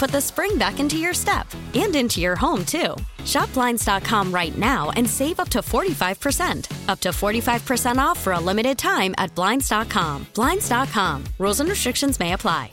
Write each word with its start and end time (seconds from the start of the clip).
put 0.00 0.10
the 0.10 0.20
spring 0.20 0.56
back 0.56 0.80
into 0.80 0.96
your 0.96 1.12
step 1.12 1.46
and 1.74 1.94
into 1.94 2.20
your 2.20 2.34
home, 2.34 2.64
too. 2.64 2.96
Shop 3.26 3.52
Blinds.com 3.52 4.32
right 4.32 4.56
now 4.56 4.90
and 4.96 5.08
save 5.08 5.38
up 5.38 5.50
to 5.50 5.58
45%. 5.58 6.88
Up 6.88 7.00
to 7.00 7.10
45% 7.10 7.98
off 7.98 8.18
for 8.18 8.32
a 8.32 8.40
limited 8.40 8.78
time 8.78 9.14
at 9.18 9.32
Blinds.com. 9.34 10.26
Blinds.com. 10.34 11.24
Rules 11.38 11.60
and 11.60 11.68
restrictions 11.68 12.18
may 12.18 12.32
apply. 12.32 12.72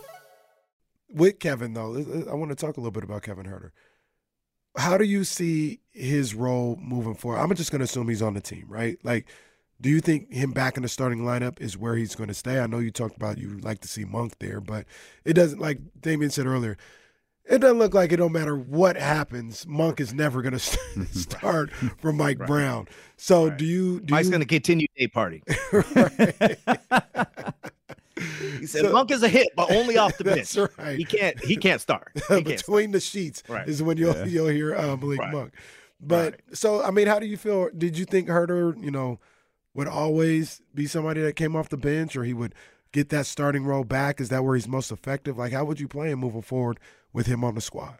With 1.10 1.40
Kevin, 1.40 1.74
though, 1.74 1.96
I 2.32 2.34
want 2.34 2.50
to 2.52 2.56
talk 2.56 2.78
a 2.78 2.80
little 2.80 2.92
bit 2.92 3.04
about 3.04 3.24
Kevin 3.24 3.46
Huerter. 3.46 3.72
How 4.78 4.98
do 4.98 5.04
you 5.04 5.24
see 5.24 5.82
his 5.92 6.34
role 6.34 6.78
moving 6.82 7.16
forward? 7.16 7.40
I'm 7.40 7.54
just 7.56 7.72
going 7.72 7.80
to 7.80 7.86
assume 7.86 8.08
he's 8.08 8.22
on 8.22 8.36
the 8.36 8.42
team, 8.42 8.66
right? 8.70 8.98
Like, 9.04 9.28
do 9.82 9.90
you 9.90 10.00
think 10.00 10.32
him 10.32 10.52
back 10.52 10.78
in 10.78 10.84
the 10.84 10.90
starting 10.90 11.20
lineup 11.20 11.60
is 11.60 11.78
where 11.78 11.96
he's 11.96 12.16
going 12.16 12.30
to 12.30 12.34
stay? 12.34 12.60
I 12.60 12.68
know 12.68 12.80
you 12.80 12.92
talked 12.92 13.18
about 13.18 13.38
you 13.38 13.58
like 13.60 13.80
to 13.82 13.88
see 13.88 14.06
Monk 14.06 14.38
there, 14.40 14.62
but 14.62 14.86
it 15.26 15.34
doesn't, 15.34 15.60
like 15.60 15.80
Damian 16.00 16.32
said 16.32 16.46
earlier, 16.46 16.78
it 17.50 17.60
doesn't 17.60 17.80
look 17.80 17.94
like 17.94 18.12
it 18.12 18.18
don't 18.18 18.32
matter 18.32 18.56
what 18.58 18.98
happens. 18.98 19.66
Monk 19.68 20.00
is 20.00 20.14
never 20.14 20.42
going 20.42 20.54
to 20.58 20.60
start 20.60 21.72
for 21.72 22.12
Mike 22.12 22.40
right. 22.40 22.48
Brown. 22.48 22.88
So 23.16 23.48
right. 23.48 23.58
do 23.58 23.66
you? 23.66 24.00
Do 24.02 24.14
Mike's 24.14 24.30
going 24.30 24.42
to 24.42 24.48
continue 24.48 24.88
day 24.98 25.08
party. 25.08 25.44
he 28.60 28.66
said 28.66 28.82
so, 28.82 28.92
Monk 28.92 29.12
is 29.12 29.24
a 29.24 29.30
hit, 29.30 29.50
but 29.56 29.72
only 29.72 29.98
off 29.98 30.18
the 30.18 30.24
bench. 30.24 30.58
Right. 30.78 30.98
He 30.98 31.06
can't. 31.06 31.40
He 31.44 31.56
can't 31.56 31.82
start. 31.82 32.12
He 32.16 32.22
can't 32.22 32.46
Between 32.46 32.90
start. 32.90 32.92
the 32.92 33.00
sheets 33.00 33.44
right. 33.48 33.68
is 33.68 33.82
when 33.82 33.98
you'll 33.98 34.16
yeah. 34.16 34.26
you'll 34.26 34.48
hear 34.48 34.76
uh, 34.76 34.98
Malik 34.98 35.20
Monk. 35.32 35.54
But 36.00 36.42
so 36.54 36.84
I 36.84 36.92
mean, 36.92 37.08
how 37.08 37.20
do 37.20 37.26
you 37.26 37.38
feel? 37.38 37.70
Did 37.76 37.98
you 37.98 38.06
think 38.06 38.28
Huerter, 38.28 38.82
you 38.84 38.92
know, 38.92 39.20
would 39.74 39.88
always 39.88 40.62
be 40.76 40.86
somebody 40.86 41.22
that 41.22 41.36
came 41.36 41.56
off 41.56 41.70
the 41.70 41.78
bench, 41.78 42.16
or 42.16 42.24
he 42.24 42.34
would? 42.34 42.54
get 42.94 43.10
that 43.10 43.26
starting 43.26 43.66
role 43.66 43.84
back? 43.84 44.22
Is 44.22 44.30
that 44.30 44.46
where 44.46 44.56
he's 44.56 44.68
most 44.68 44.92
effective? 44.94 45.38
Like, 45.38 45.52
how 45.52 45.66
would 45.66 45.78
you 45.78 45.90
play 45.90 46.10
him 46.10 46.20
moving 46.20 46.42
forward 46.42 46.80
with 47.14 47.28
him 47.28 47.44
on 47.44 47.56
the 47.56 47.62
squad? 47.62 48.00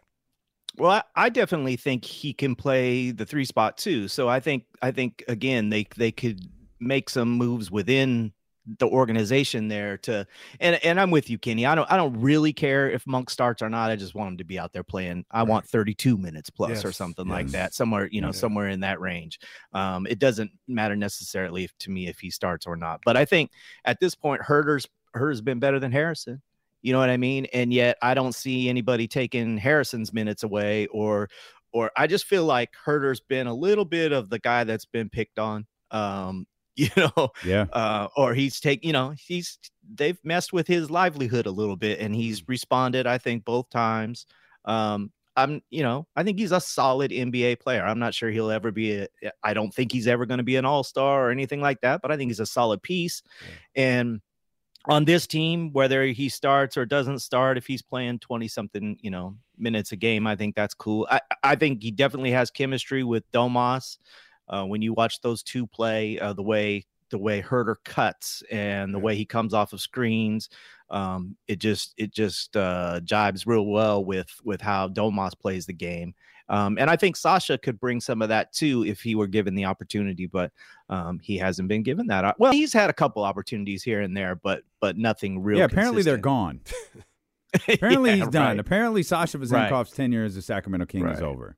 Well, 0.76 0.90
I, 0.90 1.02
I, 1.16 1.28
definitely 1.28 1.76
think 1.76 2.04
he 2.04 2.32
can 2.32 2.54
play 2.54 3.10
the 3.10 3.26
three 3.26 3.44
spot 3.44 3.78
too. 3.78 4.06
So 4.06 4.28
I 4.28 4.38
think 4.38 4.64
I 4.80 4.92
think 4.92 5.24
again 5.26 5.70
they 5.70 5.88
they 5.96 6.12
could 6.12 6.40
make 6.78 7.10
some 7.10 7.32
moves 7.32 7.70
within 7.70 8.32
the 8.78 8.86
organization 8.86 9.68
there 9.68 9.96
to 9.96 10.26
and 10.60 10.82
and 10.84 11.00
I'm 11.00 11.10
with 11.10 11.30
you, 11.30 11.38
Kenny. 11.38 11.66
I 11.66 11.74
don't 11.74 11.90
I 11.90 11.96
don't 11.96 12.20
really 12.20 12.52
care 12.52 12.90
if 12.90 13.06
Monk 13.06 13.30
starts 13.30 13.62
or 13.62 13.70
not. 13.70 13.90
I 13.90 13.96
just 13.96 14.14
want 14.14 14.32
him 14.32 14.38
to 14.38 14.44
be 14.44 14.58
out 14.58 14.72
there 14.72 14.82
playing. 14.82 15.24
I 15.30 15.40
right. 15.40 15.48
want 15.48 15.66
32 15.66 16.16
minutes 16.18 16.50
plus 16.50 16.70
yes. 16.70 16.84
or 16.84 16.92
something 16.92 17.26
yes. 17.26 17.32
like 17.32 17.46
that, 17.48 17.74
somewhere 17.74 18.08
you 18.10 18.20
know 18.20 18.28
yeah. 18.28 18.32
somewhere 18.32 18.68
in 18.68 18.80
that 18.80 19.00
range. 19.00 19.40
Um, 19.72 20.06
it 20.06 20.18
doesn't 20.18 20.50
matter 20.66 20.96
necessarily 20.96 21.64
if, 21.64 21.76
to 21.78 21.90
me 21.90 22.08
if 22.08 22.20
he 22.20 22.30
starts 22.30 22.66
or 22.66 22.76
not. 22.76 23.00
But 23.04 23.16
I 23.16 23.24
think 23.24 23.50
at 23.84 24.00
this 24.00 24.14
point, 24.14 24.42
Huerter's 24.42 24.86
Huerter's 25.14 25.40
been 25.40 25.58
better 25.58 25.80
than 25.80 25.92
Harrison. 25.92 26.42
You 26.82 26.92
know 26.92 26.98
what 26.98 27.10
I 27.10 27.16
mean? 27.16 27.46
And 27.52 27.72
yet 27.72 27.96
I 28.02 28.14
don't 28.14 28.34
see 28.34 28.68
anybody 28.68 29.08
taking 29.08 29.58
Harrison's 29.58 30.12
minutes 30.12 30.42
away 30.42 30.86
or 30.88 31.28
or 31.72 31.90
I 31.96 32.06
just 32.06 32.24
feel 32.24 32.44
like 32.44 32.70
Huerter's 32.84 33.20
been 33.20 33.46
a 33.46 33.54
little 33.54 33.84
bit 33.84 34.12
of 34.12 34.30
the 34.30 34.38
guy 34.38 34.64
that's 34.64 34.86
been 34.86 35.08
picked 35.08 35.38
on. 35.38 35.66
Um, 35.90 36.46
you 36.78 36.90
know, 36.96 37.30
yeah, 37.44 37.66
uh, 37.72 38.06
or 38.16 38.34
he's 38.34 38.60
take, 38.60 38.84
you 38.84 38.92
know, 38.92 39.12
he's 39.18 39.58
they've 39.94 40.18
messed 40.22 40.52
with 40.52 40.68
his 40.68 40.92
livelihood 40.92 41.46
a 41.46 41.50
little 41.50 41.74
bit, 41.74 41.98
and 41.98 42.14
he's 42.14 42.46
responded, 42.46 43.04
I 43.04 43.18
think, 43.18 43.44
both 43.44 43.68
times. 43.68 44.26
Um, 44.64 45.10
I'm, 45.34 45.60
you 45.70 45.82
know, 45.82 46.06
I 46.16 46.22
think 46.22 46.38
he's 46.38 46.52
a 46.52 46.60
solid 46.60 47.10
NBA 47.10 47.60
player. 47.60 47.84
I'm 47.84 47.98
not 47.98 48.14
sure 48.14 48.30
he'll 48.30 48.50
ever 48.50 48.70
be 48.70 48.96
a, 48.96 49.08
I 49.42 49.54
don't 49.54 49.72
think 49.72 49.92
he's 49.92 50.06
ever 50.06 50.26
going 50.26 50.38
to 50.38 50.44
be 50.44 50.56
an 50.56 50.64
all 50.64 50.84
star 50.84 51.26
or 51.26 51.30
anything 51.30 51.60
like 51.60 51.80
that, 51.82 52.00
but 52.02 52.10
I 52.12 52.16
think 52.16 52.30
he's 52.30 52.40
a 52.40 52.46
solid 52.46 52.82
piece. 52.82 53.22
Yeah. 53.74 53.82
And 53.84 54.20
on 54.88 55.04
this 55.04 55.26
team, 55.26 55.70
whether 55.72 56.04
he 56.06 56.28
starts 56.30 56.76
or 56.76 56.86
doesn't 56.86 57.18
start, 57.18 57.58
if 57.58 57.66
he's 57.66 57.82
playing 57.82 58.18
20 58.20 58.48
something, 58.48 58.98
you 59.02 59.10
know, 59.10 59.36
minutes 59.58 59.92
a 59.92 59.96
game, 59.96 60.26
I 60.26 60.34
think 60.34 60.54
that's 60.54 60.74
cool. 60.74 61.06
I, 61.10 61.20
I 61.42 61.54
think 61.56 61.82
he 61.82 61.90
definitely 61.90 62.30
has 62.32 62.50
chemistry 62.50 63.04
with 63.04 63.30
Domas. 63.30 63.98
Uh, 64.48 64.64
when 64.64 64.80
you 64.80 64.94
watch 64.94 65.20
those 65.20 65.42
two 65.42 65.66
play, 65.66 66.18
uh, 66.18 66.32
the 66.32 66.42
way 66.42 66.86
the 67.10 67.18
way 67.18 67.42
Huerter 67.42 67.76
cuts 67.84 68.42
and 68.50 68.94
the 68.94 68.98
way 68.98 69.16
he 69.16 69.24
comes 69.24 69.54
off 69.54 69.72
of 69.72 69.80
screens, 69.80 70.48
um, 70.90 71.36
it 71.46 71.58
just 71.58 71.94
it 71.96 72.12
just 72.12 72.56
uh, 72.56 73.00
jibes 73.04 73.46
real 73.46 73.66
well 73.66 74.04
with 74.04 74.30
with 74.44 74.60
how 74.60 74.88
Domas 74.88 75.38
plays 75.38 75.66
the 75.66 75.72
game. 75.72 76.14
Um, 76.50 76.78
and 76.78 76.88
I 76.88 76.96
think 76.96 77.16
Sasha 77.16 77.58
could 77.58 77.78
bring 77.78 78.00
some 78.00 78.22
of 78.22 78.30
that 78.30 78.52
too 78.52 78.84
if 78.86 79.02
he 79.02 79.14
were 79.14 79.26
given 79.26 79.54
the 79.54 79.66
opportunity, 79.66 80.26
but 80.26 80.50
um, 80.88 81.18
he 81.22 81.36
hasn't 81.36 81.68
been 81.68 81.82
given 81.82 82.06
that. 82.06 82.36
Well, 82.38 82.52
he's 82.52 82.72
had 82.72 82.88
a 82.88 82.94
couple 82.94 83.22
opportunities 83.22 83.82
here 83.82 84.00
and 84.00 84.16
there, 84.16 84.34
but 84.34 84.62
but 84.80 84.96
nothing 84.96 85.42
real. 85.42 85.58
Yeah, 85.58 85.64
apparently 85.64 86.02
consistent. 86.02 86.22
they're 86.22 86.22
gone. 86.22 86.60
apparently 87.68 88.10
yeah, 88.10 88.16
he's 88.16 88.28
done. 88.28 88.46
Right. 88.46 88.58
Apparently 88.58 89.02
Sasha 89.02 89.38
Vezenkov's 89.38 89.72
right. 89.72 89.94
tenure 89.94 90.24
as 90.24 90.36
a 90.36 90.42
Sacramento 90.42 90.86
King 90.86 91.02
right. 91.02 91.14
is 91.14 91.22
over. 91.22 91.56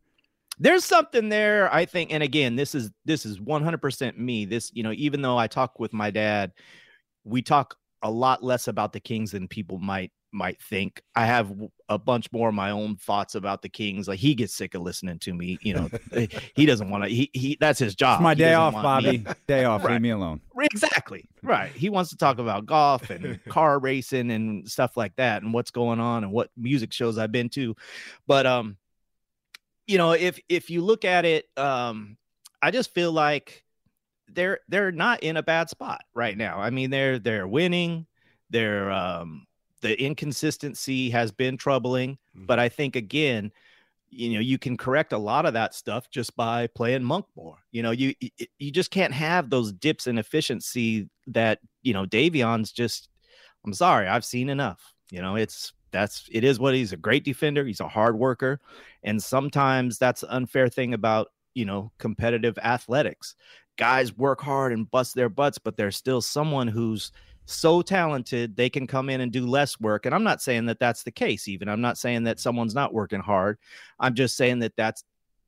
There's 0.63 0.85
something 0.85 1.31
there, 1.31 1.73
I 1.73 1.87
think, 1.87 2.13
and 2.13 2.23
again, 2.23 2.55
this 2.55 2.75
is 2.75 2.91
this 3.07 3.25
is 3.25 3.41
100% 3.41 4.19
me. 4.19 4.45
This, 4.45 4.71
you 4.75 4.83
know, 4.83 4.93
even 4.93 5.23
though 5.23 5.39
I 5.39 5.47
talk 5.47 5.81
with 5.81 5.93
my 5.93 6.11
dad, 6.11 6.53
we 7.25 7.41
talk 7.43 7.77
a 8.03 8.11
lot 8.11 8.43
less 8.43 8.69
about 8.69 8.93
the 8.93 9.01
Kings 9.01 9.33
than 9.33 9.49
people 9.49 9.79
might 9.79 10.13
might 10.33 10.61
think. 10.63 11.03
I 11.17 11.27
have 11.27 11.53
a 11.89 11.99
bunch 11.99 12.31
more 12.33 12.49
of 12.49 12.55
my 12.55 12.71
own 12.71 12.97
thoughts 12.97 13.35
about 13.35 13.63
the 13.63 13.69
Kings. 13.69 14.07
Like 14.07 14.19
he 14.19 14.35
gets 14.35 14.55
sick 14.55 14.75
of 14.75 14.83
listening 14.83 15.19
to 15.21 15.35
me. 15.35 15.59
You 15.63 15.75
know, 15.75 15.89
eh, 16.13 16.27
he 16.55 16.67
doesn't 16.67 16.91
want 16.91 17.05
to. 17.05 17.11
He, 17.11 17.31
he 17.33 17.57
that's 17.61 17.79
his 17.79 17.95
job. 17.95 18.21
It's 18.21 18.23
my 18.23 18.35
day 18.35 18.55
off, 18.55 18.75
Bobby. 18.75 19.25
day 19.47 19.65
off. 19.65 19.85
right. 19.85 19.93
Leave 19.95 20.03
me 20.03 20.11
alone. 20.11 20.41
Exactly. 20.61 21.29
Right. 21.43 21.73
He 21.81 21.89
wants 21.89 22.11
to 22.11 22.17
talk 22.17 22.39
about 22.39 22.67
golf 22.67 23.09
and 23.09 23.43
car 23.47 23.79
racing 23.79 24.31
and 24.31 24.69
stuff 24.69 24.97
like 24.97 25.17
that, 25.17 25.43
and 25.43 25.55
what's 25.55 25.71
going 25.71 25.99
on 25.99 26.25
and 26.25 26.33
what 26.33 26.51
music 26.57 26.93
shows 26.93 27.17
I've 27.17 27.33
been 27.33 27.49
to. 27.51 27.75
But 28.27 28.45
um, 28.45 28.77
you 29.91 29.99
know, 29.99 30.13
if 30.13 30.39
if 30.49 30.71
you 30.71 30.83
look 30.83 31.05
at 31.05 31.25
it, 31.25 31.49
um, 31.57 32.17
I 32.63 32.71
just 32.71 32.95
feel 32.95 33.11
like 33.11 33.65
they're 34.29 34.61
they're 34.69 34.93
not 34.93 35.25
in 35.25 35.37
a 35.37 35.43
bad 35.43 35.69
spot 35.69 36.03
right 36.15 36.37
now. 36.37 36.61
I 36.61 36.71
mean, 36.71 36.91
they're 36.91 37.19
they're 37.19 37.49
winning. 37.49 38.07
They're 38.51 38.93
um 38.93 39.49
the 39.81 40.01
inconsistency 40.01 41.11
has 41.11 41.33
been 41.33 41.57
troubling, 41.57 42.19
mm-hmm. 42.37 42.47
but 42.47 42.61
I 42.61 42.69
think 42.69 42.95
again, 42.95 43.51
you 44.11 44.35
know, 44.35 44.41
you 44.41 44.59
can 44.59 44.77
correct 44.77 45.13
a 45.13 45.19
lot 45.19 45.45
of 45.45 45.55
that 45.55 45.75
stuff 45.75 46.09
just 46.09 46.37
by 46.37 46.69
playing 46.69 47.03
monk 47.03 47.27
more. 47.35 47.57
You 47.73 47.83
know, 47.83 47.91
you 47.91 48.15
you 48.61 48.71
just 48.71 48.93
can't 48.93 49.13
have 49.13 49.51
those 49.51 49.73
dips 49.73 50.07
in 50.07 50.19
efficiency 50.19 51.09
that 51.27 51.59
you 51.83 51.95
know 51.95 52.07
Davion's 52.07 52.71
just. 52.71 53.09
I'm 53.67 53.75
sorry, 53.75 54.07
I've 54.07 54.25
seen 54.25 54.51
enough. 54.51 54.95
You 55.11 55.21
know, 55.21 55.35
it's 55.35 55.73
that's 55.93 56.29
it 56.31 56.45
is 56.45 56.59
what 56.59 56.75
he's 56.75 56.93
a 56.93 56.97
great 56.97 57.25
defender. 57.25 57.65
He's 57.65 57.81
a 57.81 57.89
hard 57.89 58.19
worker, 58.19 58.61
and 59.03 59.23
sometimes 59.23 59.99
that's 59.99 60.25
unfair 60.29 60.69
thing 60.69 60.95
about 60.95 61.29
you 61.55 61.65
know 61.65 61.93
competitive 61.99 62.59
athletics. 62.59 63.35
Guys 63.77 64.17
work 64.17 64.41
hard 64.41 64.73
and 64.73 64.91
bust 64.91 65.15
their 65.15 65.29
butts, 65.29 65.59
but 65.59 65.77
there's 65.77 65.97
still 65.97 66.21
someone 66.21 66.69
who's 66.69 67.13
so 67.47 67.83
talented 67.83 68.55
they 68.55 68.71
can 68.71 68.87
come 68.87 69.11
in 69.11 69.21
and 69.21 69.33
do 69.33 69.47
less 69.47 69.81
work. 69.81 70.07
And 70.07 70.15
I'm 70.15 70.23
not 70.23 70.43
saying 70.43 70.67
that 70.67 70.79
that's 70.79 71.03
the 71.03 71.11
case, 71.11 71.49
even. 71.49 71.69
I'm 71.69 71.81
not 71.81 71.99
saying 71.99 72.25
that 72.25 72.39
someone's 72.39 72.75
not 72.75 72.95
working 72.95 73.21
hard. 73.21 73.59
I'm 73.99 74.15
just 74.15 74.37
saying 74.37 74.61
that 74.61 74.77
that's 74.77 75.03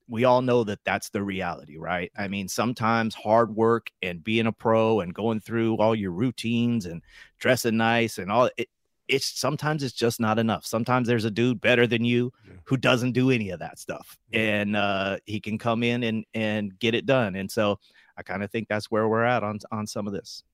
we 0.09 0.25
all 0.25 0.43
know 0.43 0.65
that 0.65 0.81
that's 0.85 1.11
the 1.11 1.23
reality, 1.23 1.79
right? 1.79 2.11
I 2.19 2.29
mean, 2.29 2.49
sometimes 2.49 3.15
hard 3.15 3.55
work 3.55 3.91
and 4.03 4.23
being 4.23 4.47
a 4.47 4.53
pro 4.53 5.01
and 5.01 5.15
going 5.15 5.41
through 5.41 5.77
all 5.77 5.95
your 5.95 6.11
routines 6.11 6.87
and 6.87 7.03
dressing 7.39 7.77
nice 7.77 8.19
and 8.19 8.31
all 8.31 8.51
it, 8.57 8.69
it's 9.09 9.27
sometimes 9.39 9.83
it's 9.83 9.95
just 9.95 10.21
not 10.21 10.39
enough. 10.39 10.65
Sometimes 10.67 11.09
there's 11.09 11.25
a 11.25 11.31
dude 11.31 11.61
better 11.61 11.87
than 11.87 12.05
you 12.05 12.33
yeah. 12.47 12.55
who 12.65 12.77
doesn't 12.77 13.13
do 13.13 13.31
any 13.31 13.51
of 13.51 13.61
that 13.61 13.79
stuff, 13.79 14.19
yeah. 14.31 14.41
and 14.41 14.77
uh, 14.77 15.19
he 15.27 15.41
can 15.41 15.59
come 15.59 15.83
in 15.83 16.03
and 16.03 16.25
and 16.35 16.79
get 16.79 16.95
it 16.95 17.07
done. 17.07 17.35
And 17.35 17.51
so 17.51 17.79
I 18.17 18.23
kind 18.23 18.43
of 18.43 18.51
think 18.51 18.69
that's 18.69 18.91
where 18.91 19.09
we're 19.09 19.25
at 19.25 19.43
on 19.43 19.59
on 19.71 19.87
some 19.87 20.07
of 20.07 20.13
this. 20.13 20.45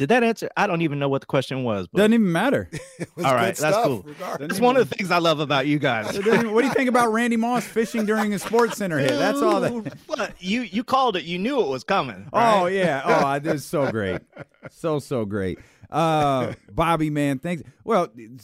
Did 0.00 0.08
that 0.08 0.24
answer? 0.24 0.48
I 0.56 0.66
don't 0.66 0.80
even 0.80 0.98
know 0.98 1.10
what 1.10 1.20
the 1.20 1.26
question 1.26 1.62
was. 1.62 1.86
But... 1.86 1.98
Doesn't 1.98 2.14
even 2.14 2.32
matter. 2.32 2.70
All 3.18 3.34
right, 3.34 3.54
that's 3.54 3.76
cool. 3.84 4.06
It's 4.40 4.58
one 4.58 4.78
of 4.78 4.88
the 4.88 4.96
things 4.96 5.10
I 5.10 5.18
love 5.18 5.40
about 5.40 5.66
you 5.66 5.78
guys. 5.78 6.16
what 6.16 6.62
do 6.62 6.66
you 6.66 6.72
think 6.72 6.88
about 6.88 7.12
Randy 7.12 7.36
Moss 7.36 7.66
fishing 7.66 8.06
during 8.06 8.32
a 8.32 8.38
Sports 8.38 8.78
Center 8.78 8.98
hit? 8.98 9.10
That's 9.10 9.42
all 9.42 9.60
that. 9.60 9.70
What 10.06 10.32
you 10.38 10.62
you 10.62 10.84
called 10.84 11.16
it? 11.16 11.24
You 11.24 11.38
knew 11.38 11.60
it 11.60 11.68
was 11.68 11.84
coming. 11.84 12.30
Right? 12.32 12.62
Oh 12.62 12.64
yeah. 12.64 13.02
Oh, 13.04 13.38
this 13.40 13.56
is 13.56 13.66
so 13.66 13.90
great. 13.92 14.22
So 14.70 15.00
so 15.00 15.26
great. 15.26 15.58
Uh, 15.90 16.54
Bobby, 16.70 17.10
man, 17.10 17.38
thanks. 17.38 17.62
Well, 17.84 18.08
you 18.14 18.38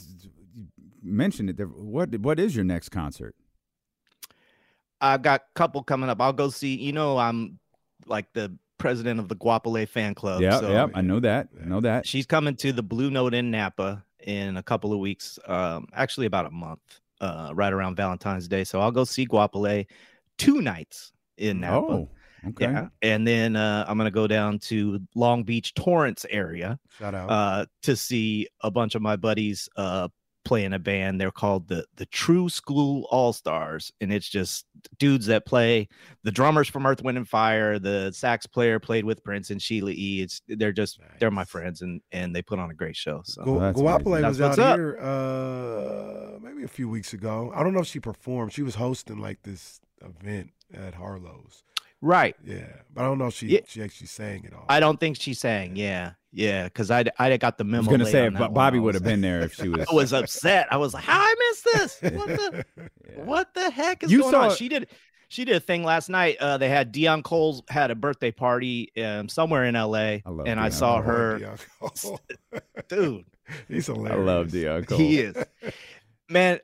mentioned 1.02 1.50
it. 1.50 1.62
What 1.64 2.18
what 2.18 2.40
is 2.40 2.54
your 2.54 2.64
next 2.64 2.88
concert? 2.90 3.34
I've 5.00 5.22
got 5.22 5.42
a 5.42 5.44
couple 5.54 5.82
coming 5.82 6.08
up. 6.08 6.20
I'll 6.20 6.32
go 6.32 6.48
see. 6.48 6.74
You 6.76 6.92
know, 6.92 7.18
I'm 7.18 7.58
like 8.06 8.32
the 8.32 8.56
president 8.78 9.20
of 9.20 9.28
the 9.28 9.36
Guapole 9.36 9.88
fan 9.88 10.14
club. 10.14 10.40
Yeah, 10.40 10.60
so 10.60 10.70
yeah, 10.70 10.86
I 10.94 11.02
know 11.02 11.20
that. 11.20 11.48
I 11.62 11.66
know 11.66 11.80
that. 11.80 12.06
She's 12.06 12.26
coming 12.26 12.56
to 12.56 12.72
the 12.72 12.82
Blue 12.82 13.10
Note 13.10 13.34
in 13.34 13.50
Napa 13.50 14.04
in 14.20 14.56
a 14.56 14.62
couple 14.62 14.92
of 14.92 14.98
weeks. 14.98 15.38
Um, 15.46 15.86
actually 15.92 16.26
about 16.26 16.46
a 16.46 16.50
month, 16.50 16.80
uh, 17.20 17.52
right 17.54 17.72
around 17.72 17.96
Valentine's 17.96 18.48
Day. 18.48 18.64
So 18.64 18.80
I'll 18.80 18.90
go 18.90 19.04
see 19.04 19.26
Guapole 19.26 19.86
two 20.38 20.60
nights 20.60 21.12
in 21.36 21.60
Napa. 21.60 21.86
Oh, 21.86 22.08
okay. 22.48 22.64
Yeah. 22.64 22.88
And 23.02 23.26
then 23.26 23.56
uh, 23.56 23.84
I'm 23.88 23.96
gonna 23.96 24.10
go 24.10 24.26
down 24.26 24.58
to 24.60 25.00
Long 25.14 25.42
Beach 25.42 25.74
Torrance 25.74 26.24
area. 26.28 26.78
Shout 26.98 27.14
out. 27.14 27.30
Uh, 27.30 27.66
to 27.82 27.96
see 27.96 28.48
a 28.60 28.70
bunch 28.70 28.94
of 28.94 29.02
my 29.02 29.16
buddies 29.16 29.68
uh 29.76 30.08
play 30.46 30.64
in 30.64 30.72
a 30.72 30.78
band. 30.78 31.20
They're 31.20 31.30
called 31.30 31.68
the 31.68 31.84
the 31.96 32.06
True 32.06 32.48
School 32.48 33.06
All 33.10 33.32
Stars, 33.32 33.92
and 34.00 34.12
it's 34.12 34.28
just 34.28 34.64
dudes 34.98 35.26
that 35.26 35.44
play. 35.44 35.88
The 36.22 36.30
drummers 36.30 36.68
from 36.68 36.86
Earth, 36.86 37.02
Wind, 37.02 37.18
and 37.18 37.28
Fire, 37.28 37.78
the 37.78 38.12
sax 38.12 38.46
player 38.46 38.78
played 38.78 39.04
with 39.04 39.22
Prince 39.24 39.50
and 39.50 39.60
Sheila 39.60 39.90
E. 39.90 40.22
It's 40.22 40.40
they're 40.48 40.72
just 40.72 41.00
nice. 41.00 41.10
they're 41.18 41.30
my 41.30 41.44
friends, 41.44 41.82
and 41.82 42.00
and 42.12 42.34
they 42.34 42.40
put 42.40 42.58
on 42.58 42.70
a 42.70 42.74
great 42.74 42.96
show. 42.96 43.20
So 43.24 43.42
Gu- 43.44 43.60
oh, 43.60 43.72
Guapole 43.72 44.26
was 44.26 44.40
out 44.40 44.58
up. 44.58 44.76
here 44.76 44.96
uh, 45.00 46.38
maybe 46.40 46.62
a 46.62 46.68
few 46.68 46.88
weeks 46.88 47.12
ago. 47.12 47.52
I 47.54 47.62
don't 47.62 47.74
know 47.74 47.80
if 47.80 47.88
she 47.88 48.00
performed. 48.00 48.52
She 48.52 48.62
was 48.62 48.76
hosting 48.76 49.18
like 49.18 49.42
this 49.42 49.80
event 50.00 50.52
at 50.72 50.94
Harlow's. 50.94 51.64
Right. 52.02 52.36
Yeah, 52.44 52.66
but 52.92 53.02
I 53.02 53.04
don't 53.04 53.18
know 53.18 53.28
if 53.28 53.34
she 53.34 53.48
yeah. 53.48 53.60
she 53.66 53.82
actually 53.82 54.08
sang 54.08 54.44
it 54.44 54.52
all. 54.52 54.64
I 54.68 54.80
don't 54.80 55.00
think 55.00 55.16
she 55.20 55.34
sang. 55.34 55.76
Yeah, 55.76 56.12
yeah, 56.30 56.64
because 56.64 56.90
I 56.90 57.04
I 57.18 57.36
got 57.38 57.58
the 57.58 57.64
memo. 57.64 57.78
I 57.78 57.80
was 57.80 57.88
going 57.88 58.00
to 58.00 58.06
say, 58.06 58.28
but 58.28 58.52
Bobby 58.52 58.78
would 58.78 58.94
have 58.94 59.02
been 59.02 59.20
there 59.22 59.40
if 59.40 59.54
she 59.54 59.68
was. 59.68 59.86
I 59.90 59.94
was 59.94 60.12
upset. 60.12 60.68
I 60.70 60.76
was 60.76 60.92
like, 60.94 61.04
"How 61.04 61.20
I 61.20 61.34
missed 61.38 61.64
this? 61.64 62.14
What 62.14 62.26
the 62.28 62.64
yeah. 62.76 63.24
what 63.24 63.54
the 63.54 63.70
heck 63.70 64.04
is 64.04 64.12
you 64.12 64.20
going 64.20 64.32
saw... 64.32 64.48
on?" 64.50 64.56
She 64.56 64.68
did 64.68 64.88
she 65.28 65.44
did 65.44 65.56
a 65.56 65.60
thing 65.60 65.82
last 65.82 66.08
night. 66.08 66.36
Uh, 66.38 66.58
they 66.58 66.68
had 66.68 66.92
Deon 66.92 67.22
Cole's 67.22 67.62
had 67.68 67.90
a 67.90 67.94
birthday 67.94 68.30
party 68.30 68.92
um, 69.02 69.28
somewhere 69.28 69.64
in 69.64 69.74
L.A. 69.74 70.22
I 70.24 70.28
and 70.28 70.38
Deon. 70.38 70.58
I 70.58 70.68
saw 70.68 71.00
her. 71.00 71.56
Dude, 72.88 73.24
he's 73.68 73.86
hilarious. 73.86 74.12
I 74.12 74.22
love 74.22 74.48
Deon 74.48 74.86
Cole. 74.86 74.98
He 75.06 75.18
is. 75.18 75.36
Man, 76.28 76.60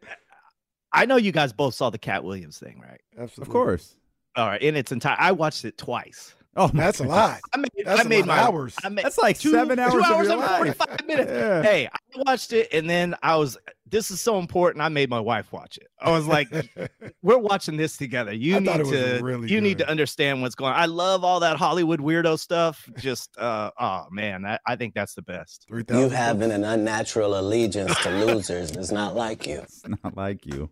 I 0.93 1.07
know 1.07 1.17
you 1.17 1.33
guys 1.33 1.53
both 1.53 1.75
saw 1.75 1.91
the 1.91 1.99
Katt 1.99 2.25
Williams 2.25 2.59
thing, 2.59 2.81
right? 2.81 3.01
Absolutely. 3.19 3.51
Of 3.51 3.53
course. 3.53 3.95
All 4.37 4.47
right, 4.47 4.63
in 4.63 4.77
its 4.77 4.93
entire. 4.93 5.17
I 5.19 5.33
watched 5.33 5.65
it 5.65 5.77
twice. 5.77 6.35
Oh, 6.55 6.69
that's 6.69 7.01
a 7.01 7.05
lot. 7.05 7.41
I 7.55 7.57
made, 7.57 7.71
that's 7.85 8.01
I 8.01 8.05
made 8.05 8.27
my 8.27 8.39
hours. 8.39 8.77
I 8.85 8.91
made 8.91 9.05
that's 9.07 9.17
like 9.17 9.39
two, 9.39 9.53
seven 9.53 9.79
hours. 9.79 9.93
Two 9.95 10.03
hours 10.03 10.29
and 10.29 10.43
forty-five 10.43 11.07
minutes. 11.07 11.31
Yeah. 11.31 11.63
Hey, 11.63 11.87
I 11.87 12.23
watched 12.27 12.53
it, 12.53 12.69
and 12.73 12.89
then 12.89 13.15
I 13.23 13.37
was. 13.37 13.57
This 13.89 14.11
is 14.11 14.23
so 14.23 14.39
important. 14.39 14.83
I 14.83 14.89
made 14.89 15.11
my 15.11 15.21
wife 15.21 15.53
watch 15.53 15.77
it. 15.79 15.89
I 16.01 16.11
was 16.11 16.27
like, 16.27 16.49
"We're 17.23 17.39
watching 17.39 17.77
this 17.79 17.97
together. 17.97 18.33
You 18.33 18.57
I 18.57 18.59
need 18.59 18.85
to. 18.85 19.21
Really 19.23 19.49
you 19.49 19.57
good. 19.57 19.63
need 19.63 19.79
to 19.79 19.89
understand 19.89 20.43
what's 20.43 20.55
going. 20.55 20.73
on. 20.73 20.79
I 20.79 20.87
love 20.87 21.25
all 21.25 21.41
that 21.41 21.57
Hollywood 21.57 22.01
weirdo 22.01 22.39
stuff. 22.39 22.89
Just, 22.99 23.37
uh, 23.39 23.71
oh 23.79 24.07
man, 24.11 24.45
I, 24.45 24.59
I 24.67 24.77
think 24.77 24.95
that's 24.95 25.15
the 25.15 25.23
best. 25.23 25.67
You 25.71 26.09
having 26.11 26.53
an 26.53 26.65
unnatural 26.65 27.39
allegiance 27.39 27.95
to 28.03 28.11
losers 28.11 28.77
is 28.77 28.93
not 28.93 29.15
like 29.15 29.47
you. 29.47 29.61
It's 29.63 29.85
not 30.05 30.17
like 30.17 30.45
you. 30.47 30.69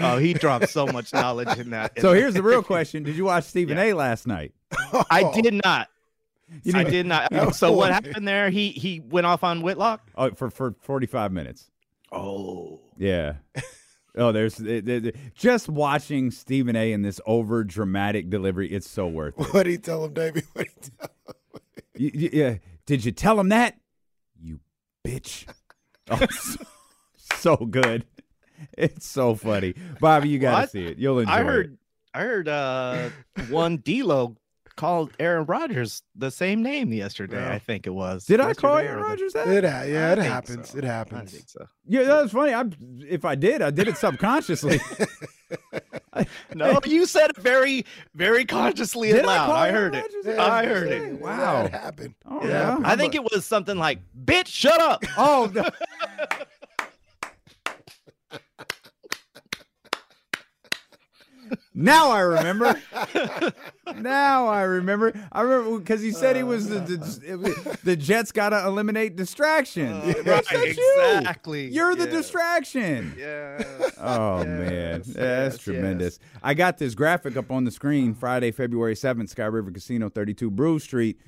Oh, 0.00 0.18
he 0.18 0.34
dropped 0.34 0.68
so 0.68 0.86
much 0.86 1.12
knowledge 1.12 1.58
in 1.58 1.70
that. 1.70 2.00
So 2.00 2.12
here's 2.12 2.34
the 2.34 2.42
real 2.42 2.62
question: 2.62 3.02
Did 3.02 3.16
you 3.16 3.24
watch 3.24 3.44
Stephen 3.44 3.76
yeah. 3.76 3.84
A. 3.84 3.92
last 3.94 4.26
night? 4.26 4.52
I 5.10 5.30
did 5.40 5.60
not. 5.64 5.88
You 6.62 6.72
know, 6.72 6.78
I 6.80 6.84
did 6.84 7.06
not. 7.06 7.30
No. 7.32 7.50
So 7.50 7.72
what 7.72 7.92
happened 7.92 8.26
there? 8.26 8.50
He 8.50 8.70
he 8.70 9.00
went 9.00 9.26
off 9.26 9.44
on 9.44 9.62
Whitlock. 9.62 10.10
Oh, 10.16 10.30
for 10.30 10.50
for 10.50 10.74
45 10.80 11.32
minutes. 11.32 11.70
Oh, 12.10 12.80
yeah. 12.96 13.34
Oh, 14.16 14.32
there's 14.32 14.58
it, 14.58 14.88
it, 14.88 15.16
just 15.34 15.68
watching 15.68 16.30
Stephen 16.30 16.74
A. 16.74 16.92
in 16.92 17.02
this 17.02 17.20
over 17.26 17.62
dramatic 17.62 18.30
delivery. 18.30 18.68
It's 18.72 18.88
so 18.88 19.06
worth 19.06 19.38
it. 19.38 19.52
What 19.52 19.64
did 19.64 19.70
he 19.70 19.78
tell 19.78 20.04
him, 20.04 20.12
Davey? 20.12 20.42
What 20.54 20.66
did 20.66 20.74
he 20.74 20.90
tell 20.90 21.10
him? 21.26 21.62
You, 21.94 22.10
you, 22.14 22.30
yeah. 22.32 22.56
Did 22.86 23.04
you 23.04 23.12
tell 23.12 23.38
him 23.38 23.50
that? 23.50 23.78
You 24.40 24.60
bitch. 25.06 25.46
Oh, 26.10 26.26
so, 26.30 26.64
so 27.36 27.56
good. 27.56 28.06
it's 28.78 29.06
so 29.06 29.34
funny, 29.34 29.74
Bobby. 30.00 30.28
You 30.28 30.38
got 30.38 30.62
to 30.62 30.68
see 30.68 30.84
it. 30.84 30.98
You'll 30.98 31.20
enjoy. 31.20 31.32
I 31.32 31.42
heard. 31.42 31.72
It. 31.72 31.78
I 32.14 32.20
heard 32.22 32.48
uh, 32.48 33.10
one 33.48 33.76
D'Lo 33.84 34.36
called 34.78 35.10
Aaron 35.18 35.44
Rodgers 35.44 36.02
the 36.14 36.30
same 36.30 36.62
name 36.62 36.92
yesterday. 36.92 37.40
Yeah. 37.40 37.52
I 37.52 37.58
think 37.58 37.86
it 37.86 37.90
was. 37.90 38.24
Did 38.24 38.40
I 38.40 38.54
call 38.54 38.78
Aaron 38.78 39.02
Rodgers 39.02 39.32
that? 39.34 39.48
It, 39.48 39.64
yeah, 39.64 40.12
it 40.12 40.18
happens. 40.18 40.70
So. 40.70 40.78
It 40.78 40.84
happens. 40.84 41.34
I 41.34 41.36
think 41.36 41.48
so. 41.48 41.66
Yeah, 41.86 42.04
that's 42.04 42.32
funny. 42.32 42.54
I, 42.54 42.64
if 43.06 43.24
I 43.24 43.34
did, 43.34 43.60
I 43.60 43.70
did 43.70 43.88
it 43.88 43.96
subconsciously. 43.96 44.80
no, 46.54 46.78
you 46.86 47.06
said 47.06 47.30
it 47.30 47.36
very, 47.36 47.84
very 48.14 48.44
consciously 48.44 49.10
and 49.10 49.26
loud. 49.26 49.50
I, 49.50 49.68
I 49.68 49.70
heard 49.72 49.94
it. 49.96 50.06
Yeah, 50.24 50.42
I 50.42 50.64
heard 50.64 50.88
it. 50.88 51.20
Wow, 51.20 51.64
it 51.64 51.72
happened. 51.72 52.14
Oh, 52.24 52.46
yeah. 52.46 52.78
I 52.84 52.96
think 52.96 53.14
it 53.14 53.22
was 53.22 53.44
something 53.44 53.76
like, 53.76 53.98
"Bitch, 54.24 54.46
shut 54.46 54.80
up." 54.80 55.04
Oh. 55.16 55.50
No. 55.52 55.68
Now 61.74 62.10
I 62.10 62.20
remember. 62.20 62.80
now 63.96 64.46
I 64.46 64.62
remember. 64.62 65.12
I 65.30 65.42
remember 65.42 65.78
because 65.78 66.00
he 66.00 66.10
said 66.10 66.36
he 66.36 66.42
was 66.42 66.68
the 66.68 66.80
the, 66.80 67.78
the 67.84 67.96
Jets 67.96 68.32
got 68.32 68.50
to 68.50 68.66
eliminate 68.66 69.16
distraction. 69.16 69.92
Uh, 69.92 70.14
right, 70.24 70.44
exactly. 70.52 71.66
You. 71.66 71.72
You're 71.72 71.94
the 71.94 72.04
yeah. 72.04 72.10
distraction. 72.10 73.14
Yeah. 73.18 73.62
Oh 73.98 74.38
yes, 74.38 74.46
man, 74.46 74.72
yes, 74.72 75.06
that's 75.06 75.56
yes, 75.56 75.58
tremendous. 75.58 76.18
I 76.42 76.54
got 76.54 76.78
this 76.78 76.94
graphic 76.94 77.36
up 77.36 77.50
on 77.50 77.64
the 77.64 77.70
screen. 77.70 78.14
Friday, 78.14 78.50
February 78.50 78.96
seventh, 78.96 79.30
Sky 79.30 79.44
River 79.44 79.70
Casino, 79.70 80.08
32 80.08 80.50
Brew 80.50 80.78
Street. 80.78 81.20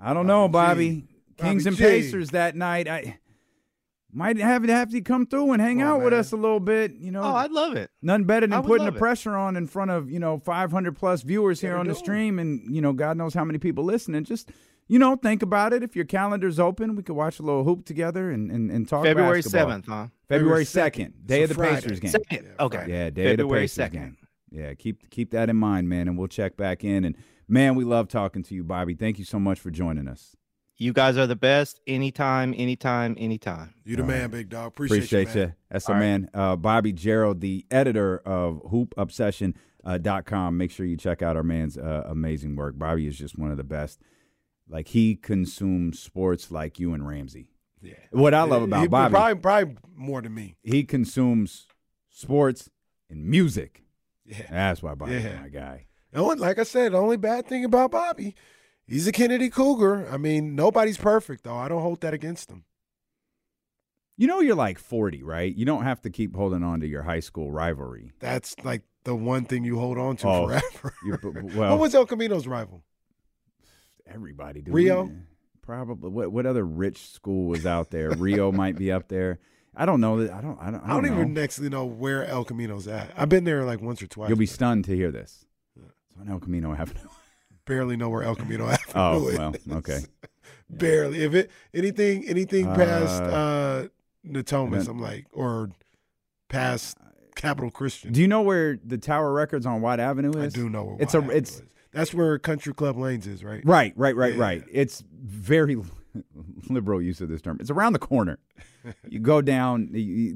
I 0.00 0.14
don't 0.14 0.26
know, 0.26 0.48
Bobby. 0.48 1.06
Kings 1.38 1.64
Bobby 1.64 1.68
and 1.68 1.76
G. 1.76 1.82
Pacers 1.82 2.30
that 2.30 2.56
night. 2.56 2.88
I 2.88 3.18
might 4.12 4.36
have 4.38 4.66
to 4.66 4.72
have 4.72 4.90
to 4.90 5.00
come 5.00 5.26
through 5.26 5.52
and 5.52 5.62
hang 5.62 5.82
oh, 5.82 5.86
out 5.86 5.96
man. 5.96 6.04
with 6.04 6.12
us 6.12 6.32
a 6.32 6.36
little 6.36 6.60
bit. 6.60 6.92
You 6.94 7.10
know, 7.10 7.22
oh, 7.22 7.34
I'd 7.34 7.50
love 7.50 7.74
it. 7.76 7.90
Nothing 8.02 8.24
better 8.24 8.46
than 8.46 8.62
putting 8.62 8.86
the 8.86 8.92
pressure 8.92 9.34
on 9.34 9.56
in 9.56 9.66
front 9.66 9.90
of 9.90 10.10
you 10.10 10.18
know 10.18 10.38
500 10.38 10.96
plus 10.96 11.22
viewers 11.22 11.60
here 11.60 11.76
on 11.76 11.86
the 11.86 11.94
stream, 11.94 12.38
and 12.38 12.74
you 12.74 12.80
know, 12.80 12.92
God 12.92 13.16
knows 13.16 13.34
how 13.34 13.44
many 13.44 13.58
people 13.58 13.84
listening. 13.84 14.24
Just 14.24 14.50
you 14.88 14.98
know, 14.98 15.16
think 15.16 15.42
about 15.42 15.72
it. 15.72 15.82
If 15.82 15.96
your 15.96 16.04
calendar's 16.04 16.60
open, 16.60 16.96
we 16.96 17.02
could 17.02 17.16
watch 17.16 17.38
a 17.38 17.42
little 17.42 17.64
hoop 17.64 17.84
together 17.84 18.30
and 18.30 18.50
and, 18.50 18.70
and 18.70 18.88
talk. 18.88 19.04
February 19.04 19.42
seventh, 19.42 19.86
huh? 19.86 20.08
February 20.28 20.64
second, 20.64 21.14
day 21.24 21.42
of 21.42 21.48
the 21.48 21.54
Friday. 21.54 21.80
Pacers 21.80 22.00
game. 22.00 22.10
Second, 22.10 22.48
okay. 22.60 22.86
Yeah, 22.88 23.10
day 23.10 23.24
February 23.36 23.64
of 23.64 23.74
the 23.74 23.82
Pacers 23.82 23.88
2nd. 23.88 23.92
game. 23.92 24.16
Yeah, 24.50 24.74
keep 24.74 25.08
keep 25.10 25.30
that 25.30 25.48
in 25.48 25.56
mind, 25.56 25.88
man, 25.88 26.08
and 26.08 26.18
we'll 26.18 26.28
check 26.28 26.56
back 26.56 26.84
in. 26.84 27.04
And 27.04 27.16
man, 27.48 27.74
we 27.74 27.84
love 27.84 28.08
talking 28.08 28.42
to 28.44 28.54
you, 28.54 28.64
Bobby. 28.64 28.94
Thank 28.94 29.18
you 29.18 29.24
so 29.24 29.40
much 29.40 29.58
for 29.58 29.70
joining 29.70 30.08
us. 30.08 30.36
You 30.82 30.92
guys 30.92 31.16
are 31.16 31.28
the 31.28 31.36
best. 31.36 31.78
Anytime, 31.86 32.54
anytime, 32.58 33.14
anytime. 33.16 33.72
You 33.84 33.94
the 33.94 34.02
All 34.02 34.08
man, 34.08 34.22
right. 34.22 34.30
big 34.32 34.48
dog. 34.48 34.66
Appreciate, 34.66 34.96
Appreciate 34.98 35.34
you. 35.36 35.40
you. 35.42 35.52
That's 35.70 35.88
All 35.88 35.94
the 35.94 36.00
right. 36.00 36.06
man. 36.06 36.30
Uh, 36.34 36.56
Bobby 36.56 36.92
Gerould, 36.92 37.38
the 37.38 37.64
editor 37.70 38.18
of 38.26 38.60
hoopobsession.com. 38.64 40.46
Uh, 40.46 40.50
Make 40.50 40.72
sure 40.72 40.84
you 40.84 40.96
check 40.96 41.22
out 41.22 41.36
our 41.36 41.44
man's 41.44 41.78
uh, 41.78 42.02
amazing 42.08 42.56
work. 42.56 42.76
Bobby 42.76 43.06
is 43.06 43.16
just 43.16 43.38
one 43.38 43.52
of 43.52 43.58
the 43.58 43.64
best. 43.64 44.00
Like 44.68 44.88
he 44.88 45.14
consumes 45.14 46.00
sports 46.00 46.50
like 46.50 46.80
you 46.80 46.94
and 46.94 47.06
Ramsey. 47.06 47.52
Yeah. 47.80 47.94
What 48.10 48.34
I 48.34 48.42
love 48.42 48.62
about 48.62 48.80
he, 48.80 48.88
Bobby, 48.88 49.12
probably, 49.12 49.34
probably 49.36 49.76
more 49.94 50.20
than 50.20 50.34
me. 50.34 50.56
He 50.64 50.82
consumes 50.82 51.68
sports 52.10 52.68
and 53.08 53.24
music. 53.24 53.84
Yeah. 54.26 54.46
That's 54.50 54.82
why 54.82 54.94
Bobby's 54.96 55.22
yeah. 55.22 55.42
my 55.42 55.48
guy. 55.48 55.86
And 56.12 56.40
like 56.40 56.58
I 56.58 56.64
said, 56.64 56.92
the 56.92 56.98
only 56.98 57.16
bad 57.16 57.46
thing 57.46 57.64
about 57.64 57.92
Bobby 57.92 58.34
He's 58.92 59.06
a 59.06 59.12
Kennedy 59.12 59.48
Cougar. 59.48 60.06
I 60.12 60.18
mean, 60.18 60.54
nobody's 60.54 60.98
perfect 60.98 61.44
though. 61.44 61.56
I 61.56 61.66
don't 61.66 61.80
hold 61.80 62.02
that 62.02 62.12
against 62.12 62.50
him. 62.50 62.64
You 64.18 64.26
know, 64.26 64.40
you're 64.40 64.54
like 64.54 64.78
40, 64.78 65.22
right? 65.22 65.54
You 65.56 65.64
don't 65.64 65.84
have 65.84 66.02
to 66.02 66.10
keep 66.10 66.36
holding 66.36 66.62
on 66.62 66.80
to 66.80 66.86
your 66.86 67.02
high 67.02 67.20
school 67.20 67.50
rivalry. 67.50 68.12
That's 68.20 68.54
like 68.62 68.82
the 69.04 69.14
one 69.14 69.46
thing 69.46 69.64
you 69.64 69.78
hold 69.78 69.96
on 69.96 70.16
to 70.16 70.28
Oh, 70.28 70.46
forever. 70.46 70.94
you- 71.06 71.18
well- 71.56 71.70
what 71.70 71.80
was 71.80 71.94
El 71.94 72.04
Camino's 72.04 72.46
rival? 72.46 72.84
Everybody, 74.06 74.60
dude. 74.60 74.74
Rio? 74.74 75.10
Probably. 75.62 76.10
What 76.10 76.30
what 76.30 76.44
other 76.44 76.66
rich 76.66 76.98
school 77.12 77.46
was 77.46 77.64
out 77.64 77.90
there? 77.92 78.10
Rio 78.10 78.52
might 78.52 78.76
be 78.76 78.92
up 78.92 79.08
there. 79.08 79.38
I 79.74 79.86
don't 79.86 80.02
know 80.02 80.22
that. 80.22 80.34
I 80.34 80.42
don't. 80.42 80.58
I 80.60 80.70
don't. 80.70 80.82
I 80.82 80.84
I 80.84 80.88
don't, 81.00 81.04
don't, 81.04 81.12
even 81.18 81.38
actually 81.38 81.70
know 81.70 81.86
where 81.86 82.26
El 82.26 82.44
Camino's 82.44 82.86
at. 82.88 83.10
I've 83.16 83.30
been 83.30 83.44
there 83.44 83.64
like 83.64 83.80
once 83.80 84.02
or 84.02 84.06
twice. 84.06 84.28
You'll 84.28 84.36
be 84.36 84.44
stunned 84.44 84.84
to 84.84 84.94
hear 84.94 85.10
this. 85.10 85.46
It's 85.76 86.20
on 86.20 86.28
El 86.28 86.40
Camino 86.40 86.74
Avenue. 86.74 87.08
Barely 87.66 87.96
know 87.96 88.08
where 88.10 88.22
El 88.22 88.34
Camino 88.34 88.66
Avenue 88.68 88.92
Oh 88.94 89.28
is. 89.28 89.38
well, 89.38 89.54
okay. 89.78 90.00
barely. 90.70 91.22
If 91.22 91.34
it 91.34 91.50
anything 91.72 92.26
anything 92.28 92.66
past 92.66 93.22
Uh, 93.22 93.26
uh 93.26 93.86
Natomas, 94.26 94.88
I'm 94.88 95.00
like, 95.00 95.26
or 95.32 95.70
past 96.48 96.96
Capital 97.34 97.70
Christian. 97.70 98.12
Do 98.12 98.20
you 98.20 98.28
know 98.28 98.42
where 98.42 98.78
the 98.84 98.98
Tower 98.98 99.32
Records 99.32 99.66
on 99.66 99.80
Watt 99.80 100.00
Avenue 100.00 100.32
is? 100.32 100.54
I 100.54 100.56
do 100.58 100.68
know 100.68 100.84
where 100.84 100.96
It's 101.00 101.14
White 101.14 101.22
a. 101.22 101.24
Avenue 101.24 101.38
It's 101.38 101.50
is. 101.56 101.62
that's 101.92 102.14
where 102.14 102.38
Country 102.38 102.74
Club 102.74 102.96
Lanes 102.98 103.26
is, 103.26 103.42
right? 103.44 103.62
right, 103.64 103.92
right, 103.96 104.14
right, 104.16 104.34
Yeah. 104.34 104.40
right. 104.40 104.64
It's 104.70 105.02
very 105.12 105.76
liberal 106.68 107.00
use 107.00 107.20
of 107.20 107.28
this 107.28 107.40
term. 107.42 107.58
It's 107.60 107.70
around 107.70 107.92
the 107.94 107.98
corner. 107.98 108.38
you 109.08 109.18
go 109.20 109.40
down 109.40 109.86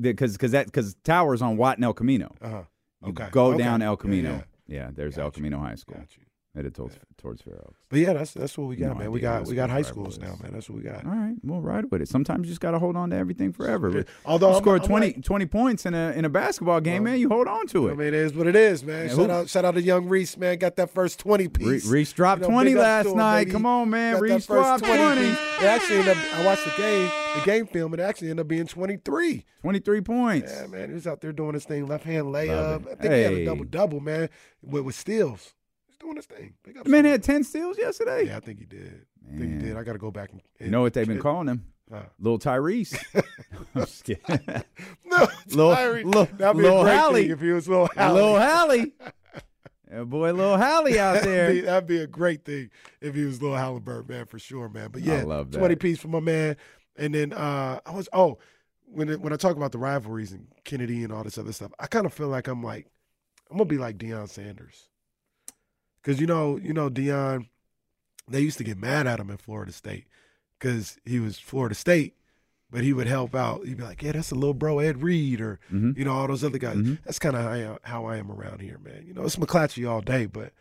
because 0.00 0.33
because 0.33 0.52
that 0.52 0.66
because 0.66 0.95
Tower's 1.04 1.42
on 1.42 1.56
Watt 1.56 1.76
and 1.78 1.85
El 1.85 1.92
Camino. 1.92 2.35
Uh 2.40 2.49
huh. 2.50 2.62
You 3.04 3.09
Okay. 3.11 3.28
go 3.30 3.47
Okay. 3.49 3.59
down 3.59 3.83
El 3.83 3.97
Camino. 3.97 4.30
yeah. 4.30 4.42
Yeah, 4.68 4.90
there's 4.92 5.16
El 5.16 5.26
Got 5.26 5.37
you. 5.37 5.42
Camino 5.42 5.59
High 5.61 5.76
School. 5.76 5.97
Got 5.99 6.16
you. 6.16 6.25
Headed 6.56 6.75
towards 6.75 6.96
towards 7.18 7.42
Fair 7.42 7.60
Oaks. 7.66 7.78
But 7.90 7.98
yeah, 7.98 8.14
that's 8.14 8.32
that's 8.32 8.56
what 8.56 8.66
we 8.68 8.76
got, 8.76 8.94
No 8.94 8.94
man. 8.94 9.10
We 9.12 9.20
got 9.20 9.46
we 9.46 9.54
got 9.54 9.68
high 9.68 9.82
schools 9.82 10.18
now, 10.18 10.38
man. 10.42 10.52
That's 10.54 10.70
what 10.70 10.78
we 10.78 10.82
got. 10.82 11.04
All 11.04 11.12
right, 11.12 11.34
we'll 11.44 11.60
ride 11.60 11.90
with 11.90 12.00
it. 12.00 12.08
Sometimes 12.08 12.46
you 12.46 12.50
just 12.50 12.62
got 12.62 12.70
to 12.70 12.78
hold 12.78 12.96
on 12.96 13.10
to 13.10 13.16
everything 13.16 13.52
forever. 13.52 14.06
Although 14.25 14.52
you 14.52 14.56
score 14.56 14.78
20, 14.78 15.06
like- 15.06 15.22
20 15.22 15.44
points 15.46 15.84
in 15.84 15.92
a 15.92 16.12
in 16.12 16.25
a 16.25 16.30
basketball 16.30 16.80
game, 16.80 17.02
Well, 17.02 17.12
man, 17.12 17.20
you 17.20 17.28
hold 17.28 17.46
on 17.46 17.66
to 17.68 17.88
it. 17.88 17.90
I 17.90 17.92
it. 17.92 17.98
mean, 17.98 18.06
it 18.08 18.14
is 18.14 18.32
what 18.32 18.46
it 18.46 18.56
is, 18.56 18.82
man. 18.82 19.02
Yeah, 19.08 19.14
shout 19.14 19.26
who- 19.26 19.30
out, 19.32 19.48
shout 19.50 19.64
out 19.66 19.75
to 19.75 19.82
young 19.82 20.08
Reese, 20.08 20.38
man. 20.38 20.56
Got 20.56 20.76
that 20.76 20.88
first 20.88 21.18
twenty 21.20 21.44
Re- 21.44 21.50
piece. 21.75 21.86
Reese 21.86 22.12
dropped 22.14 22.40
You 22.40 22.48
know, 22.48 22.54
20 22.54 22.75
last 22.75 23.06
him, 23.08 23.16
night. 23.18 23.40
baby. 23.40 23.50
Come 23.50 23.66
on, 23.66 23.90
man. 23.90 24.14
Got 24.14 24.22
Reese 24.22 24.46
dropped 24.46 24.82
20. 24.84 25.20
piece. 25.20 25.38
It 25.60 25.62
actually 25.64 25.96
ended 25.98 26.16
up. 26.16 26.25
I 26.38 26.46
watched 26.46 26.64
the 26.64 26.72
game, 26.82 27.10
the 27.34 27.42
game 27.44 27.66
film. 27.66 27.92
It 27.92 28.00
actually 28.00 28.30
ended 28.30 28.44
up 28.44 28.48
being 28.48 28.66
twenty 28.66 28.96
three. 28.96 29.44
23 29.62 30.00
points. 30.00 30.52
Yeah, 30.54 30.68
man, 30.68 30.88
he 30.90 30.94
was 30.94 31.06
out 31.08 31.20
there 31.20 31.32
doing 31.32 31.54
his 31.54 31.64
thing, 31.64 31.86
left 31.88 32.04
hand 32.04 32.26
layup. 32.28 32.82
I 32.86 32.94
think 32.94 33.12
he 33.12 33.20
had 33.22 33.32
a 33.32 33.44
double 33.44 33.64
double, 33.64 33.98
man, 34.00 34.28
with, 34.62 34.84
with 34.84 34.94
steals. 34.94 35.54
He's 35.99 36.07
doing 36.07 36.17
his 36.17 36.26
thing. 36.26 36.55
Big 36.65 36.76
ups 36.76 36.85
The 36.85 36.91
man 36.91 37.05
had 37.05 37.23
10 37.23 37.45
steals 37.45 37.79
yesterday. 37.79 38.26
Yeah, 38.26 38.37
I 38.37 38.41
think 38.41 38.59
he 38.59 38.67
did. 38.67 39.07
I 39.33 39.38
think 39.38 39.53
he 39.53 39.59
did. 39.69 39.76
I 39.76 39.83
got 39.83 39.93
to 39.95 39.99
go 39.99 40.11
back 40.11 40.31
and. 40.33 40.41
You 40.61 40.71
know 40.71 40.83
what 40.83 40.93
they've 40.95 41.07
been 41.07 41.21
calling 41.21 41.49
him? 41.49 41.65
Huh. 41.88 42.03
Little 42.19 42.41
Tyrese. 42.41 42.99
I'm 43.76 43.83
just 43.83 44.03
kidding. 44.03 44.41
No, 45.05 45.29
Lil- 45.50 45.73
Tyree. 45.73 46.03
Lil- 46.03 46.25
That'd 46.37 46.57
be 46.57 46.65
Lil 46.65 46.81
a 46.81 46.83
great 46.83 46.97
Hallie. 46.99 47.23
thing 47.23 47.31
if 47.31 47.41
he 47.41 47.50
was 47.53 47.69
Lil 47.69 47.88
Hallie. 47.97 48.12
Little 48.12 48.41
Hallie. 48.41 48.93
Yeah, 49.93 50.03
boy, 50.03 50.33
little 50.33 50.59
Hallie 50.59 50.99
out 50.99 51.23
That'd 51.23 51.29
be, 51.55 51.61
there. 51.61 51.62
that'd 51.67 51.87
be 51.88 51.99
a 51.99 52.09
great 52.09 52.45
thing 52.45 52.71
if 53.00 53.15
he 53.15 53.25
was 53.25 53.41
Lil 53.41 53.55
Halliburton, 53.55 54.09
man, 54.09 54.26
for 54.26 54.41
sure, 54.41 54.69
man. 54.69 54.88
But 54.91 55.03
yeah, 55.03 55.23
love 55.23 55.53
that. 55.53 55.59
20 55.61 55.76
piece 55.76 56.00
for 56.00 56.09
my 56.09 56.19
man. 56.19 56.57
And 56.97 57.15
then 57.15 57.33
uh 57.33 57.79
I 57.87 57.93
was 57.93 58.09
oh, 58.12 58.38
when 58.87 59.09
it, 59.09 59.21
when 59.21 59.33
I 59.33 59.37
talk 59.37 59.55
about 59.57 59.71
the 59.71 59.79
rivalries 59.79 60.33
and 60.33 60.49
Kennedy 60.65 61.05
and 61.05 61.12
all 61.12 61.23
this 61.23 61.38
other 61.38 61.53
stuff, 61.53 61.71
I 61.79 61.87
kind 61.87 62.05
of 62.05 62.12
feel 62.12 62.26
like 62.26 62.49
I'm 62.49 62.65
like 62.65 62.88
I'm 63.49 63.59
gonna 63.59 63.69
be 63.69 63.79
like 63.79 63.97
Deion 63.97 64.29
Sanders. 64.29 64.88
Cause 66.06 66.20
you 66.20 66.26
know, 66.26 66.56
you 66.56 66.72
know, 66.72 66.88
Deion, 66.88 67.48
they 68.28 68.40
used 68.40 68.58
to 68.58 68.64
get 68.64 68.78
mad 68.78 69.08
at 69.08 69.18
him 69.18 69.28
in 69.28 69.36
Florida 69.38 69.72
State 69.72 70.06
because 70.58 70.98
he 71.04 71.18
was 71.18 71.36
Florida 71.38 71.75
State, 71.75 72.14
but 72.70 72.84
he 72.84 72.92
would 72.92 73.08
help 73.08 73.34
out. 73.34 73.66
He'd 73.66 73.76
be 73.78 73.82
like, 73.82 74.02
"Yeah, 74.04 74.12
that's 74.12 74.30
a 74.30 74.36
little 74.36 74.54
bro 74.54 74.78
Ed 74.78 75.02
Reed," 75.02 75.40
or 75.40 75.58
Mhm. 75.72 75.98
you 75.98 76.04
know, 76.04 76.12
all 76.12 76.28
those 76.28 76.44
other 76.44 76.58
guys. 76.58 76.76
Mhm. 76.76 76.98
That's 77.04 77.18
kind 77.18 77.34
of 77.34 77.42
how, 77.42 77.50
I- 77.50 77.78
how 77.88 78.04
I 78.06 78.18
am 78.18 78.30
around 78.30 78.60
here, 78.60 78.78
man. 78.78 79.04
You 79.04 79.14
know, 79.14 79.25
it's 79.25 79.34
McClatchy 79.36 79.88
all 79.90 80.00
day, 80.00 80.26
but 80.26 80.52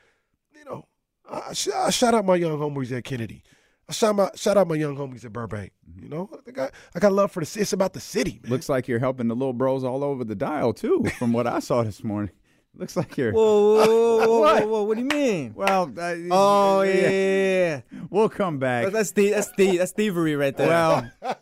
you 0.58 0.66
know, 0.66 0.88
I, 1.30 1.54
sh- 1.54 1.68
I 1.76 1.92
shout 1.92 2.16
out 2.16 2.26
my 2.26 2.36
young 2.38 2.58
homies 2.58 2.92
at 2.92 3.04
Kennedy. 3.04 3.44
I 3.88 3.94
shout 3.94 4.20
out, 4.20 4.40
shout 4.40 4.58
out 4.58 4.68
my 4.68 4.74
young 4.76 4.96
homies 4.98 5.26
at 5.26 5.32
Burbank. 5.34 5.72
You 6.02 6.10
know, 6.10 6.28
I 6.48 6.52
got 6.52 6.72
I 6.96 7.00
got 7.00 7.14
love 7.14 7.32
for 7.32 7.40
the. 7.42 7.46
ci- 7.46 7.60
It's 7.60 7.72
about 7.74 7.94
the 7.94 8.00
city, 8.00 8.40
man. 8.42 8.52
Looks 8.52 8.68
like 8.68 8.88
you're 8.88 8.98
helping 8.98 9.28
the 9.28 9.36
little 9.36 9.54
bros 9.54 9.84
all 9.84 10.04
over 10.04 10.24
the 10.24 10.34
dial, 10.36 10.74
too, 10.74 11.06
from 11.20 11.34
what 11.34 11.46
I 11.46 11.60
saw 11.60 11.84
this 11.84 12.04
morning. 12.04 12.32
Looks 12.78 12.98
like 12.98 13.18
you're. 13.18 13.32
Whoa, 13.32 13.76
whoa, 13.76 13.86
whoa, 13.86 14.18
whoa, 14.28 14.40
whoa, 14.60 14.68
whoa, 14.68 14.84
what 14.84 14.98
do 14.98 15.04
you 15.04 15.08
mean? 15.08 15.54
Well, 15.56 15.92
uh, 15.98 16.16
Oh 16.32 16.82
yeah, 16.82 16.94
yeah, 16.94 17.10
yeah. 17.10 17.82
We'll 18.10 18.30
come 18.30 18.60
back. 18.60 18.86
That's 18.86 18.94
that's 18.94 19.12
the 19.12 19.30
that's 19.32 19.52
the 19.54 19.78
that's 19.78 19.92
thievery 19.92 20.36
right 20.36 20.56
there. 20.56 20.68
Well, 20.68 21.12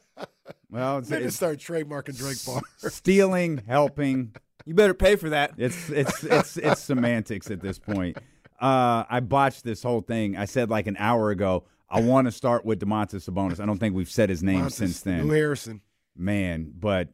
well, 0.70 0.98
it's, 1.00 1.10
They 1.10 1.18
just 1.18 1.28
it's 1.28 1.36
start 1.36 1.60
trademarking 1.60 2.18
Drake 2.18 2.38
bars. 2.46 2.64
stealing, 2.94 3.64
helping. 3.68 4.34
you 4.66 4.74
better 4.76 4.94
pay 4.94 5.16
for 5.16 5.30
that. 5.30 5.54
It's 5.58 5.90
it's 5.90 6.24
it's 6.24 6.58
it's 6.58 6.82
semantics 6.82 7.50
at 7.50 7.62
this 7.62 7.80
point. 7.80 8.18
Uh, 8.62 9.04
I 9.10 9.20
botched 9.20 9.64
this 9.64 9.84
whole 9.84 10.02
thing. 10.02 10.38
I 10.38 10.46
said 10.46 10.70
like 10.70 10.88
an 10.88 10.96
hour 11.00 11.32
ago. 11.32 11.66
I 11.90 12.02
want 12.02 12.26
to 12.26 12.32
start 12.32 12.66
with 12.66 12.80
Domantas 12.80 13.30
Sabonis. 13.30 13.60
I 13.60 13.66
don't 13.68 13.78
think 13.78 13.94
we've 13.94 14.10
said 14.10 14.30
his 14.30 14.42
name 14.42 14.62
Montes, 14.62 14.76
since 14.76 15.02
then. 15.02 15.28
Lou 15.28 15.34
Harrison. 15.34 15.82
Man, 16.16 16.72
but 16.80 17.10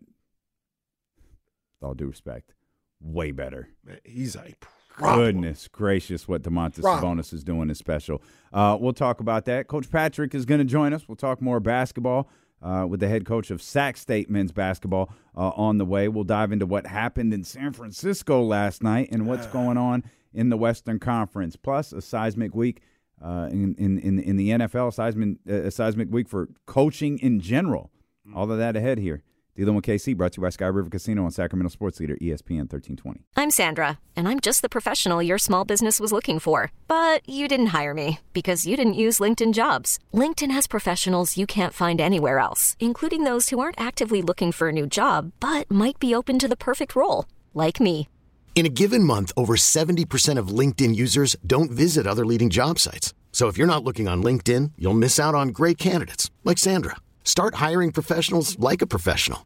with 1.82 1.88
all 1.88 1.94
due 1.94 2.08
respect, 2.08 2.54
way 3.02 3.32
better. 3.32 3.70
He's 4.04 4.36
a 4.36 4.56
problem. 4.90 5.26
Goodness 5.26 5.68
gracious, 5.68 6.28
what 6.28 6.42
Domantas 6.42 6.82
Problem. 6.82 7.20
Sabonis 7.20 7.34
is 7.34 7.44
doing 7.44 7.70
is 7.70 7.78
special. 7.78 8.22
Uh, 8.52 8.78
we'll 8.80 8.94
talk 8.94 9.20
about 9.20 9.46
that. 9.46 9.68
Coach 9.68 9.90
Patrick 9.90 10.36
is 10.36 10.46
going 10.46 10.60
to 10.60 10.66
join 10.66 10.94
us. 10.94 11.08
We'll 11.08 11.16
talk 11.16 11.42
more 11.42 11.60
basketball 11.60 12.30
uh, 12.62 12.86
with 12.90 13.00
the 13.00 13.08
head 13.08 13.26
coach 13.26 13.52
of 13.52 13.62
Sac 13.62 13.98
State 13.98 14.30
men's 14.30 14.52
basketball 14.52 15.12
uh, 15.36 15.50
on 15.50 15.78
the 15.78 15.86
way. 15.86 16.08
We'll 16.08 16.24
dive 16.24 16.52
into 16.52 16.66
what 16.66 16.88
happened 16.88 17.34
in 17.34 17.44
San 17.44 17.74
Francisco 17.74 18.42
last 18.42 18.84
night 18.84 19.10
and 19.12 19.26
what's 19.28 19.48
going 19.48 19.78
on 19.78 20.04
in 20.34 20.50
the 20.50 20.58
Western 20.58 21.00
Conference. 21.00 21.56
Plus, 21.56 21.94
a 21.94 22.02
seismic 22.02 22.54
week 22.54 22.82
uh, 23.24 23.48
in, 23.52 23.76
in, 23.76 24.00
in, 24.00 24.20
in 24.20 24.36
the 24.36 24.50
NFL, 24.50 24.94
seismic, 24.94 25.38
uh, 25.50 25.54
a 25.54 25.72
seismic 25.72 26.12
week 26.12 26.28
for 26.28 26.50
coaching 26.66 27.18
in 27.20 27.40
general. 27.40 27.92
All 28.36 28.52
of 28.52 28.58
that 28.58 28.76
ahead 28.76 29.00
here. 29.00 29.24
Dealing 29.60 29.76
with 29.76 29.84
KC, 29.84 30.16
brought 30.16 30.32
to 30.32 30.38
you 30.38 30.44
by 30.44 30.52
Sky 30.52 30.68
River 30.68 30.90
Casino 30.90 31.24
and 31.24 31.34
Sacramento 31.34 31.68
Sports 31.68 32.00
Leader 32.00 32.16
ESPN 32.22 32.72
1320. 32.72 33.26
I'm 33.36 33.52
Sandra, 33.52 34.00
and 34.16 34.26
I'm 34.26 34.40
just 34.40 34.62
the 34.62 34.70
professional 34.70 35.22
your 35.22 35.38
small 35.38 35.66
business 35.66 36.00
was 36.00 36.14
looking 36.14 36.40
for. 36.40 36.72
But 36.88 37.28
you 37.28 37.50
didn't 37.50 37.74
hire 37.78 37.94
me 37.94 38.20
because 38.32 38.66
you 38.66 38.78
didn't 38.78 38.94
use 38.94 39.20
LinkedIn 39.20 39.52
jobs. 39.52 40.00
LinkedIn 40.14 40.52
has 40.52 40.66
professionals 40.66 41.36
you 41.36 41.46
can't 41.46 41.74
find 41.74 42.00
anywhere 42.00 42.40
else, 42.40 42.78
including 42.80 43.26
those 43.26 43.50
who 43.50 43.60
aren't 43.60 43.82
actively 43.82 44.22
looking 44.22 44.54
for 44.54 44.70
a 44.70 44.72
new 44.72 44.88
job 44.88 45.34
but 45.42 45.70
might 45.70 46.00
be 46.00 46.16
open 46.16 46.40
to 46.40 46.48
the 46.48 46.64
perfect 46.70 46.96
role, 46.96 47.26
like 47.54 47.82
me. 47.82 48.08
In 48.56 48.66
a 48.66 48.70
given 48.70 49.04
month, 49.04 49.34
over 49.36 49.56
70% 49.58 50.38
of 50.38 50.48
LinkedIn 50.48 50.96
users 50.96 51.36
don't 51.46 51.70
visit 51.70 52.08
other 52.08 52.26
leading 52.26 52.50
job 52.50 52.80
sites. 52.80 53.14
So 53.34 53.50
if 53.50 53.58
you're 53.58 53.74
not 53.74 53.84
looking 53.84 54.08
on 54.08 54.24
LinkedIn, 54.24 54.72
you'll 54.78 54.94
miss 54.94 55.20
out 55.20 55.36
on 55.36 55.50
great 55.50 55.78
candidates 55.78 56.32
like 56.46 56.58
Sandra. 56.58 56.96
Start 57.26 57.56
hiring 57.56 57.92
professionals 57.92 58.58
like 58.58 58.82
a 58.82 58.88
professional. 58.88 59.46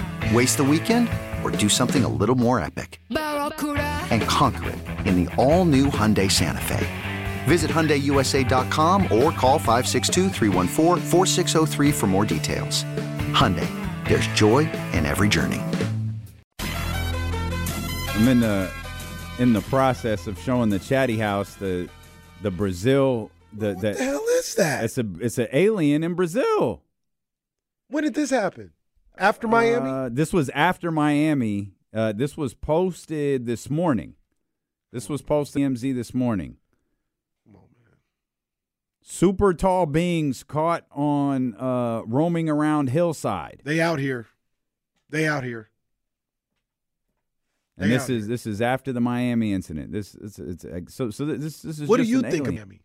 Waste 0.33 0.57
the 0.57 0.63
weekend 0.63 1.09
or 1.43 1.51
do 1.51 1.67
something 1.67 2.03
a 2.05 2.07
little 2.07 2.35
more 2.35 2.59
epic? 2.59 3.01
And 3.09 4.21
conquer 4.23 4.69
it 4.69 5.07
in 5.07 5.25
the 5.25 5.35
all-new 5.35 5.87
Hyundai 5.87 6.31
Santa 6.31 6.61
Fe. 6.61 6.87
Visit 7.45 7.71
HyundaiUSA.com 7.71 9.03
or 9.03 9.31
call 9.31 9.57
562 9.57 10.29
for 11.91 12.07
more 12.07 12.25
details. 12.25 12.83
Hyundai, 13.33 13.67
there's 14.07 14.27
joy 14.27 14.69
in 14.93 15.05
every 15.05 15.27
journey. 15.27 15.61
I'm 18.15 18.27
in 18.27 18.39
the 18.41 18.69
in 19.39 19.53
the 19.53 19.61
process 19.61 20.27
of 20.27 20.37
showing 20.39 20.69
the 20.69 20.77
Chatty 20.77 21.17
House 21.17 21.55
the 21.55 21.89
the 22.43 22.51
Brazil 22.51 23.31
the 23.51 23.73
What 23.73 23.81
the 23.81 23.93
hell 23.95 24.23
is 24.37 24.53
that? 24.55 24.83
It's 24.83 24.97
a 24.99 25.05
it's 25.19 25.39
an 25.39 25.47
alien 25.51 26.03
in 26.03 26.13
Brazil. 26.13 26.83
When 27.87 28.03
did 28.03 28.13
this 28.13 28.29
happen? 28.29 28.73
After 29.21 29.47
Miami? 29.47 29.87
Uh, 29.89 30.09
this 30.11 30.33
was 30.33 30.49
after 30.49 30.91
Miami. 30.91 31.73
Uh, 31.93 32.11
this 32.11 32.35
was 32.35 32.55
posted 32.55 33.45
this 33.45 33.69
morning. 33.69 34.15
This 34.91 35.07
was 35.07 35.21
posted 35.21 35.61
MZ 35.61 35.93
this 35.93 36.11
morning. 36.13 36.57
Super 39.03 39.53
tall 39.53 39.85
beings 39.85 40.43
caught 40.43 40.85
on 40.91 41.53
uh, 41.55 42.01
roaming 42.05 42.49
around 42.49 42.89
hillside. 42.89 43.61
they 43.63 43.79
out 43.79 43.99
here. 43.99 44.25
They 45.09 45.27
out 45.27 45.43
here. 45.43 45.69
And 47.77 47.91
this 47.91 48.09
is 48.09 48.27
this 48.27 48.47
is 48.47 48.61
after 48.61 48.91
the 48.91 49.01
Miami 49.01 49.53
incident. 49.53 49.91
This 49.91 50.15
it's, 50.15 50.39
it's 50.39 50.93
so 50.93 51.09
so 51.11 51.25
this 51.25 51.61
this 51.61 51.79
is 51.79 51.87
What 51.87 51.97
do 51.97 52.03
you 52.03 52.21
think 52.21 52.47
of. 52.47 52.55
Miami? 52.55 52.81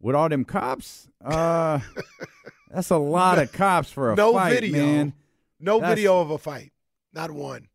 With 0.00 0.14
all 0.14 0.28
them 0.28 0.44
cops, 0.44 1.08
uh, 1.24 1.78
that's 2.70 2.90
a 2.90 2.96
lot 2.96 3.38
of 3.38 3.52
cops 3.52 3.90
for 3.90 4.12
a 4.12 4.16
no 4.16 4.32
fight, 4.34 4.60
video. 4.60 4.84
man. 4.84 5.12
No 5.62 5.78
That's- 5.78 5.96
video 5.96 6.20
of 6.20 6.30
a 6.30 6.38
fight. 6.38 6.72
Not 7.14 7.30
one. 7.30 7.68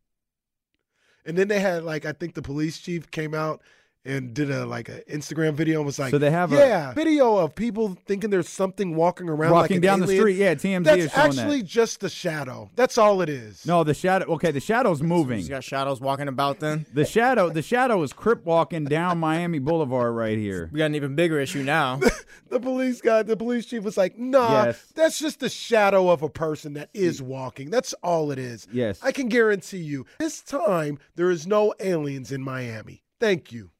And 1.26 1.38
then 1.38 1.48
they 1.48 1.60
had 1.60 1.84
like 1.84 2.06
I 2.06 2.12
think 2.12 2.36
the 2.36 2.42
police 2.42 2.78
chief 2.78 3.10
came 3.12 3.34
out 3.34 3.62
and 4.08 4.34
did 4.34 4.50
a 4.50 4.66
like 4.66 4.90
an 4.90 5.02
Instagram 5.10 5.54
video 5.54 5.80
and 5.80 5.86
was 5.86 6.00
like, 6.00 6.12
So 6.12 6.18
they 6.18 6.32
have 6.32 6.52
a- 6.54 6.56
yeah 6.56 6.94
video 6.94 7.38
of 7.38 7.54
people 7.56 7.98
thinking 8.06 8.30
there's 8.30 8.50
something 8.50 8.96
walking 8.96 9.30
around 9.30 9.52
like 9.52 9.62
Walking 9.64 9.78
an 9.78 9.82
down 9.84 10.00
the 10.00 10.08
street. 10.08 10.38
Yeah, 10.38 10.56
TMZ 10.56 10.84
That's 10.84 11.04
is 11.04 11.12
showing 11.12 11.32
that. 11.32 11.38
actually 11.42 11.64
just 11.64 12.00
the 12.00 12.10
shadow. 12.10 12.72
That's 12.76 12.98
all 12.98 13.22
it 13.22 13.30
is. 13.30 13.66
No, 13.66 13.84
the 13.84 13.94
shadow. 13.94 14.26
Okay, 14.36 14.52
the 14.52 14.60
shadow's 14.60 15.02
moving. 15.04 15.40
You 15.42 15.50
got 15.50 15.64
shadows 15.64 16.00
walking 16.02 16.28
about 16.28 16.60
then. 16.60 16.86
The 16.94 17.06
shadow, 17.06 17.50
the 17.50 17.62
shadow 17.62 18.02
is 18.04 18.14
crip 18.14 18.46
walking 18.46 18.86
down 18.86 19.18
Miami 19.20 19.60
Boulevard 19.60 20.16
right 20.16 20.38
here. 20.38 20.70
We 20.72 20.80
got 20.80 20.86
an 20.86 20.96
even 20.96 21.16
bigger 21.16 21.40
issue 21.40 21.64
now. 21.64 22.00
The 22.50 22.62
police 22.62 23.02
guy, 23.02 23.24
the 23.24 23.36
police 23.36 23.66
chief 23.66 23.84
was 23.84 23.98
like, 23.98 24.18
nah, 24.18 24.64
Yes. 24.68 24.82
that's 24.96 25.20
just 25.20 25.42
the 25.42 25.50
shadow 25.50 26.10
of 26.10 26.24
a 26.24 26.30
person 26.30 26.76
that 26.76 26.90
is 26.94 27.22
walking. 27.22 27.70
That's 27.70 27.92
all 28.02 28.32
it 28.32 28.40
is. 28.40 28.66
Yes. 28.72 29.00
I 29.04 29.12
can 29.12 29.28
guarantee 29.28 29.80
you, 29.80 30.06
this 30.18 30.42
time 30.44 30.98
there 31.18 31.30
is 31.30 31.46
no 31.46 31.74
aliens 31.82 32.32
in 32.32 32.42
Miami. 32.42 33.04
Thank 33.20 33.52
you. 33.52 33.72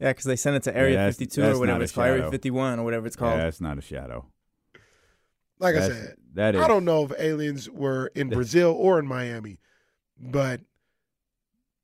Yeah, 0.00 0.10
because 0.10 0.24
they 0.24 0.36
sent 0.36 0.56
it 0.56 0.62
to 0.64 0.76
Area 0.76 0.94
Yeah, 0.94 0.98
that's- 1.04 1.16
52 1.16 1.40
that's 1.40 1.56
or 1.56 1.60
whatever 1.60 1.78
not 1.78 1.82
it's 1.84 1.92
called, 1.92 2.06
Area 2.08 2.30
51 2.30 2.78
or 2.78 2.84
whatever 2.84 3.06
it's 3.06 3.16
called. 3.16 3.38
Yeah, 3.38 3.44
that's 3.44 3.60
not 3.60 3.78
a 3.78 3.80
shadow. 3.80 4.26
Like 5.58 5.76
I 5.76 5.86
said, 5.88 6.16
that 6.34 6.54
is. 6.56 6.60
I 6.60 6.66
don't 6.66 6.84
know 6.84 7.04
if 7.04 7.12
aliens 7.18 7.70
were 7.70 8.10
in 8.16 8.28
Brazil 8.30 8.72
or 8.76 8.98
in 8.98 9.06
Miami, 9.06 9.58
but 10.18 10.60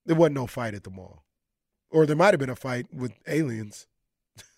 there 0.04 0.16
wasn't 0.16 0.34
no 0.34 0.46
fight 0.48 0.74
at 0.74 0.82
the 0.82 0.90
mall. 0.90 1.22
Or 1.90 2.04
there 2.04 2.16
might 2.16 2.34
have 2.34 2.40
been 2.40 2.50
a 2.50 2.56
fight 2.56 2.86
with 2.92 3.12
aliens. 3.28 3.86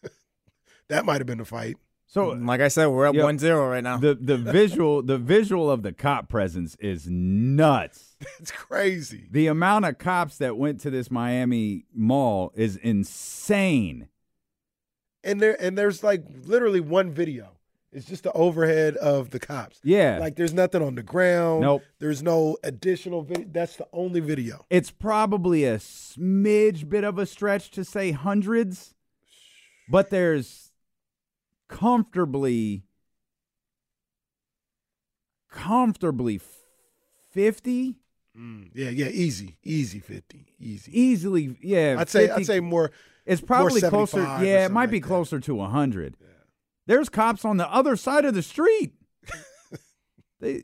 that 0.88 1.04
might 1.04 1.20
have 1.20 1.26
been 1.26 1.40
a 1.40 1.44
fight. 1.44 1.76
So, 2.06 2.30
mm, 2.32 2.46
like 2.48 2.60
I 2.60 2.68
said, 2.68 2.86
we're 2.86 3.06
up 3.06 3.14
Yeah. 3.14 3.22
1-0 3.22 3.70
right 3.70 3.84
now. 3.84 3.98
The 3.98 4.14
the 4.14 4.36
visual 4.36 5.02
the 5.02 5.18
visual 5.18 5.70
of 5.70 5.82
the 5.82 5.92
cop 5.92 6.28
presence 6.28 6.76
is 6.80 7.06
nuts. 7.08 8.09
It's 8.38 8.50
crazy. 8.50 9.28
The 9.30 9.46
amount 9.46 9.84
of 9.84 9.98
cops 9.98 10.38
that 10.38 10.56
went 10.56 10.80
to 10.80 10.90
this 10.90 11.10
Miami 11.10 11.84
mall 11.94 12.52
is 12.54 12.76
insane. 12.76 14.08
And 15.22 15.40
there 15.40 15.60
and 15.62 15.76
there's 15.76 16.02
like 16.02 16.24
literally 16.44 16.80
one 16.80 17.12
video. 17.12 17.52
It's 17.92 18.06
just 18.06 18.22
the 18.22 18.32
overhead 18.32 18.96
of 18.96 19.30
the 19.30 19.40
cops. 19.40 19.80
Yeah. 19.82 20.18
Like 20.18 20.36
there's 20.36 20.54
nothing 20.54 20.82
on 20.82 20.94
the 20.94 21.02
ground. 21.02 21.62
Nope. 21.62 21.82
There's 21.98 22.22
no 22.22 22.56
additional 22.62 23.22
video. 23.22 23.48
That's 23.50 23.76
the 23.76 23.86
only 23.92 24.20
video. 24.20 24.64
It's 24.70 24.90
probably 24.90 25.64
a 25.64 25.78
smidge 25.78 26.88
bit 26.88 27.04
of 27.04 27.18
a 27.18 27.26
stretch 27.26 27.70
to 27.72 27.84
say 27.84 28.12
hundreds, 28.12 28.94
but 29.88 30.10
there's 30.10 30.70
comfortably, 31.68 32.84
comfortably 35.50 36.40
50, 37.30 37.96
Mm, 38.38 38.70
yeah, 38.74 38.90
yeah, 38.90 39.08
easy. 39.08 39.56
Easy 39.62 39.98
50. 39.98 40.46
Easy. 40.58 41.00
easily, 41.00 41.56
yeah. 41.62 41.96
I'd 41.98 42.08
say 42.08 42.26
50 42.28 42.40
I'd 42.40 42.46
say 42.46 42.60
more 42.60 42.90
It's 43.26 43.42
more 43.42 43.46
probably 43.46 43.80
closer. 43.80 44.18
75 44.18 44.40
or 44.40 44.44
Yeah, 44.44 44.50
it 44.50 44.62
something 44.62 44.74
might 44.74 44.80
like 44.82 44.90
be 44.90 45.00
that. 45.00 45.06
closer 45.06 45.40
to 45.40 45.54
100. 45.54 46.16
There's 46.86 47.08
cops 47.08 47.44
on 47.44 47.56
the 47.56 47.70
other 47.72 47.96
side 47.96 48.24
of 48.24 48.34
the 48.34 48.42
street. 48.42 48.92
they, 50.40 50.62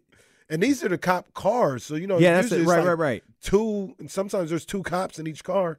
And 0.48 0.62
these 0.62 0.83
are 0.85 0.88
the 0.88 0.98
cop 0.98 1.33
cars. 1.35 1.85
So 1.85 1.94
you 1.96 2.07
know, 2.07 2.18
Yeah, 2.18 2.40
that's 2.40 2.52
it. 2.52 2.64
Right, 2.66 2.79
like 2.79 2.87
right, 2.87 2.98
right. 2.98 3.24
Two 3.42 3.94
and 3.98 4.11
sometimes 4.11 4.50
there's 4.50 4.64
two 4.64 4.83
cops 4.83 5.18
in 5.18 5.26
each 5.26 5.44
car. 5.44 5.79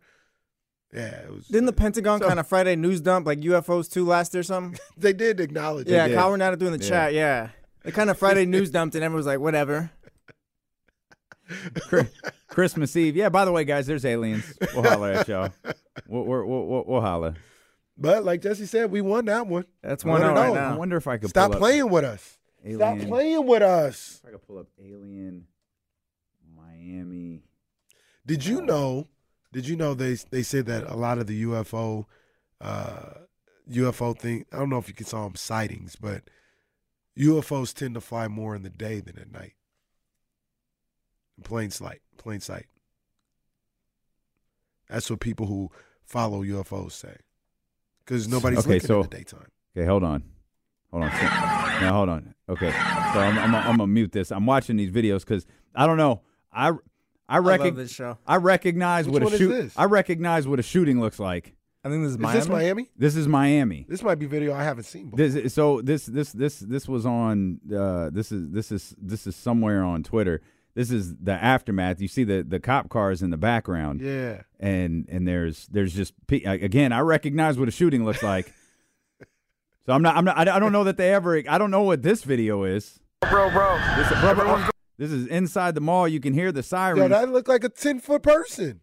Yeah, 0.93 1.07
it 1.07 1.33
was 1.33 1.47
Didn't 1.47 1.65
the 1.65 1.73
uh, 1.73 1.75
Pentagon 1.75 2.19
kind 2.21 2.39
of 2.39 2.47
Friday 2.47 2.75
news 2.77 3.01
dump 3.01 3.25
like 3.27 3.39
UFOs 3.41 3.91
too 3.91 4.05
last 4.05 4.33
year 4.33 4.39
or 4.41 4.43
something? 4.43 4.79
they 4.97 5.11
did 5.13 5.39
acknowledge 5.41 5.89
yeah, 5.89 6.05
it. 6.05 6.11
Yeah, 6.11 6.15
Kyle 6.17 6.31
Renata 6.31 6.55
doing 6.55 6.71
the 6.77 6.83
Yeah. 6.83 6.89
chat. 6.89 7.13
Yeah, 7.13 7.49
they 7.83 7.91
kind 7.91 8.09
of 8.09 8.17
Friday 8.17 8.45
news 8.45 8.71
dumped 8.71 8.95
and 8.95 9.03
everyone 9.03 9.17
was 9.17 9.25
like, 9.25 9.39
whatever. 9.39 9.91
Chri- 11.49 12.11
Christmas 12.47 12.95
Eve. 12.95 13.15
Yeah, 13.15 13.29
by 13.29 13.45
the 13.45 13.51
way, 13.51 13.63
guys, 13.63 13.87
there's 13.87 14.05
aliens. 14.05 14.53
We'll 14.73 14.83
holler 14.83 15.11
at 15.11 15.27
y'all. 15.27 15.51
We'll, 16.07 16.23
we'll, 16.23 16.45
we'll, 16.45 16.65
we'll, 16.65 16.83
we'll 16.87 17.01
holler. 17.01 17.35
But 17.97 18.23
like 18.23 18.41
Jesse 18.41 18.65
said, 18.65 18.91
we 18.91 19.01
won 19.01 19.25
that 19.25 19.47
one. 19.47 19.65
That's 19.81 20.05
One 20.05 20.21
1-0 20.21 20.27
and 20.27 20.35
right 20.35 20.49
oh. 20.49 20.53
now. 20.53 20.73
I 20.73 20.77
wonder 20.77 20.97
if 20.97 21.07
I 21.07 21.17
could 21.17 21.29
Stop 21.29 21.47
pull 21.47 21.55
up 21.55 21.59
playing 21.59 21.89
with 21.89 22.03
us. 22.03 22.37
Stop 22.73 22.99
playing 22.99 23.45
with 23.47 23.61
us. 23.61 24.21
If 24.23 24.29
I 24.29 24.31
could 24.33 24.47
pull 24.47 24.59
up 24.59 24.67
Alien 24.79 25.47
Miami. 26.55 27.43
Did 28.25 28.45
you 28.45 28.61
know? 28.61 29.07
Did 29.53 29.67
you 29.67 29.75
know 29.75 29.93
they 29.93 30.15
they 30.29 30.43
said 30.43 30.65
that 30.67 30.83
a 30.83 30.95
lot 30.95 31.17
of 31.17 31.27
the 31.27 31.43
UFO 31.43 32.05
uh, 32.61 33.13
UFO 33.71 34.17
thing? 34.17 34.45
I 34.51 34.57
don't 34.57 34.69
know 34.69 34.77
if 34.77 34.87
you 34.87 34.93
can 34.93 35.05
call 35.05 35.23
them 35.23 35.35
sightings, 35.35 35.95
but 35.95 36.23
UFOs 37.17 37.73
tend 37.73 37.95
to 37.95 38.01
fly 38.01 38.27
more 38.27 38.55
in 38.55 38.63
the 38.63 38.69
day 38.69 38.99
than 38.99 39.17
at 39.17 39.31
night. 39.31 39.53
In 41.37 41.43
plain 41.43 41.69
sight, 41.71 42.01
plain 42.17 42.39
sight. 42.39 42.65
That's 44.89 45.09
what 45.09 45.19
people 45.19 45.45
who 45.47 45.69
follow 46.05 46.43
UFOs 46.43 46.93
say, 46.93 47.15
because 48.05 48.27
nobody's 48.27 48.59
Okay, 48.59 48.75
looking 48.75 48.87
so- 48.87 49.01
in 49.01 49.09
the 49.09 49.15
daytime. 49.17 49.47
Okay, 49.75 49.85
hold 49.85 50.03
on. 50.03 50.23
Hold 50.91 51.03
on. 51.03 51.09
Now, 51.11 51.91
hold 51.93 52.09
on. 52.09 52.33
Okay. 52.49 52.71
So 52.71 52.77
I'm, 53.19 53.37
I'm, 53.37 53.53
I'm 53.53 53.65
going 53.77 53.79
to 53.79 53.87
mute 53.87 54.11
this. 54.13 54.31
I'm 54.31 54.45
watching 54.45 54.77
these 54.77 54.89
videos 54.89 55.19
because 55.19 55.45
I 55.75 55.85
don't 55.85 55.97
know. 55.97 56.21
I, 56.51 56.71
I, 57.29 57.39
love 57.39 57.59
recog- 57.59 57.75
this 57.75 57.91
show. 57.91 58.17
I 58.25 58.37
recognize 58.37 59.07
Which 59.07 59.21
what 59.21 59.33
a 59.33 59.37
shoot. 59.37 59.71
I 59.75 59.83
recognize 59.85 60.47
what 60.47 60.59
a 60.59 60.63
shooting 60.63 60.99
looks 61.01 61.19
like. 61.19 61.53
I 61.83 61.89
think 61.89 62.03
this 62.03 62.11
is 62.11 62.15
Is 62.15 62.19
Miami. 62.19 62.39
this 62.39 62.47
Miami? 62.49 62.91
This 62.97 63.15
is 63.17 63.27
Miami. 63.27 63.85
This 63.87 64.01
might 64.01 64.15
be 64.15 64.25
video 64.25 64.53
I 64.55 64.63
haven't 64.63 64.85
seen 64.85 65.09
before. 65.11 65.17
This 65.17 65.35
is- 65.35 65.53
so 65.53 65.81
this 65.81 66.05
this 66.07 66.31
this 66.31 66.59
this 66.59 66.87
was 66.87 67.05
on 67.05 67.59
uh, 67.75 68.09
this 68.09 68.31
is 68.31 68.49
this 68.49 68.71
is 68.71 68.95
this 68.97 69.27
is 69.27 69.35
somewhere 69.35 69.83
on 69.83 70.01
Twitter. 70.03 70.41
This 70.77 70.91
is 70.91 71.15
the 71.15 71.31
aftermath. 71.31 71.99
You 71.99 72.07
see 72.07 72.23
the 72.23 72.43
the 72.43 72.59
cop 72.59 72.87
cars 72.89 73.23
in 73.23 73.31
the 73.31 73.37
background. 73.37 73.99
Yeah. 73.99 74.43
And 74.59 75.07
and 75.09 75.27
there's 75.27 75.65
there's 75.71 75.91
just 75.91 76.13
again 76.29 76.91
I 76.91 76.99
recognize 76.99 77.57
what 77.57 77.67
a 77.67 77.71
shooting 77.71 78.05
looks 78.05 78.21
like. 78.21 78.53
so 79.87 79.93
I'm 79.93 80.03
not 80.03 80.15
I'm 80.15 80.23
not 80.23 80.37
I 80.37 80.41
I 80.41 80.59
don't 80.59 80.71
know 80.71 80.83
that 80.83 80.97
they 80.97 81.11
ever 81.11 81.41
I 81.49 81.57
don't 81.57 81.71
know 81.71 81.81
what 81.81 82.03
this 82.03 82.23
video 82.23 82.63
is. 82.63 82.99
Bro, 83.21 83.49
bro. 83.49 83.75
This, 83.97 84.07
bro, 84.21 84.35
bro, 84.35 84.69
this 84.99 85.11
is 85.11 85.25
inside 85.25 85.73
the 85.73 85.81
mall. 85.81 86.07
You 86.07 86.19
can 86.19 86.35
hear 86.35 86.51
the 86.51 86.61
sirens. 86.61 86.99
Yo, 86.99 87.07
that 87.07 87.29
looked 87.29 87.49
like 87.49 87.63
a 87.63 87.69
ten 87.69 87.99
foot 87.99 88.21
person. 88.21 88.81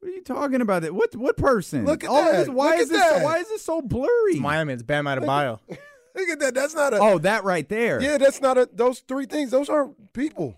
what 0.00 0.08
are 0.08 0.12
you 0.12 0.24
talking 0.24 0.60
about? 0.60 0.82
It 0.82 0.92
what 0.92 1.14
what 1.14 1.36
person? 1.36 1.84
Look 1.84 2.02
at 2.02 2.10
oh, 2.10 2.14
All 2.14 2.24
that. 2.24 2.38
This, 2.38 2.48
why 2.48 2.70
Look 2.70 2.80
is 2.80 2.88
this? 2.88 2.98
that. 3.00 3.22
Why 3.22 3.38
is 3.38 3.48
this 3.48 3.62
so 3.62 3.80
blurry? 3.80 4.32
It's 4.32 4.40
Miami. 4.40 4.72
It's 4.72 4.82
Bam 4.82 5.04
Adebayo. 5.04 5.60
Look 5.68 6.28
at 6.30 6.40
that. 6.40 6.54
That's 6.54 6.74
not 6.74 6.94
a. 6.94 6.98
Oh, 6.98 7.18
that 7.18 7.44
right 7.44 7.68
there. 7.68 8.02
Yeah, 8.02 8.18
that's 8.18 8.40
not 8.40 8.58
a. 8.58 8.68
Those 8.72 8.98
three 9.06 9.26
things. 9.26 9.52
Those 9.52 9.68
aren't 9.68 10.12
people. 10.12 10.56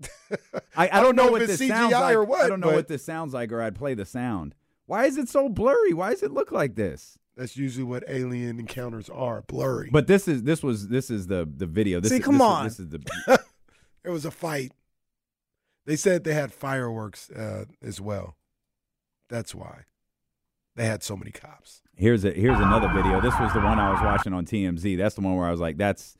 I, 0.76 0.88
I, 0.92 1.00
don't, 1.00 1.16
know, 1.16 1.26
if 1.26 1.30
what 1.32 1.42
it's 1.42 1.58
this 1.58 1.68
CGI 1.68 1.68
sounds 1.68 1.92
like. 1.92 2.16
or 2.16 2.24
what, 2.24 2.44
I 2.44 2.48
don't 2.48 2.60
know 2.60 2.68
but- 2.68 2.76
what 2.76 2.88
this 2.88 3.04
sounds 3.04 3.34
like, 3.34 3.52
or 3.52 3.62
I'd 3.62 3.74
play 3.76 3.94
the 3.94 4.04
sound. 4.04 4.54
Why 4.86 5.06
is 5.06 5.16
it 5.16 5.28
so 5.28 5.48
blurry? 5.48 5.94
Why 5.94 6.10
does 6.10 6.22
it 6.22 6.32
look 6.32 6.52
like 6.52 6.74
this? 6.74 7.18
That's 7.36 7.56
usually 7.56 7.84
what 7.84 8.04
alien 8.06 8.60
encounters 8.60 9.08
are. 9.08 9.42
Blurry. 9.42 9.88
But 9.90 10.06
this 10.06 10.28
is 10.28 10.42
this 10.44 10.62
was 10.62 10.88
this 10.88 11.10
is 11.10 11.26
the 11.26 11.48
the 11.56 11.66
video. 11.66 12.00
This 12.00 12.10
See, 12.10 12.18
is, 12.18 12.24
come 12.24 12.34
this 12.34 12.42
on. 12.42 12.66
Is, 12.66 12.76
this 12.76 12.86
is 12.86 12.92
the 12.92 13.44
It 14.04 14.10
was 14.10 14.24
a 14.24 14.30
fight. 14.30 14.72
They 15.86 15.96
said 15.96 16.24
they 16.24 16.34
had 16.34 16.52
fireworks 16.52 17.30
uh, 17.30 17.64
as 17.82 18.00
well. 18.00 18.36
That's 19.28 19.54
why 19.54 19.84
they 20.76 20.86
had 20.86 21.02
so 21.02 21.16
many 21.16 21.30
cops. 21.30 21.82
Here's 21.96 22.24
a 22.24 22.30
here's 22.30 22.58
another 22.58 22.88
video. 22.88 23.20
This 23.20 23.38
was 23.38 23.52
the 23.52 23.60
one 23.60 23.78
I 23.78 23.90
was 23.90 24.00
watching 24.00 24.32
on 24.32 24.44
TMZ. 24.44 24.96
That's 24.96 25.14
the 25.14 25.20
one 25.22 25.36
where 25.36 25.46
I 25.46 25.50
was 25.50 25.60
like, 25.60 25.76
that's 25.76 26.16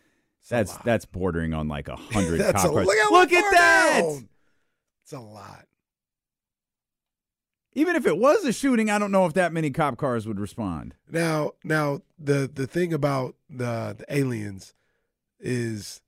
that's 0.49 0.77
that's 0.79 1.05
bordering 1.07 1.55
on 1.55 1.69
like 1.69 1.89
a 1.89 1.97
hundred 1.97 2.41
That's 2.41 2.63
cop 2.63 2.71
a- 2.71 2.75
cars. 2.75 2.87
look 2.87 3.11
Look 3.11 3.33
at 3.33 3.51
that! 3.53 4.01
down. 4.03 4.29
It's 5.03 5.13
a 5.13 5.21
lot. 5.21 5.67
Even 7.77 7.97
if 7.97 8.07
it 8.07 8.17
was 8.17 8.45
a 8.45 8.53
shooting, 8.53 8.89
I 8.89 8.99
don't 9.01 9.11
know 9.11 9.27
if 9.27 9.33
that 9.35 9.53
many 9.53 9.71
cop 9.71 9.97
cars 9.97 10.29
would 10.29 10.39
respond. 10.39 10.95
Now, 11.11 11.53
now 11.65 12.01
the 12.19 12.49
the 12.53 12.67
thing 12.67 12.93
about 12.93 13.35
the 13.51 13.97
the 13.99 14.05
aliens 14.09 14.75
is 15.41 16.01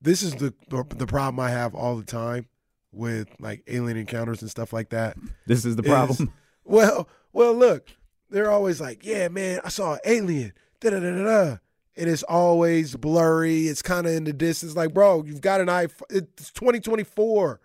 this 0.00 0.22
is 0.22 0.34
the 0.36 0.54
the 0.70 1.06
problem 1.06 1.40
I 1.40 1.50
have 1.50 1.74
all 1.74 1.96
the 1.96 2.04
time 2.04 2.46
with 2.92 3.28
like 3.40 3.62
alien 3.66 3.96
encounters 3.96 4.42
and 4.42 4.50
stuff 4.50 4.72
like 4.72 4.90
that. 4.90 5.16
This 5.46 5.64
is 5.64 5.74
the 5.76 5.82
is- 5.82 5.88
problem. 5.88 6.32
well, 6.64 7.08
well, 7.32 7.52
look, 7.52 7.88
they're 8.30 8.50
always 8.50 8.80
like, 8.80 9.04
"Yeah, 9.04 9.26
man, 9.28 9.60
I 9.64 9.70
saw 9.70 9.94
an 9.94 10.00
alien." 10.04 10.52
Da 10.80 10.90
da 10.90 11.00
da 11.00 11.10
da 11.24 11.56
And 11.98 12.08
it's 12.08 12.22
always 12.22 12.94
blurry. 12.94 13.66
It's 13.66 13.82
kind 13.82 14.06
of 14.06 14.12
in 14.12 14.24
the 14.24 14.32
distance. 14.32 14.76
Like, 14.76 14.94
bro, 14.94 15.24
you've 15.24 15.40
got 15.40 15.60
an 15.60 15.66
iPhone. 15.66 16.02
It's 16.10 16.52
2024. 16.52 17.60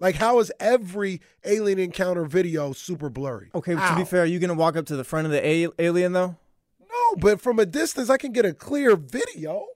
Like, 0.00 0.16
how 0.16 0.38
is 0.40 0.50
every 0.58 1.20
alien 1.44 1.78
encounter 1.78 2.24
video 2.24 2.72
super 2.72 3.08
blurry? 3.10 3.50
Okay, 3.54 3.74
to 3.74 3.94
be 3.96 4.04
fair, 4.04 4.22
are 4.22 4.26
you 4.26 4.38
gonna 4.38 4.54
walk 4.54 4.76
up 4.76 4.86
to 4.86 4.96
the 4.96 5.04
front 5.04 5.26
of 5.26 5.32
the 5.32 5.46
a- 5.46 5.68
alien 5.78 6.12
though? 6.14 6.36
No, 6.80 7.16
but 7.18 7.40
from 7.40 7.58
a 7.58 7.66
distance, 7.66 8.10
I 8.10 8.16
can 8.16 8.32
get 8.32 8.44
a 8.44 8.54
clear 8.54 8.96
video. 8.96 9.66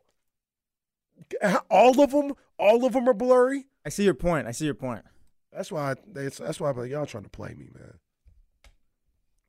All 1.70 2.00
of 2.00 2.10
them, 2.10 2.32
all 2.58 2.84
of 2.84 2.94
them 2.94 3.08
are 3.08 3.14
blurry. 3.14 3.66
I 3.84 3.90
see 3.90 4.04
your 4.04 4.14
point. 4.14 4.46
I 4.46 4.52
see 4.52 4.64
your 4.64 4.74
point. 4.74 5.04
That's 5.52 5.70
why. 5.70 5.92
I, 5.92 5.94
that's, 6.12 6.38
that's 6.38 6.58
why 6.58 6.70
I'm 6.70 6.76
like, 6.78 6.90
y'all 6.90 7.06
trying 7.06 7.24
to 7.24 7.30
play 7.30 7.54
me, 7.54 7.68
man. 7.74 7.94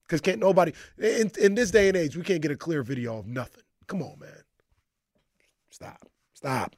Because 0.03 0.21
can't 0.21 0.39
nobody 0.39 0.73
in 0.99 1.31
in 1.39 1.55
this 1.55 1.71
day 1.71 1.87
and 1.87 1.97
age, 1.97 2.15
we 2.15 2.23
can't 2.23 2.41
get 2.41 2.51
a 2.51 2.57
clear 2.57 2.83
video 2.83 3.17
of 3.17 3.27
nothing. 3.27 3.63
Come 3.87 4.01
on, 4.01 4.19
man. 4.19 4.29
Stop, 5.69 6.07
stop. 6.33 6.75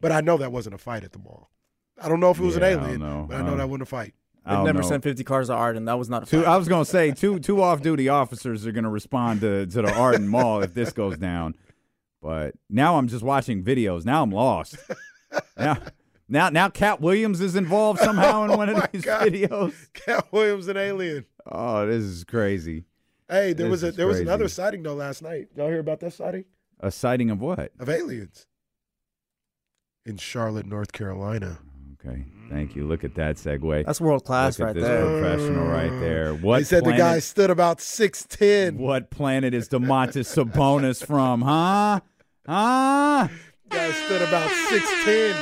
But 0.00 0.12
I 0.12 0.20
know 0.20 0.36
that 0.38 0.52
wasn't 0.52 0.74
a 0.74 0.78
fight 0.78 1.04
at 1.04 1.12
the 1.12 1.18
mall. 1.18 1.50
I 2.00 2.08
don't 2.08 2.20
know 2.20 2.30
if 2.30 2.38
it 2.38 2.42
was 2.42 2.56
Yeah, 2.56 2.66
an 2.68 2.76
don't 2.78 2.84
alien, 2.86 3.00
know. 3.00 3.26
but 3.28 3.36
I 3.36 3.42
know 3.42 3.52
Um, 3.52 3.58
that 3.58 3.68
wasn't 3.68 3.82
a 3.82 3.86
fight. 3.86 4.14
I 4.44 4.56
They've 4.56 4.64
never 4.64 4.80
know. 4.82 4.88
sent 4.88 5.04
50 5.04 5.22
cars 5.22 5.46
to 5.48 5.54
Arden. 5.54 5.84
That 5.84 5.98
was 5.98 6.08
not 6.08 6.24
a 6.24 6.26
Two, 6.26 6.42
fight. 6.42 6.48
I 6.50 6.56
was 6.56 6.66
going 6.66 6.84
to 6.84 6.90
say 6.90 7.12
two 7.12 7.38
two 7.38 7.62
off 7.62 7.80
duty 7.82 8.08
officers 8.08 8.66
are 8.66 8.72
going 8.72 8.82
to 8.84 8.90
respond 8.90 9.40
to 9.42 9.66
to 9.66 9.82
the 9.82 9.94
Arden 9.94 10.26
Mall 10.26 10.62
if 10.62 10.74
this 10.74 10.92
goes 10.92 11.16
down. 11.18 11.54
But 12.20 12.54
now 12.68 12.96
I'm 12.98 13.06
just 13.08 13.22
watching 13.22 13.62
videos. 13.62 14.04
Now 14.04 14.22
I'm 14.24 14.30
lost. 14.32 14.76
now, 15.56 15.78
now, 16.28 16.48
now 16.48 16.68
Katt 16.70 17.00
Williams 17.00 17.40
is 17.40 17.54
involved 17.54 18.00
somehow 18.00 18.44
in 18.44 18.50
one 18.56 18.70
Oh 18.70 18.74
of 18.78 18.90
these 18.92 19.02
God. 19.04 19.28
videos. 19.28 19.74
Katt 19.92 20.32
Williams, 20.32 20.66
an 20.68 20.76
alien. 20.76 21.24
Oh, 21.46 21.86
this 21.86 22.02
is 22.02 22.24
crazy. 22.24 22.84
Hey, 23.28 23.52
there 23.52 23.66
This 23.68 23.70
was 23.70 23.82
a 23.84 23.86
is 23.88 23.96
there 23.96 24.06
was 24.06 24.16
crazy. 24.16 24.28
another 24.28 24.48
sighting 24.48 24.82
though 24.82 24.94
last 24.94 25.22
night. 25.22 25.48
Y'all 25.56 25.68
hear 25.68 25.80
about 25.80 26.00
that 26.00 26.12
sighting 26.12 26.44
A 26.80 26.90
sighting 26.90 27.30
of 27.30 27.40
what? 27.40 27.72
of 27.78 27.88
aliens 27.88 28.46
in 30.04 30.16
Charlotte, 30.16 30.66
North 30.66 30.92
Carolina? 30.92 31.58
Okay, 32.04 32.24
thank 32.50 32.74
you. 32.74 32.84
Look 32.86 33.04
at 33.04 33.14
that 33.14 33.36
segue. 33.36 33.86
That's 33.86 34.00
world 34.00 34.24
class 34.24 34.58
Look 34.58 34.68
at 34.70 34.74
right 34.74 34.74
this 34.74 34.84
there. 34.84 35.20
professional 35.20 35.66
right 35.68 36.00
there. 36.00 36.34
What 36.34 36.58
he 36.58 36.64
said 36.64 36.82
planet, 36.82 36.98
the 36.98 37.02
guy 37.04 37.18
stood 37.20 37.48
about 37.50 37.80
six 37.80 38.26
ten. 38.28 38.76
What 38.76 39.10
planet 39.10 39.54
is 39.54 39.68
Domantas 39.68 40.26
Sabonis 40.34 41.06
from? 41.06 41.42
Huh? 41.42 42.00
Huh? 42.46 43.28
Guy 43.70 43.90
stood 43.92 44.22
about 44.22 44.50
six 44.50 44.84
ten. 45.04 45.36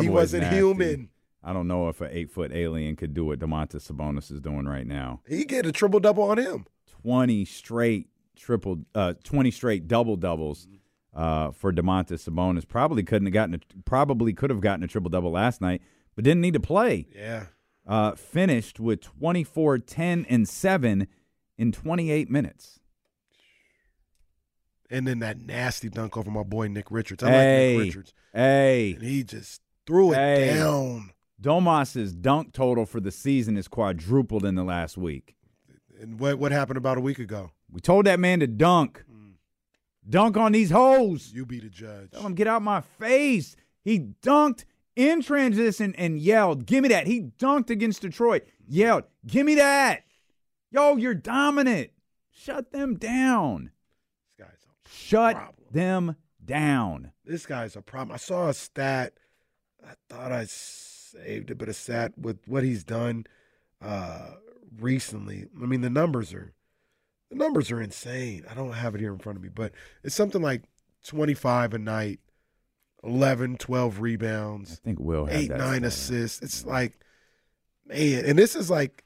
He 0.00 0.08
wasn't 0.08 0.42
nasty. 0.42 0.56
human. 0.58 1.08
I 1.46 1.52
don't 1.52 1.68
know 1.68 1.88
if 1.88 2.00
an 2.00 2.08
eight 2.10 2.30
foot 2.32 2.50
alien 2.52 2.96
could 2.96 3.14
do 3.14 3.24
what 3.26 3.38
Domantas 3.38 3.90
Sabonis 3.90 4.32
is 4.32 4.40
doing 4.40 4.66
right 4.66 4.86
now. 4.86 5.20
He 5.28 5.44
get 5.44 5.64
a 5.64 5.70
triple 5.70 6.00
double 6.00 6.24
on 6.24 6.38
him. 6.38 6.66
Twenty 7.02 7.44
straight 7.44 8.08
triple, 8.34 8.80
uh, 8.96 9.14
twenty 9.22 9.52
straight 9.52 9.86
double 9.86 10.16
doubles 10.16 10.66
uh, 11.14 11.52
for 11.52 11.72
Domantas 11.72 12.28
Sabonis. 12.28 12.66
Probably 12.66 13.04
couldn't 13.04 13.26
have 13.26 13.32
gotten, 13.32 13.54
a, 13.54 13.60
probably 13.84 14.32
could 14.32 14.50
have 14.50 14.60
gotten 14.60 14.82
a 14.82 14.88
triple 14.88 15.08
double 15.08 15.30
last 15.30 15.60
night, 15.60 15.82
but 16.16 16.24
didn't 16.24 16.40
need 16.40 16.54
to 16.54 16.60
play. 16.60 17.06
Yeah. 17.14 17.46
Uh, 17.86 18.16
finished 18.16 18.80
with 18.80 19.00
24, 19.00 19.78
10, 19.78 20.26
and 20.28 20.48
seven 20.48 21.06
in 21.56 21.70
28 21.70 22.28
minutes. 22.28 22.80
And 24.90 25.06
then 25.06 25.20
that 25.20 25.40
nasty 25.40 25.88
dunk 25.88 26.16
over 26.16 26.30
my 26.30 26.42
boy 26.42 26.68
Nick 26.68 26.90
Richards. 26.90 27.22
I 27.22 27.30
hey, 27.30 27.68
like 27.76 27.78
Nick 27.78 27.86
Richards. 27.94 28.14
hey, 28.34 28.92
And 28.94 29.02
he 29.02 29.22
just 29.24 29.60
threw 29.86 30.12
it 30.12 30.16
Hey. 30.16 30.54
down. 30.56 31.10
Domas's 31.40 32.14
dunk 32.14 32.52
total 32.52 32.86
for 32.86 33.00
the 33.00 33.10
season 33.10 33.56
is 33.56 33.68
quadrupled 33.68 34.44
in 34.44 34.54
the 34.54 34.64
last 34.64 34.96
week. 34.96 35.36
And 36.00 36.18
what 36.18 36.38
what 36.38 36.52
happened 36.52 36.76
about 36.78 36.98
a 36.98 37.00
week 37.00 37.18
ago? 37.18 37.52
We 37.70 37.80
told 37.80 38.06
that 38.06 38.20
man 38.20 38.40
to 38.40 38.46
dunk. 38.46 39.04
Mm. 39.10 39.32
Dunk 40.08 40.36
on 40.36 40.52
these 40.52 40.70
hoes. 40.70 41.32
You 41.34 41.44
be 41.46 41.60
the 41.60 41.68
judge. 41.68 42.10
Tell 42.12 42.22
him 42.22 42.34
get 42.34 42.46
out 42.46 42.62
my 42.62 42.80
face. 42.80 43.56
He 43.82 44.00
dunked 44.22 44.64
in 44.94 45.20
transition 45.22 45.94
and 45.96 46.18
yelled, 46.18 46.66
"Give 46.66 46.82
me 46.82 46.88
that!" 46.90 47.06
He 47.06 47.22
dunked 47.38 47.70
against 47.70 48.02
Detroit, 48.02 48.44
yelled, 48.66 49.04
"Give 49.26 49.44
me 49.46 49.54
that!" 49.56 50.04
Yo, 50.70 50.96
you're 50.96 51.14
dominant. 51.14 51.90
Shut 52.30 52.72
them 52.72 52.96
down. 52.96 53.70
This 54.36 54.46
guy's 54.46 54.64
a 54.64 54.88
Shut 54.88 55.36
problem. 55.36 55.66
them 55.72 56.16
down. 56.44 57.12
This 57.24 57.46
guy's 57.46 57.76
a 57.76 57.82
problem. 57.82 58.14
I 58.14 58.18
saw 58.18 58.48
a 58.48 58.54
stat. 58.54 59.14
I 59.84 59.94
thought 60.08 60.32
I 60.32 60.44
saved 61.12 61.50
it, 61.50 61.58
but 61.58 61.68
a 61.68 61.72
stat 61.72 62.12
with 62.18 62.38
what 62.46 62.64
he's 62.64 62.84
done 62.84 63.26
uh, 63.82 64.30
recently. 64.78 65.46
I 65.62 65.66
mean, 65.66 65.80
the 65.80 65.90
numbers 65.90 66.32
are 66.34 66.52
the 67.30 67.36
numbers 67.36 67.70
are 67.70 67.80
insane. 67.80 68.44
I 68.50 68.54
don't 68.54 68.72
have 68.72 68.94
it 68.94 69.00
here 69.00 69.12
in 69.12 69.18
front 69.18 69.36
of 69.36 69.42
me, 69.42 69.48
but 69.48 69.72
it's 70.04 70.14
something 70.14 70.42
like 70.42 70.62
25 71.04 71.74
a 71.74 71.78
night, 71.78 72.20
11, 73.02 73.56
12 73.56 74.00
rebounds. 74.00 74.72
I 74.72 74.84
think 74.84 75.00
Will 75.00 75.26
had 75.26 75.36
eight, 75.36 75.50
nine 75.50 75.84
assists. 75.84 76.40
It's 76.42 76.64
like, 76.64 76.92
man, 77.84 78.24
and 78.24 78.38
this 78.38 78.54
is 78.54 78.70
like 78.70 79.02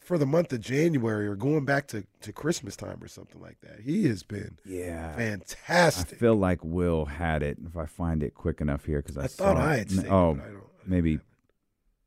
for 0.00 0.18
the 0.18 0.26
month 0.26 0.52
of 0.52 0.60
January 0.60 1.26
or 1.26 1.34
going 1.34 1.64
back 1.64 1.86
to, 1.88 2.04
to 2.20 2.30
Christmas 2.32 2.76
time 2.76 2.98
or 3.02 3.08
something 3.08 3.40
like 3.40 3.58
that. 3.62 3.80
He 3.80 4.06
has 4.08 4.22
been 4.22 4.58
Yeah. 4.64 5.14
Fantastic. 5.16 6.16
I 6.16 6.20
feel 6.20 6.34
like 6.36 6.62
Will 6.62 7.06
had 7.06 7.42
it. 7.42 7.56
If 7.66 7.74
I 7.76 7.86
find 7.86 8.22
it 8.22 8.34
quick 8.34 8.60
enough 8.60 8.84
here, 8.84 9.00
because 9.00 9.16
I, 9.16 9.24
I 9.24 9.26
thought 9.28 9.56
I 9.56 9.76
had 9.78 9.92
it, 9.92 10.06
Oh, 10.10 10.32
I 10.32 10.34
don't- 10.34 10.40
I 10.40 10.44
didn't 10.46 10.60
maybe, 10.86 11.18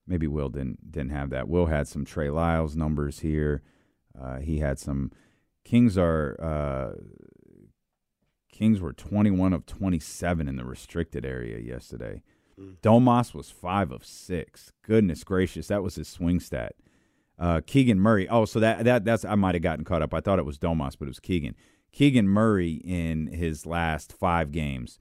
maybe 0.06 0.28
Will 0.28 0.50
didn't 0.50 0.92
didn't 0.92 1.12
have 1.12 1.30
that. 1.32 1.48
Will 1.48 1.68
had 1.68 1.88
some 1.88 2.06
Trey 2.06 2.30
Lyles 2.30 2.76
numbers 2.76 3.20
here. 3.20 3.62
Uh, 4.20 4.40
he 4.40 4.60
had 4.60 4.80
some. 4.80 5.12
Kings 5.64 5.98
are 5.98 6.36
uh, 6.42 7.00
Kings 8.52 8.80
were 8.80 8.94
twenty 8.94 9.32
one 9.32 9.54
of 9.54 9.66
twenty 9.66 10.00
seven 10.00 10.48
in 10.48 10.56
the 10.56 10.66
restricted 10.66 11.26
area 11.26 11.60
yesterday. 11.60 12.24
Mm. 12.60 12.78
Domas 12.82 13.34
was 13.34 13.52
five 13.52 13.92
of 13.92 14.06
six. 14.06 14.72
Goodness 14.82 15.24
gracious, 15.24 15.68
that 15.68 15.84
was 15.84 15.96
his 15.96 16.08
swing 16.08 16.40
stat. 16.40 16.76
Uh, 17.38 17.62
Keegan 17.66 18.00
Murray. 18.00 18.28
Oh, 18.28 18.46
so 18.46 18.60
that 18.60 18.84
that 18.86 19.06
that's 19.06 19.24
I 19.26 19.36
might 19.36 19.56
have 19.56 19.62
gotten 19.62 19.86
caught 19.86 20.02
up. 20.02 20.14
I 20.14 20.22
thought 20.22 20.40
it 20.40 20.46
was 20.46 20.58
Domas, 20.58 20.96
but 20.98 21.06
it 21.06 21.10
was 21.10 21.20
Keegan. 21.20 21.54
Keegan 21.92 22.28
Murray 22.28 22.82
in 22.84 23.28
his 23.28 23.66
last 23.66 24.14
five 24.14 24.52
games, 24.52 25.00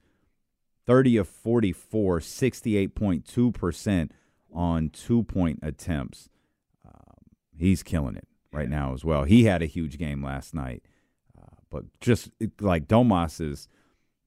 thirty 0.87 1.17
of 1.17 1.27
44, 1.27 2.19
68.2 2.19 3.53
percent 3.53 4.11
on 4.51 4.89
two 4.89 5.23
point 5.23 5.59
attempts. 5.61 6.29
Um, 6.83 7.17
he's 7.55 7.83
killing 7.83 8.15
it 8.15 8.27
right 8.51 8.69
now 8.69 8.93
as 8.93 9.05
well. 9.05 9.23
He 9.25 9.43
had 9.43 9.61
a 9.61 9.67
huge 9.67 9.99
game 9.99 10.23
last 10.23 10.55
night, 10.55 10.83
uh, 11.37 11.57
but 11.69 11.83
just 11.99 12.31
like 12.59 12.87
Domas 12.87 13.39
is. 13.39 13.67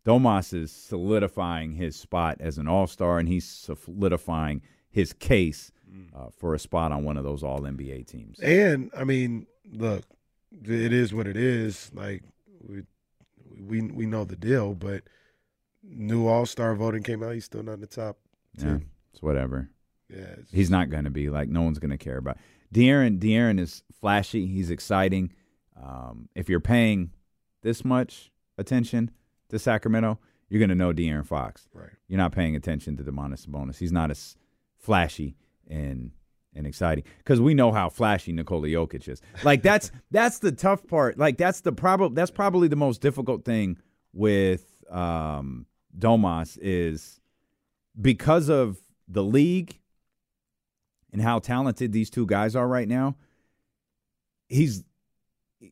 Domas 0.07 0.55
is 0.55 0.73
solidifying 0.73 1.73
his 1.73 1.95
spot 1.95 2.39
as 2.41 2.57
an 2.57 2.67
all 2.67 2.87
star, 2.87 3.19
and 3.19 3.29
he's 3.29 3.47
solidifying 3.47 4.63
his 4.89 5.13
case 5.13 5.73
uh, 6.15 6.29
for 6.37 6.55
a 6.55 6.59
spot 6.59 6.93
on 6.93 7.05
one 7.05 7.17
of 7.17 7.25
those 7.25 7.43
All 7.43 7.61
NBA 7.61 8.07
teams. 8.07 8.39
And 8.41 8.91
I 8.97 9.05
mean, 9.05 9.47
look, 9.73 10.05
it 10.65 10.93
is 10.93 11.13
what 11.15 11.27
it 11.27 11.37
is. 11.37 11.91
Like 11.95 12.23
we 12.67 12.83
we 13.59 13.83
we 13.83 14.07
know 14.07 14.25
the 14.25 14.37
deal, 14.37 14.75
but 14.75 15.03
new 15.83 16.27
All 16.27 16.47
Star 16.47 16.75
voting 16.75 17.03
came 17.03 17.23
out. 17.23 17.35
He's 17.35 17.45
still 17.45 17.63
not 17.63 17.75
in 17.75 17.81
the 17.81 17.87
top 17.87 18.19
Yeah, 18.59 18.79
it's 19.13 19.23
whatever. 19.23 19.71
Yeah, 20.09 20.27
it's 20.39 20.51
He's 20.51 20.71
not 20.71 20.91
going 20.91 21.05
to 21.05 21.11
be 21.11 21.31
like 21.31 21.49
no 21.49 21.63
one's 21.63 21.79
going 21.79 21.91
to 21.91 21.99
care 21.99 22.19
about. 22.19 22.39
De'Aaron, 22.75 23.19
De'Aaron 23.19 23.59
is 23.59 23.83
flashy. 24.01 24.47
He's 24.47 24.71
exciting. 24.71 25.33
Um, 25.81 26.29
if 26.35 26.49
you're 26.49 26.61
paying 26.61 27.11
this 27.63 27.85
much 27.85 28.31
attention 28.59 29.11
to 29.49 29.59
Sacramento, 29.59 30.19
you're 30.49 30.61
going 30.61 30.69
to 30.69 30.75
know 30.75 30.93
De'Aaron 30.93 31.27
Fox. 31.27 31.69
Right. 31.73 31.91
You're 32.09 32.19
not 32.19 32.33
paying 32.33 32.57
attention 32.57 32.97
to 32.97 33.05
Domantas 33.05 33.47
Sabonis. 33.47 33.79
He's 33.79 33.93
not 33.93 34.11
as 34.11 34.37
flashy 34.77 35.37
and 35.69 36.13
and 36.53 36.67
exciting 36.67 37.05
because 37.19 37.41
we 37.41 37.55
know 37.55 37.71
how 37.71 37.89
flashy 37.89 38.33
Nikola 38.33 38.67
Jokic 38.67 39.09
is. 39.09 39.23
Like 39.45 39.63
that's 39.63 39.93
that's 40.11 40.41
the 40.41 40.53
tough 40.53 40.87
part. 40.87 41.19
Like 41.19 41.39
that's 41.39 41.61
the 41.61 41.73
probably 41.73 42.15
that's 42.15 42.31
probably 42.31 42.69
the 42.69 42.77
most 42.77 43.01
difficult 43.01 43.45
thing 43.45 43.79
with 44.13 44.67
um, 44.91 45.67
Domas 45.97 46.59
is 46.61 47.21
because 48.01 48.49
of 48.49 48.79
the 49.09 49.23
league 49.23 49.79
and 51.13 51.21
how 51.21 51.39
talented 51.39 51.93
these 51.93 52.11
two 52.11 52.27
guys 52.27 52.55
are 52.55 52.69
right 52.69 52.89
now, 52.89 53.17
he's 54.49 54.85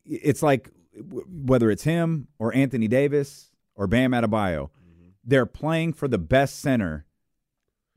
it's 0.05 0.43
like 0.43 0.69
whether 1.01 1.71
it's 1.71 1.83
him 1.83 2.27
or 2.37 2.53
Anthony 2.53 2.87
Davis 2.87 3.51
or 3.75 3.87
Bam 3.87 4.11
Adebayo, 4.11 4.69
mm-hmm. 4.69 5.09
they're 5.23 5.45
playing 5.45 5.93
for 5.93 6.07
the 6.07 6.17
best 6.17 6.59
center, 6.59 7.05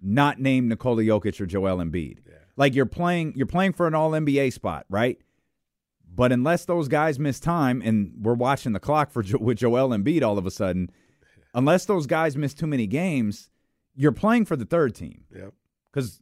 not 0.00 0.40
named 0.40 0.68
Nikola 0.68 1.02
Jokic 1.02 1.40
or 1.40 1.46
Joel 1.46 1.78
Embiid. 1.78 2.18
Like 2.56 2.74
you're 2.74 2.86
playing, 2.86 3.32
you're 3.34 3.46
playing 3.46 3.72
for 3.72 3.86
an 3.86 3.94
All 3.94 4.10
NBA 4.10 4.52
spot, 4.52 4.86
right? 4.88 5.18
But 6.14 6.30
unless 6.32 6.66
those 6.66 6.88
guys 6.88 7.18
miss 7.18 7.40
time, 7.40 7.80
and 7.82 8.12
we're 8.20 8.34
watching 8.34 8.72
the 8.72 8.80
clock 8.80 9.10
for 9.10 9.22
jo- 9.22 9.38
with 9.40 9.58
Joel 9.58 9.88
Embiid 9.88 10.22
all 10.22 10.36
of 10.36 10.46
a 10.46 10.50
sudden, 10.50 10.90
unless 11.54 11.84
those 11.86 12.06
guys 12.06 12.36
miss 12.36 12.54
too 12.54 12.66
many 12.66 12.86
games, 12.86 13.50
you're 13.94 14.12
playing 14.12 14.44
for 14.44 14.56
the 14.56 14.64
third 14.64 14.94
team. 14.94 15.24
Yep. 15.34 15.52
Because 15.92 16.20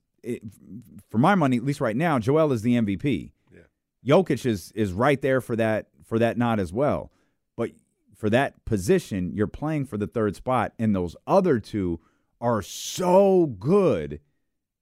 for 1.11 1.19
my 1.19 1.35
money, 1.35 1.57
at 1.57 1.65
least 1.65 1.81
right 1.81 1.97
now, 1.97 2.19
Joel 2.19 2.53
is 2.53 2.63
the 2.63 2.75
MVP. 2.75 3.33
Yeah. 3.53 3.61
Jokic 4.07 4.45
is 4.47 4.73
is 4.73 4.93
right 4.93 5.21
there 5.21 5.41
for 5.41 5.57
that 5.57 5.89
for 6.05 6.19
that 6.19 6.37
nod 6.37 6.61
as 6.61 6.73
well. 6.73 7.13
But 7.57 7.71
for 8.17 8.31
that 8.31 8.65
position, 8.65 9.33
you're 9.35 9.47
playing 9.47 9.87
for 9.87 9.97
the 9.97 10.07
third 10.07 10.37
spot, 10.37 10.73
and 10.79 10.95
those 10.95 11.17
other 11.27 11.59
two 11.59 12.01
are 12.41 12.63
so 12.63 13.47
good. 13.47 14.21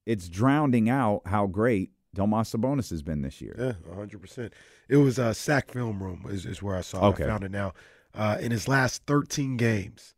It's 0.07 0.29
drowning 0.29 0.89
out 0.89 1.23
how 1.27 1.47
great 1.47 1.91
Domas 2.17 2.55
Sabonis 2.57 2.91
has 2.91 3.03
been 3.03 3.23
this 3.23 3.41
year. 3.41 3.55
Yeah, 3.59 3.95
hundred 3.95 4.21
percent. 4.21 4.53
It 4.89 4.97
was 4.97 5.19
a 5.19 5.27
uh, 5.27 5.33
sack 5.35 5.71
film 5.71 6.03
room 6.03 6.25
is, 6.29 6.47
is 6.47 6.63
where 6.63 6.77
I 6.77 6.81
saw. 6.81 7.09
Okay. 7.09 7.25
It. 7.25 7.27
I 7.27 7.31
found 7.31 7.45
it 7.45 7.51
now. 7.51 7.75
Uh, 8.15 8.39
in 8.41 8.51
his 8.51 8.67
last 8.67 9.03
thirteen 9.07 9.57
games, 9.57 10.15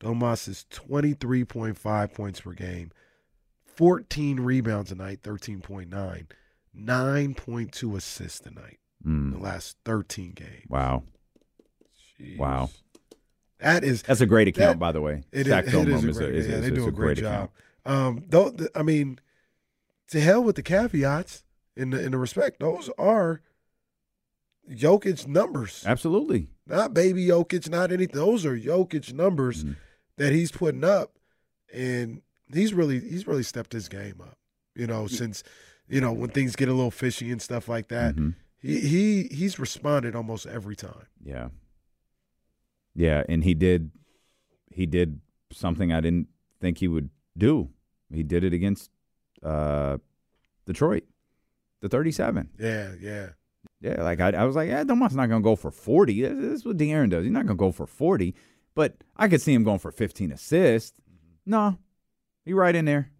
Domas 0.00 0.48
is 0.48 0.64
twenty 0.70 1.12
three 1.14 1.44
point 1.44 1.76
five 1.76 2.14
points 2.14 2.40
per 2.40 2.52
game, 2.52 2.90
fourteen 3.76 4.40
rebounds 4.40 4.92
a 4.92 4.94
night, 4.94 5.20
thirteen 5.22 5.60
point 5.60 5.90
nine, 5.90 6.28
nine 6.72 7.34
point 7.34 7.72
two 7.72 7.96
assists 7.96 8.46
a 8.46 8.50
night. 8.50 8.78
Mm. 9.04 9.32
The 9.32 9.38
last 9.38 9.76
thirteen 9.84 10.32
games. 10.32 10.66
Wow. 10.68 11.02
Wow. 12.36 12.70
That 13.60 13.82
is 13.82 14.02
That's 14.02 14.20
a 14.20 14.26
great 14.26 14.46
account, 14.48 14.74
that- 14.74 14.78
by 14.78 14.92
the 14.92 15.00
way. 15.00 15.24
It 15.32 15.46
is, 15.48 15.70
Film 15.70 15.88
it 15.88 15.94
is 15.94 15.94
Room 15.94 16.04
a 16.04 16.08
is 16.10 16.18
great, 16.18 16.34
is 16.34 16.46
a- 16.46 16.50
yeah, 16.50 16.60
they 16.60 16.70
do 16.70 16.86
a 16.86 16.92
great, 16.92 17.16
great 17.16 17.18
job. 17.18 17.50
Um, 17.84 18.24
though, 18.28 18.50
th- 18.50 18.70
I 18.74 18.82
mean, 18.82 19.18
to 20.08 20.20
hell 20.20 20.42
with 20.42 20.56
the 20.56 20.62
caveats. 20.62 21.44
In 21.76 21.90
the 21.90 22.04
in 22.04 22.10
the 22.10 22.18
respect, 22.18 22.58
those 22.58 22.90
are 22.98 23.40
Jokic 24.68 25.28
numbers. 25.28 25.84
Absolutely. 25.86 26.48
Not 26.66 26.92
baby 26.92 27.26
Jokic, 27.26 27.68
not 27.70 27.92
anything. 27.92 28.16
Those 28.16 28.44
are 28.44 28.58
Jokic 28.58 29.12
numbers 29.12 29.62
Mm-hmm. 29.64 29.72
That 30.18 30.32
he's 30.32 30.52
putting 30.52 30.84
up, 30.84 31.16
and 31.72 32.22
he's 32.52 32.74
really 32.74 33.00
he's 33.00 33.26
really 33.26 33.42
stepped 33.42 33.72
his 33.72 33.88
game 33.88 34.20
up. 34.20 34.38
You 34.74 34.86
know, 34.86 35.06
since 35.06 35.42
you 35.88 36.00
know 36.00 36.12
when 36.12 36.30
things 36.30 36.54
get 36.56 36.68
a 36.68 36.72
little 36.74 36.90
fishy 36.90 37.30
and 37.32 37.40
stuff 37.42 37.68
like 37.68 37.88
that, 37.88 38.14
Mm-hmm. 38.14 38.30
he 38.60 38.80
he 38.80 39.22
he's 39.34 39.58
responded 39.58 40.14
almost 40.14 40.46
every 40.46 40.76
time. 40.76 41.06
Yeah. 41.24 41.48
Yeah, 42.94 43.22
and 43.28 43.44
he 43.44 43.54
did 43.54 43.90
he 44.70 44.86
did 44.86 45.20
something 45.52 45.92
I 45.92 46.00
didn't 46.00 46.28
think 46.60 46.78
he 46.78 46.88
would 46.88 47.10
do. 47.36 47.70
He 48.12 48.22
did 48.22 48.44
it 48.44 48.52
against 48.52 48.90
uh 49.42 49.98
Detroit. 50.66 51.04
The 51.80 51.88
37. 51.88 52.50
Yeah, 52.58 52.90
yeah. 53.00 53.28
Yeah, 53.80 54.02
like 54.02 54.18
I, 54.18 54.30
I 54.30 54.44
was 54.44 54.56
like, 54.56 54.68
yeah, 54.68 54.82
Domas 54.82 55.14
not 55.14 55.28
to 55.28 55.38
go 55.40 55.54
for 55.54 55.70
40. 55.70 56.20
This, 56.22 56.32
this 56.36 56.52
is 56.60 56.64
what 56.64 56.76
De'Aaron 56.76 57.08
does. 57.10 57.22
He's 57.22 57.32
not 57.32 57.46
to 57.46 57.54
go 57.54 57.70
for 57.70 57.86
40, 57.86 58.34
but 58.78 58.94
I 59.16 59.26
could 59.26 59.42
see 59.42 59.52
him 59.52 59.64
going 59.64 59.80
for 59.80 59.90
15 59.90 60.30
assists. 60.30 60.96
No, 61.44 61.76
he 62.44 62.52
right 62.52 62.76
in 62.76 62.84
there. 62.84 63.10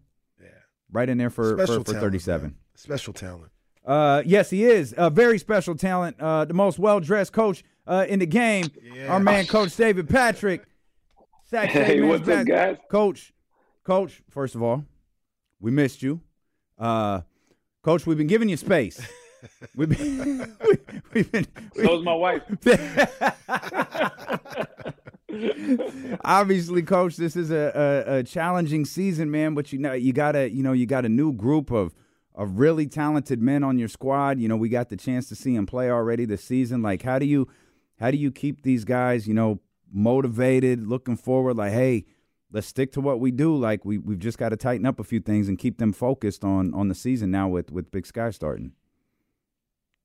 Yeah. 0.41 0.47
Right 0.89 1.09
in 1.09 1.17
there 1.17 1.29
for, 1.29 1.57
for, 1.57 1.65
Special 1.65 1.83
for 1.83 1.91
talent, 1.91 2.01
37. 2.01 2.41
man. 2.43 2.55
Special 2.75 3.11
talent. 3.11 3.51
Uh, 3.85 4.23
yes, 4.25 4.49
he 4.49 4.63
is 4.63 4.95
a 4.97 5.09
very 5.09 5.37
special 5.37 5.75
talent. 5.75 6.15
Uh, 6.17 6.45
the 6.45 6.53
most 6.53 6.79
well 6.79 7.01
dressed 7.01 7.33
coach 7.33 7.65
uh, 7.85 8.05
in 8.07 8.19
the 8.19 8.25
game. 8.25 8.67
Yeah. 8.81 9.07
Our 9.07 9.19
man, 9.19 9.47
Coach 9.47 9.75
David 9.75 10.07
Patrick. 10.07 10.63
Sac 11.43 11.71
State 11.71 11.85
Hey, 11.85 11.99
men's 11.99 12.25
what's 12.25 12.29
up, 12.29 12.47
guys? 12.47 12.77
Coach, 12.89 13.33
Coach. 13.83 14.21
First 14.29 14.55
of 14.55 14.63
all, 14.63 14.85
we 15.59 15.71
missed 15.71 16.01
you. 16.01 16.21
Uh, 16.77 17.19
Coach, 17.83 18.07
we've 18.07 18.17
been 18.17 18.27
giving 18.27 18.47
you 18.47 18.55
space. 18.55 19.05
We've 19.75 19.87
been, 19.87 20.53
we, 20.67 20.77
we've 21.13 21.31
been 21.31 21.47
So's 21.73 22.03
my 22.03 22.13
wife. 22.13 22.41
obviously 26.23 26.81
coach 26.81 27.15
this 27.15 27.35
is 27.35 27.51
a, 27.51 28.05
a, 28.07 28.17
a 28.17 28.23
challenging 28.23 28.83
season 28.83 29.29
man 29.29 29.53
but 29.53 29.71
you 29.71 29.77
know 29.77 29.93
you 29.93 30.11
got 30.11 30.35
a 30.35 30.49
you 30.49 30.63
know 30.63 30.73
you 30.73 30.85
got 30.85 31.05
a 31.05 31.09
new 31.09 31.31
group 31.31 31.71
of 31.71 31.93
of 32.39 32.57
really 32.57 32.87
talented 32.87 33.41
men 33.41 33.65
on 33.65 33.77
your 33.77 33.89
squad. 33.89 34.39
You 34.39 34.47
know 34.47 34.55
we 34.55 34.69
got 34.69 34.87
the 34.87 34.95
chance 34.95 35.27
to 35.27 35.35
see 35.35 35.55
them 35.55 35.65
play 35.65 35.91
already 35.91 36.23
this 36.23 36.43
season. 36.43 36.81
Like 36.81 37.03
how 37.03 37.19
do 37.19 37.25
you 37.25 37.49
how 37.99 38.11
do 38.11 38.17
you 38.17 38.31
keep 38.31 38.63
these 38.63 38.85
guys 38.85 39.27
you 39.27 39.33
know 39.33 39.59
motivated 39.91 40.87
looking 40.87 41.17
forward? 41.17 41.57
Like 41.57 41.73
hey 41.73 42.05
let's 42.51 42.65
stick 42.65 42.93
to 42.93 43.01
what 43.01 43.19
we 43.19 43.29
do. 43.29 43.55
Like 43.55 43.83
we, 43.83 43.97
we've 43.97 44.19
just 44.19 44.37
got 44.37 44.49
to 44.49 44.57
tighten 44.57 44.85
up 44.85 44.99
a 45.01 45.03
few 45.03 45.19
things 45.19 45.49
and 45.49 45.59
keep 45.59 45.79
them 45.79 45.91
focused 45.91 46.45
on 46.45 46.73
on 46.73 46.87
the 46.87 46.95
season 46.95 47.29
now 47.29 47.49
with 47.49 47.73
with 47.73 47.91
big 47.91 48.05
sky 48.05 48.29
starting. 48.31 48.71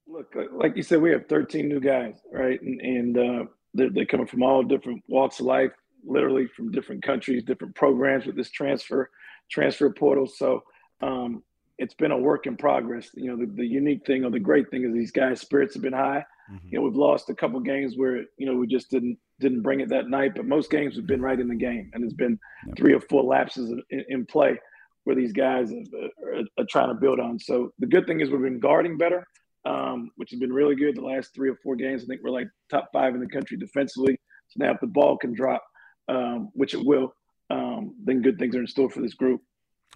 Look, 0.08 0.34
like 0.52 0.76
you 0.76 0.82
said, 0.82 1.00
we 1.00 1.10
have 1.10 1.26
13 1.28 1.68
new 1.68 1.80
guys, 1.80 2.20
right? 2.32 2.60
And, 2.60 2.80
and 2.80 3.18
uh, 3.18 3.44
they're, 3.74 3.90
they're 3.90 4.06
coming 4.06 4.26
from 4.26 4.42
all 4.42 4.62
different 4.62 5.02
walks 5.08 5.40
of 5.40 5.46
life, 5.46 5.72
literally 6.06 6.46
from 6.46 6.70
different 6.70 7.02
countries, 7.02 7.42
different 7.44 7.74
programs 7.74 8.26
with 8.26 8.36
this 8.36 8.50
transfer 8.50 9.10
transfer 9.50 9.90
portal. 9.90 10.26
So 10.26 10.62
um, 11.02 11.42
it's 11.78 11.94
been 11.94 12.12
a 12.12 12.18
work 12.18 12.46
in 12.46 12.56
progress. 12.56 13.10
You 13.14 13.30
know, 13.30 13.36
the, 13.36 13.52
the 13.52 13.66
unique 13.66 14.06
thing 14.06 14.24
or 14.24 14.30
the 14.30 14.38
great 14.38 14.70
thing 14.70 14.84
is 14.84 14.94
these 14.94 15.10
guys' 15.10 15.40
spirits 15.40 15.74
have 15.74 15.82
been 15.82 15.92
high. 15.92 16.24
You 16.70 16.78
know, 16.78 16.84
we've 16.84 16.94
lost 16.94 17.30
a 17.30 17.34
couple 17.34 17.58
games 17.60 17.96
where 17.96 18.18
you 18.38 18.46
know 18.46 18.54
we 18.54 18.66
just 18.66 18.90
didn't 18.90 19.18
didn't 19.40 19.62
bring 19.62 19.80
it 19.80 19.88
that 19.88 20.08
night, 20.08 20.34
but 20.36 20.46
most 20.46 20.70
games 20.70 20.96
have 20.96 21.06
been 21.06 21.22
right 21.22 21.40
in 21.40 21.48
the 21.48 21.54
game, 21.54 21.90
and 21.92 22.04
it's 22.04 22.14
been 22.14 22.38
three 22.76 22.94
or 22.94 23.00
four 23.00 23.24
lapses 23.24 23.72
in, 23.90 24.04
in 24.08 24.26
play 24.26 24.58
where 25.04 25.16
these 25.16 25.32
guys 25.32 25.70
are, 25.72 26.38
are, 26.38 26.42
are 26.58 26.66
trying 26.68 26.88
to 26.88 26.94
build 26.94 27.20
on. 27.20 27.38
So 27.38 27.72
the 27.78 27.86
good 27.86 28.06
thing 28.06 28.20
is 28.20 28.30
we've 28.30 28.40
been 28.40 28.60
guarding 28.60 28.96
better 28.96 29.26
um, 29.64 30.10
which 30.16 30.30
has 30.30 30.40
been 30.40 30.52
really 30.52 30.76
good 30.76 30.96
the 30.96 31.02
last 31.02 31.34
three 31.34 31.48
or 31.48 31.56
four 31.62 31.76
games. 31.76 32.02
I 32.02 32.06
think 32.06 32.20
we're 32.22 32.30
like 32.30 32.48
top 32.70 32.90
five 32.92 33.14
in 33.14 33.20
the 33.20 33.28
country 33.28 33.56
defensively. 33.56 34.18
So 34.48 34.64
now 34.64 34.72
if 34.72 34.80
the 34.80 34.86
ball 34.86 35.16
can 35.16 35.32
drop, 35.32 35.64
um, 36.08 36.50
which 36.52 36.74
it 36.74 36.84
will, 36.84 37.14
um, 37.50 37.94
then 38.04 38.22
good 38.22 38.38
things 38.38 38.54
are 38.56 38.60
in 38.60 38.66
store 38.66 38.90
for 38.90 39.00
this 39.00 39.14
group. 39.14 39.40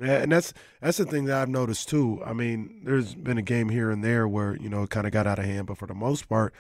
Yeah, 0.01 0.19
and 0.19 0.31
that's 0.31 0.53
that's 0.81 0.99
the 0.99 1.05
thing 1.05 1.25
that 1.25 1.37
I've 1.37 1.49
noticed 1.49 1.89
too. 1.89 2.23
I 2.25 2.33
mean, 2.33 2.83
there's 2.85 3.15
been 3.15 3.39
a 3.39 3.43
game 3.43 3.69
here 3.69 3.91
and 3.91 4.03
there 4.05 4.29
where 4.29 4.57
you 4.57 4.69
know 4.69 4.85
it 4.85 4.91
kind 4.91 5.07
of 5.07 5.13
got 5.13 5.27
out 5.27 5.39
of 5.39 5.45
hand, 5.45 5.67
but 5.67 5.79
for 5.79 5.87
the 5.87 5.95
most 5.95 6.29
part, 6.29 6.55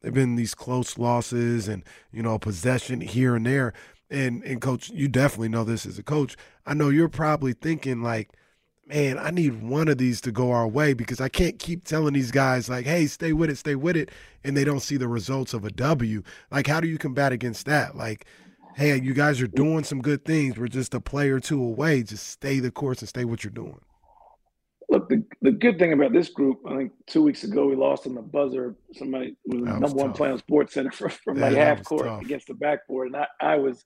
they've 0.00 0.14
been 0.14 0.36
these 0.36 0.54
close 0.54 0.96
losses 0.96 1.66
and 1.66 1.82
you 2.12 2.22
know 2.22 2.38
possession 2.38 3.00
here 3.00 3.34
and 3.34 3.46
there. 3.46 3.72
And 4.10 4.44
and 4.44 4.60
coach, 4.60 4.90
you 4.90 5.08
definitely 5.08 5.48
know 5.48 5.64
this 5.64 5.86
as 5.86 5.98
a 5.98 6.04
coach. 6.04 6.36
I 6.66 6.74
know 6.74 6.88
you're 6.88 7.08
probably 7.08 7.52
thinking 7.52 8.00
like, 8.02 8.30
man, 8.86 9.18
I 9.18 9.30
need 9.30 9.62
one 9.62 9.88
of 9.88 9.98
these 9.98 10.20
to 10.22 10.32
go 10.32 10.50
our 10.50 10.68
way 10.68 10.94
because 10.94 11.20
I 11.20 11.28
can't 11.28 11.58
keep 11.58 11.84
telling 11.84 12.14
these 12.14 12.30
guys 12.30 12.68
like, 12.68 12.86
hey, 12.86 13.06
stay 13.06 13.32
with 13.32 13.50
it, 13.50 13.56
stay 13.56 13.74
with 13.74 13.96
it, 13.96 14.10
and 14.42 14.56
they 14.56 14.64
don't 14.64 14.80
see 14.80 14.96
the 14.96 15.08
results 15.08 15.54
of 15.54 15.64
a 15.64 15.70
W. 15.70 16.22
Like, 16.50 16.66
how 16.66 16.80
do 16.80 16.88
you 16.88 16.98
combat 16.98 17.32
against 17.32 17.66
that? 17.66 17.96
Like, 17.96 18.26
hey, 18.74 19.00
you 19.00 19.14
guys 19.14 19.40
are 19.40 19.46
doing 19.46 19.84
some 19.84 20.02
good 20.02 20.24
things. 20.24 20.58
We're 20.58 20.68
just 20.68 20.94
a 20.94 21.00
play 21.00 21.30
or 21.30 21.40
two 21.40 21.62
away. 21.62 22.02
Just 22.02 22.28
stay 22.28 22.60
the 22.60 22.70
course 22.70 23.00
and 23.00 23.08
stay 23.08 23.24
what 23.24 23.44
you're 23.44 23.50
doing. 23.50 23.80
Look, 24.90 25.08
the, 25.08 25.24
the 25.40 25.50
good 25.50 25.78
thing 25.78 25.92
about 25.92 26.12
this 26.12 26.28
group, 26.28 26.60
I 26.68 26.76
think 26.76 26.92
two 27.06 27.22
weeks 27.22 27.42
ago 27.42 27.66
we 27.66 27.74
lost 27.74 28.06
on 28.06 28.14
the 28.14 28.22
buzzer. 28.22 28.76
Somebody 28.92 29.36
was 29.46 29.62
the 29.62 29.70
was 29.72 29.80
number 29.80 29.96
one 29.96 30.12
player 30.12 30.32
on 30.32 30.38
Sports 30.38 30.74
Center 30.74 30.90
from, 30.92 31.10
from 31.10 31.38
Yeah, 31.38 31.48
like 31.48 31.56
half 31.56 31.84
court 31.84 32.04
tough. 32.04 32.22
against 32.22 32.48
the 32.48 32.54
backboard, 32.54 33.08
and 33.08 33.16
I, 33.16 33.26
I 33.40 33.56
was 33.56 33.84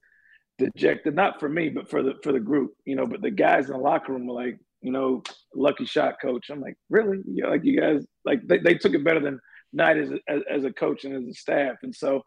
dejected. 0.58 1.14
Not 1.14 1.38
for 1.38 1.48
me, 1.48 1.68
but 1.68 1.88
for 1.88 2.02
the 2.02 2.14
for 2.22 2.32
the 2.32 2.40
group, 2.40 2.74
you 2.84 2.96
know. 2.96 3.06
But 3.06 3.22
the 3.22 3.30
guys 3.30 3.66
in 3.66 3.72
the 3.72 3.78
locker 3.78 4.12
room 4.12 4.26
were 4.26 4.34
like, 4.34 4.58
you 4.80 4.92
know, 4.92 5.22
lucky 5.54 5.84
shot, 5.84 6.14
coach. 6.20 6.50
I'm 6.50 6.60
like, 6.60 6.76
really? 6.90 7.18
Yeah, 7.26 7.48
like 7.48 7.64
you 7.64 7.80
guys, 7.80 8.04
like 8.24 8.40
they, 8.46 8.58
they 8.58 8.74
took 8.74 8.94
it 8.94 9.04
better 9.04 9.20
than 9.20 9.40
Knight 9.72 9.98
as, 9.98 10.10
a- 10.10 10.32
as 10.32 10.42
as 10.50 10.64
a 10.64 10.72
coach 10.72 11.04
and 11.04 11.14
as 11.14 11.28
a 11.28 11.34
staff, 11.34 11.76
and 11.82 11.94
so 11.94 12.22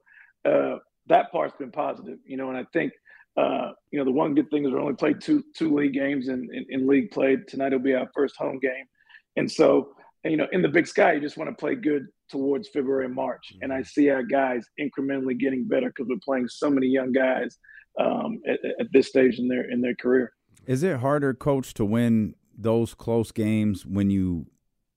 uh, 0.46 0.76
that 1.08 1.32
part's 1.32 1.56
been 1.58 1.72
positive, 1.72 2.18
you 2.26 2.38
know. 2.38 2.50
And 2.50 2.58
I 2.58 2.66
think. 2.74 2.94
Uh, 3.38 3.72
you 3.92 3.98
know, 3.98 4.04
the 4.04 4.12
one 4.12 4.36
good 4.36 4.50
thing 4.50 4.66
is 4.66 4.74
we 4.74 4.78
only 4.78 4.94
played 4.94 5.22
two 5.22 5.42
two 5.56 5.74
league 5.74 5.94
games 5.94 6.28
in, 6.28 6.50
in, 6.52 6.66
in 6.68 6.86
league 6.86 7.12
play. 7.12 7.38
Tonight 7.48 7.72
will 7.72 7.80
be 7.80 7.94
our 7.96 8.10
first 8.14 8.36
home 8.36 8.60
game. 8.60 8.84
And 9.38 9.50
so, 9.50 9.94
you 10.26 10.36
know, 10.36 10.48
in 10.52 10.62
the 10.62 10.68
big 10.68 10.86
sky, 10.86 11.14
you 11.14 11.22
just 11.22 11.38
want 11.38 11.50
to 11.50 11.56
play 11.56 11.76
good 11.76 12.08
towards 12.30 12.68
February 12.68 13.06
and 13.06 13.16
March. 13.16 13.54
And 13.62 13.72
I 13.72 13.84
see 13.84 14.10
our 14.10 14.24
guys 14.24 14.66
incrementally 14.78 15.40
getting 15.40 15.66
better 15.66 15.88
because 15.88 16.10
we're 16.10 16.20
playing 16.22 16.50
so 16.50 16.70
many 16.70 16.88
young 16.88 17.14
guys 17.14 17.58
um, 17.98 18.42
at, 18.46 18.60
at 18.82 18.88
this 18.92 19.08
stage 19.08 19.40
in 19.40 19.48
their 19.48 19.72
in 19.72 19.80
their 19.80 19.96
career. 19.96 20.34
Is 20.68 20.84
it 20.84 20.98
harder, 20.98 21.34
coach, 21.34 21.74
to 21.76 21.86
win 21.86 22.36
those 22.58 22.94
close 22.94 23.32
games 23.32 23.86
when 23.86 24.10
you 24.10 24.48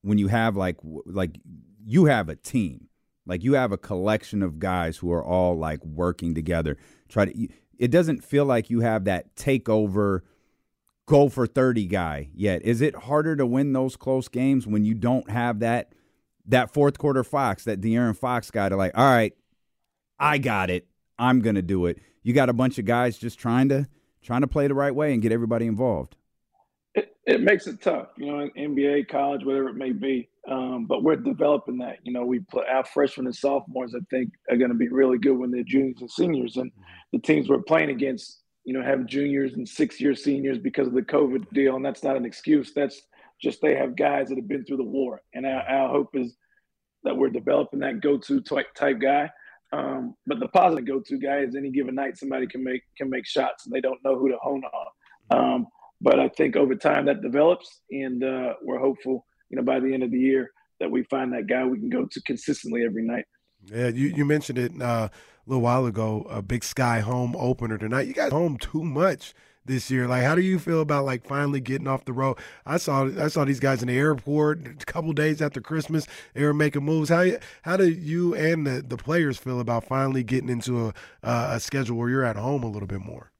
when 0.01 0.17
you 0.17 0.27
have 0.27 0.55
like 0.55 0.77
like 1.05 1.37
you 1.85 2.05
have 2.05 2.29
a 2.29 2.35
team, 2.35 2.87
like 3.25 3.43
you 3.43 3.53
have 3.53 3.71
a 3.71 3.77
collection 3.77 4.41
of 4.43 4.59
guys 4.59 4.97
who 4.97 5.11
are 5.11 5.23
all 5.23 5.57
like 5.57 5.83
working 5.83 6.35
together. 6.35 6.77
Try 7.09 7.25
to. 7.25 7.47
It 7.77 7.91
doesn't 7.91 8.23
feel 8.23 8.45
like 8.45 8.69
you 8.69 8.79
have 8.81 9.03
that 9.05 9.35
takeover 9.35 10.21
go 11.05 11.29
for 11.29 11.45
30 11.45 11.85
guy 11.87 12.29
yet. 12.33 12.63
Is 12.63 12.81
it 12.81 12.95
harder 12.95 13.35
to 13.35 13.45
win 13.45 13.73
those 13.73 13.95
close 13.95 14.27
games 14.27 14.65
when 14.65 14.85
you 14.85 14.93
don't 14.93 15.29
have 15.29 15.59
that 15.59 15.93
that 16.47 16.71
fourth 16.71 16.97
quarter 16.97 17.23
Fox, 17.23 17.63
that 17.63 17.81
De'Aaron 17.81 18.15
Fox 18.15 18.51
guy 18.51 18.69
to 18.69 18.75
like, 18.75 18.91
all 18.95 19.05
right, 19.05 19.33
I 20.19 20.37
got 20.37 20.69
it. 20.69 20.87
I'm 21.17 21.41
gonna 21.41 21.61
do 21.61 21.85
it. 21.87 21.99
You 22.23 22.33
got 22.33 22.49
a 22.49 22.53
bunch 22.53 22.77
of 22.77 22.85
guys 22.85 23.17
just 23.17 23.39
trying 23.39 23.69
to 23.69 23.87
trying 24.21 24.41
to 24.41 24.47
play 24.47 24.67
the 24.67 24.73
right 24.73 24.93
way 24.93 25.13
and 25.13 25.21
get 25.21 25.31
everybody 25.31 25.65
involved. 25.65 26.15
It, 27.25 27.41
makes 27.41 27.65
it 27.67 27.81
tough, 27.81 28.09
you 28.17 28.27
know, 28.27 28.49
NBA, 28.55 29.07
college, 29.07 29.43
whatever 29.43 29.69
it 29.69 29.75
may 29.75 29.91
be. 29.91 30.29
Um, 30.47 30.85
but 30.85 31.01
we're 31.01 31.15
developing 31.15 31.79
that. 31.79 31.97
You 32.03 32.13
know, 32.13 32.23
we 32.23 32.39
play 32.39 32.65
our 32.71 32.85
freshmen 32.85 33.25
and 33.25 33.35
sophomores. 33.35 33.95
I 33.95 33.99
think 34.11 34.31
are 34.49 34.57
going 34.57 34.69
to 34.69 34.77
be 34.77 34.89
really 34.89 35.17
good 35.17 35.37
when 35.37 35.49
they're 35.49 35.63
juniors 35.63 36.01
and 36.01 36.11
seniors. 36.11 36.57
And 36.57 36.71
the 37.11 37.19
teams 37.19 37.49
we're 37.49 37.63
playing 37.63 37.89
against, 37.89 38.41
you 38.63 38.73
know, 38.73 38.83
have 38.83 39.07
juniors 39.07 39.53
and 39.53 39.67
six-year 39.67 40.13
seniors 40.13 40.59
because 40.59 40.87
of 40.87 40.93
the 40.93 41.01
COVID 41.01 41.49
deal, 41.51 41.75
and 41.75 41.85
that's 41.85 42.03
not 42.03 42.15
an 42.15 42.25
excuse. 42.25 42.73
That's 42.73 43.01
just 43.41 43.61
they 43.61 43.75
have 43.75 43.95
guys 43.95 44.29
that 44.29 44.37
have 44.37 44.47
been 44.47 44.63
through 44.63 44.77
the 44.77 44.83
war. 44.83 45.21
And 45.33 45.45
our, 45.45 45.61
our 45.63 45.89
hope 45.89 46.09
is 46.13 46.35
that 47.03 47.17
we're 47.17 47.29
developing 47.29 47.79
that 47.79 48.01
go-to 48.01 48.41
type, 48.41 48.73
type 48.75 48.99
guy. 48.99 49.29
Um, 49.73 50.15
but 50.27 50.39
the 50.39 50.47
positive 50.49 50.85
go-to 50.85 51.17
guy 51.17 51.39
is 51.39 51.55
any 51.55 51.71
given 51.71 51.95
night 51.95 52.17
somebody 52.17 52.47
can 52.47 52.63
make 52.63 52.83
can 52.97 53.09
make 53.09 53.25
shots 53.25 53.65
and 53.65 53.73
they 53.73 53.81
don't 53.81 54.03
know 54.05 54.17
who 54.17 54.29
to 54.29 54.37
hone 54.41 54.63
on. 54.63 54.87
Um, 55.31 55.67
but 56.01 56.19
I 56.19 56.29
think 56.29 56.55
over 56.55 56.75
time 56.75 57.05
that 57.05 57.21
develops, 57.21 57.81
and 57.91 58.23
uh, 58.23 58.53
we're 58.61 58.79
hopeful, 58.79 59.25
you 59.49 59.57
know, 59.57 59.63
by 59.63 59.79
the 59.79 59.93
end 59.93 60.03
of 60.03 60.11
the 60.11 60.19
year 60.19 60.51
that 60.79 60.91
we 60.91 61.03
find 61.03 61.33
that 61.33 61.47
guy 61.47 61.65
we 61.65 61.79
can 61.79 61.89
go 61.89 62.05
to 62.05 62.21
consistently 62.23 62.83
every 62.83 63.03
night. 63.03 63.25
Yeah, 63.65 63.87
you, 63.87 64.07
you 64.07 64.25
mentioned 64.25 64.57
it 64.57 64.71
uh, 64.81 65.09
a 65.09 65.11
little 65.45 65.61
while 65.61 65.85
ago. 65.85 66.27
A 66.29 66.41
Big 66.41 66.63
Sky 66.63 66.99
home 66.99 67.35
opener 67.37 67.77
tonight. 67.77 68.07
You 68.07 68.13
guys 68.13 68.31
home 68.31 68.57
too 68.57 68.83
much 68.83 69.33
this 69.65 69.89
year. 69.89 70.07
Like, 70.07 70.23
how 70.23 70.35
do 70.35 70.41
you 70.41 70.59
feel 70.59 70.81
about 70.81 71.05
like 71.05 71.25
finally 71.25 71.59
getting 71.59 71.87
off 71.87 72.05
the 72.05 72.13
road? 72.13 72.37
I 72.65 72.77
saw 72.77 73.09
I 73.19 73.27
saw 73.27 73.45
these 73.45 73.59
guys 73.59 73.81
in 73.81 73.87
the 73.87 73.97
airport 73.97 74.67
a 74.67 74.85
couple 74.85 75.13
days 75.13 75.41
after 75.41 75.61
Christmas. 75.61 76.07
They 76.33 76.43
were 76.43 76.53
making 76.53 76.83
moves. 76.83 77.09
How 77.09 77.25
how 77.63 77.77
do 77.77 77.89
you 77.89 78.35
and 78.35 78.67
the, 78.67 78.83
the 78.87 78.97
players 78.97 79.37
feel 79.37 79.59
about 79.59 79.85
finally 79.85 80.23
getting 80.23 80.49
into 80.49 80.87
a 80.87 80.93
a 81.23 81.59
schedule 81.59 81.97
where 81.97 82.09
you're 82.09 82.25
at 82.25 82.35
home 82.35 82.63
a 82.63 82.69
little 82.69 82.87
bit 82.87 83.01
more? 83.01 83.31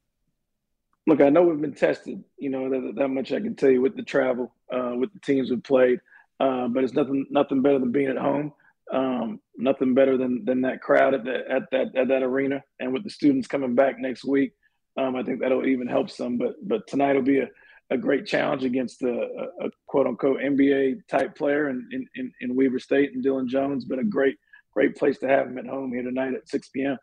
Look, 1.08 1.22
I 1.22 1.30
know 1.30 1.44
we've 1.44 1.62
been 1.62 1.74
tested. 1.74 2.24
You 2.38 2.50
know 2.50 2.70
that, 2.70 2.96
that 2.96 3.08
much 3.10 3.32
I 3.32 3.40
can 3.40 3.56
tell 3.56 3.70
you 3.70 3.82
with 3.82 3.96
the 3.96 4.04
travel, 4.04 4.54
uh, 4.74 4.94
with 4.96 5.14
the 5.14 5.20
teams 5.20 5.50
we've 5.50 5.64
played. 5.64 6.00
Uh, 6.40 6.68
but 6.68 6.84
it's 6.84 6.94
nothing 6.94 7.26
nothing 7.30 7.62
better 7.62 7.80
than 7.80 7.92
being 7.92 8.10
at 8.10 8.18
home. 8.18 8.54
Um, 8.92 9.40
nothing 9.58 9.94
better 9.94 10.18
than 10.18 10.44
than 10.46 10.62
that 10.62 10.82
crowd 10.82 11.14
at 11.14 11.24
that 11.26 11.48
at 11.50 11.64
that 11.72 11.96
at 11.96 12.08
that 12.10 12.24
arena, 12.24 12.64
and 12.80 12.92
with 12.92 13.04
the 13.04 13.10
students 13.10 13.48
coming 13.48 13.74
back 13.74 14.00
next 14.00 14.26
week, 14.26 14.54
um, 14.98 15.16
I 15.16 15.24
think 15.24 15.40
that'll 15.40 15.66
even 15.66 15.88
help 15.88 16.10
some. 16.10 16.38
But 16.38 16.56
but 16.68 16.88
tonight 16.88 17.14
will 17.14 17.22
be 17.22 17.40
a, 17.40 17.48
a 17.90 17.98
great 17.98 18.26
challenge 18.26 18.64
against 18.64 19.02
a, 19.02 19.08
a, 19.08 19.68
a 19.68 19.70
quote 19.88 20.08
unquote 20.08 20.40
NBA 20.40 21.08
type 21.08 21.36
player 21.36 21.70
in, 21.70 21.88
in, 22.16 22.34
in, 22.42 22.56
Weber 22.56 22.80
State 22.80 23.14
and 23.14 23.24
Dillon 23.24 23.48
Jones, 23.48 23.86
but 23.86 23.98
a 23.98 24.04
great 24.04 24.38
great 24.74 24.96
place 24.98 25.18
to 25.20 25.28
have 25.28 25.48
him 25.48 25.58
at 25.58 25.68
home 25.68 25.94
here 25.94 26.04
tonight 26.04 26.34
at 26.34 26.50
6 26.50 26.70
p.m. 26.70 26.98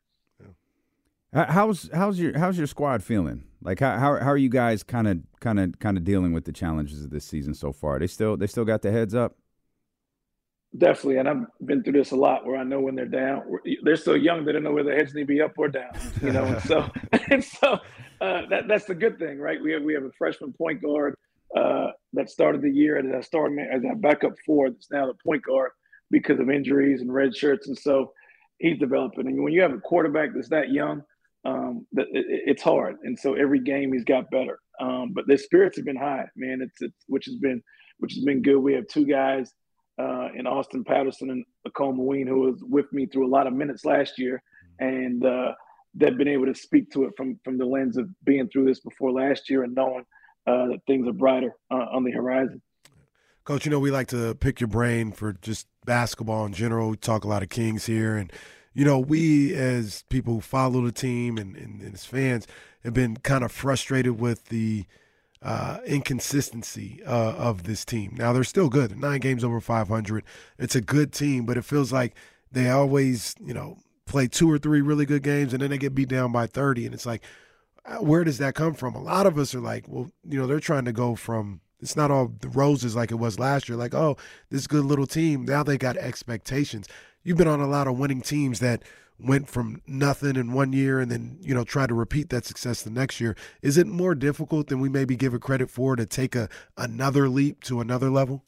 How's 1.32 1.88
how's 1.94 2.18
your 2.18 2.38
how's 2.38 2.58
your 2.58 2.66
squad 2.66 3.02
feeling? 3.02 3.44
Like 3.64 3.80
how 3.80 3.98
how, 3.98 4.18
how 4.18 4.30
are 4.30 4.36
you 4.36 4.48
guys 4.48 4.82
kind 4.82 5.08
of 5.08 5.18
kind 5.40 5.58
of 5.60 5.78
kind 5.78 5.96
of 5.96 6.04
dealing 6.04 6.32
with 6.32 6.44
the 6.44 6.52
challenges 6.52 7.04
of 7.04 7.10
this 7.10 7.24
season 7.24 7.54
so 7.54 7.72
far? 7.72 7.98
They 7.98 8.06
still 8.06 8.36
they 8.36 8.46
still 8.46 8.64
got 8.64 8.82
the 8.82 8.90
heads 8.90 9.14
up. 9.14 9.36
Definitely, 10.76 11.18
and 11.18 11.28
I've 11.28 11.66
been 11.66 11.82
through 11.82 11.92
this 11.92 12.12
a 12.12 12.16
lot 12.16 12.46
where 12.46 12.56
I 12.56 12.64
know 12.64 12.80
when 12.80 12.94
they're 12.94 13.04
down. 13.04 13.42
They're 13.82 13.96
so 13.96 14.14
young 14.14 14.44
they 14.44 14.52
don't 14.52 14.62
know 14.62 14.72
where 14.72 14.84
their 14.84 14.96
heads 14.96 15.14
need 15.14 15.22
to 15.22 15.26
be 15.26 15.42
up 15.42 15.52
or 15.58 15.68
down. 15.68 15.92
You 16.22 16.32
know, 16.32 16.44
and 16.44 16.62
so 16.62 16.90
and 17.30 17.44
so 17.44 17.78
uh, 18.20 18.42
that 18.48 18.68
that's 18.68 18.86
the 18.86 18.94
good 18.94 19.18
thing, 19.18 19.38
right? 19.38 19.62
We 19.62 19.72
have 19.72 19.82
we 19.82 19.94
have 19.94 20.04
a 20.04 20.12
freshman 20.16 20.52
point 20.52 20.80
guard 20.80 21.14
uh, 21.56 21.88
that 22.14 22.30
started 22.30 22.62
the 22.62 22.70
year 22.70 22.96
as 22.96 23.04
a 23.04 23.22
starting 23.22 23.58
as 23.58 23.82
a 23.84 23.94
backup 23.94 24.32
four. 24.46 24.70
That's 24.70 24.90
now 24.90 25.06
the 25.06 25.14
point 25.14 25.42
guard 25.42 25.72
because 26.10 26.40
of 26.40 26.48
injuries 26.48 27.02
and 27.02 27.12
red 27.12 27.36
shirts, 27.36 27.68
and 27.68 27.78
so 27.78 28.12
he's 28.58 28.78
developing. 28.78 29.26
And 29.26 29.42
when 29.42 29.52
you 29.52 29.60
have 29.60 29.72
a 29.72 29.78
quarterback 29.78 30.30
that's 30.34 30.48
that 30.48 30.70
young 30.70 31.02
um, 31.44 31.86
it, 31.92 32.08
it's 32.46 32.62
hard. 32.62 32.96
And 33.02 33.18
so 33.18 33.34
every 33.34 33.60
game 33.60 33.92
he's 33.92 34.04
got 34.04 34.30
better. 34.30 34.58
Um, 34.80 35.12
but 35.12 35.26
their 35.26 35.38
spirits 35.38 35.76
have 35.76 35.84
been 35.84 35.96
high, 35.96 36.26
man. 36.36 36.60
It's, 36.62 36.80
it's 36.80 37.04
which 37.06 37.26
has 37.26 37.36
been 37.36 37.62
which 37.98 38.14
has 38.14 38.24
been 38.24 38.42
good. 38.42 38.58
We 38.58 38.74
have 38.74 38.86
two 38.88 39.06
guys 39.06 39.52
uh, 40.00 40.28
in 40.34 40.46
Austin 40.46 40.82
Patterson 40.84 41.30
and 41.30 41.44
Nicole 41.64 41.92
Maween 41.92 42.26
who 42.26 42.40
was 42.40 42.62
with 42.62 42.92
me 42.92 43.06
through 43.06 43.26
a 43.26 43.30
lot 43.30 43.46
of 43.46 43.52
minutes 43.52 43.84
last 43.84 44.18
year, 44.18 44.42
and 44.80 45.24
uh, 45.24 45.52
they've 45.94 46.16
been 46.16 46.28
able 46.28 46.46
to 46.46 46.54
speak 46.54 46.90
to 46.92 47.04
it 47.04 47.12
from 47.16 47.38
from 47.44 47.58
the 47.58 47.66
lens 47.66 47.96
of 47.96 48.08
being 48.24 48.48
through 48.48 48.66
this 48.66 48.80
before 48.80 49.12
last 49.12 49.50
year 49.50 49.64
and 49.64 49.74
knowing 49.74 50.04
uh, 50.46 50.66
that 50.68 50.80
things 50.86 51.06
are 51.06 51.12
brighter 51.12 51.54
uh, 51.70 51.86
on 51.92 52.04
the 52.04 52.10
horizon. 52.10 52.60
Coach, 53.44 53.64
you 53.64 53.70
know 53.70 53.80
we 53.80 53.90
like 53.90 54.08
to 54.08 54.34
pick 54.36 54.60
your 54.60 54.68
brain 54.68 55.12
for 55.12 55.32
just 55.34 55.66
basketball 55.84 56.46
in 56.46 56.52
general. 56.52 56.90
We 56.90 56.96
talk 56.96 57.24
a 57.24 57.28
lot 57.28 57.42
of 57.42 57.48
Kings 57.48 57.86
here 57.86 58.16
and 58.16 58.32
you 58.74 58.84
know, 58.84 58.98
we 58.98 59.54
as 59.54 60.04
people 60.08 60.34
who 60.34 60.40
follow 60.40 60.84
the 60.84 60.92
team 60.92 61.36
and, 61.38 61.56
and, 61.56 61.80
and 61.80 61.94
as 61.94 62.04
fans 62.04 62.46
have 62.84 62.94
been 62.94 63.16
kind 63.18 63.44
of 63.44 63.52
frustrated 63.52 64.20
with 64.20 64.46
the 64.46 64.84
uh, 65.42 65.78
inconsistency 65.86 67.02
uh, 67.04 67.32
of 67.32 67.64
this 67.64 67.84
team. 67.84 68.14
Now 68.16 68.32
they're 68.32 68.44
still 68.44 68.68
good. 68.68 68.98
Nine 68.98 69.20
games 69.20 69.44
over 69.44 69.60
500. 69.60 70.24
It's 70.58 70.76
a 70.76 70.80
good 70.80 71.12
team, 71.12 71.44
but 71.44 71.56
it 71.56 71.64
feels 71.64 71.92
like 71.92 72.14
they 72.50 72.70
always, 72.70 73.34
you 73.44 73.54
know, 73.54 73.78
play 74.06 74.28
two 74.28 74.50
or 74.50 74.58
three 74.58 74.80
really 74.80 75.06
good 75.06 75.22
games 75.22 75.52
and 75.52 75.62
then 75.62 75.70
they 75.70 75.78
get 75.78 75.94
beat 75.94 76.08
down 76.08 76.32
by 76.32 76.46
30. 76.46 76.86
And 76.86 76.94
it's 76.94 77.06
like, 77.06 77.22
uh, 77.84 77.96
where 77.96 78.24
does 78.24 78.38
that 78.38 78.54
come 78.54 78.74
from? 78.74 78.94
A 78.94 79.02
lot 79.02 79.26
of 79.26 79.36
us 79.36 79.54
are 79.54 79.60
like, 79.60 79.86
well, 79.88 80.10
you 80.24 80.38
know, 80.38 80.46
they're 80.46 80.60
trying 80.60 80.84
to 80.84 80.92
go 80.92 81.16
from 81.16 81.60
it's 81.80 81.96
not 81.96 82.12
all 82.12 82.32
the 82.40 82.48
roses 82.48 82.94
like 82.94 83.10
it 83.10 83.16
was 83.16 83.40
last 83.40 83.68
year. 83.68 83.76
Like, 83.76 83.92
oh, 83.92 84.16
this 84.50 84.68
good 84.68 84.84
little 84.84 85.06
team. 85.06 85.44
Now 85.44 85.64
they 85.64 85.76
got 85.76 85.96
expectations 85.96 86.86
you've 87.22 87.38
been 87.38 87.48
on 87.48 87.60
a 87.60 87.66
lot 87.66 87.86
of 87.86 87.98
winning 87.98 88.20
teams 88.20 88.60
that 88.60 88.82
went 89.18 89.48
from 89.48 89.80
nothing 89.86 90.36
in 90.36 90.52
one 90.52 90.72
year 90.72 90.98
and 90.98 91.10
then 91.10 91.38
you 91.40 91.54
know 91.54 91.64
try 91.64 91.86
to 91.86 91.94
repeat 91.94 92.30
that 92.30 92.44
success 92.44 92.82
the 92.82 92.90
next 92.90 93.20
year 93.20 93.36
is 93.60 93.78
it 93.78 93.86
more 93.86 94.14
difficult 94.14 94.66
than 94.66 94.80
we 94.80 94.88
maybe 94.88 95.14
give 95.16 95.34
it 95.34 95.40
credit 95.40 95.70
for 95.70 95.94
to 95.94 96.04
take 96.04 96.34
a 96.34 96.48
another 96.76 97.28
leap 97.28 97.62
to 97.62 97.80
another 97.80 98.10
level 98.10 98.44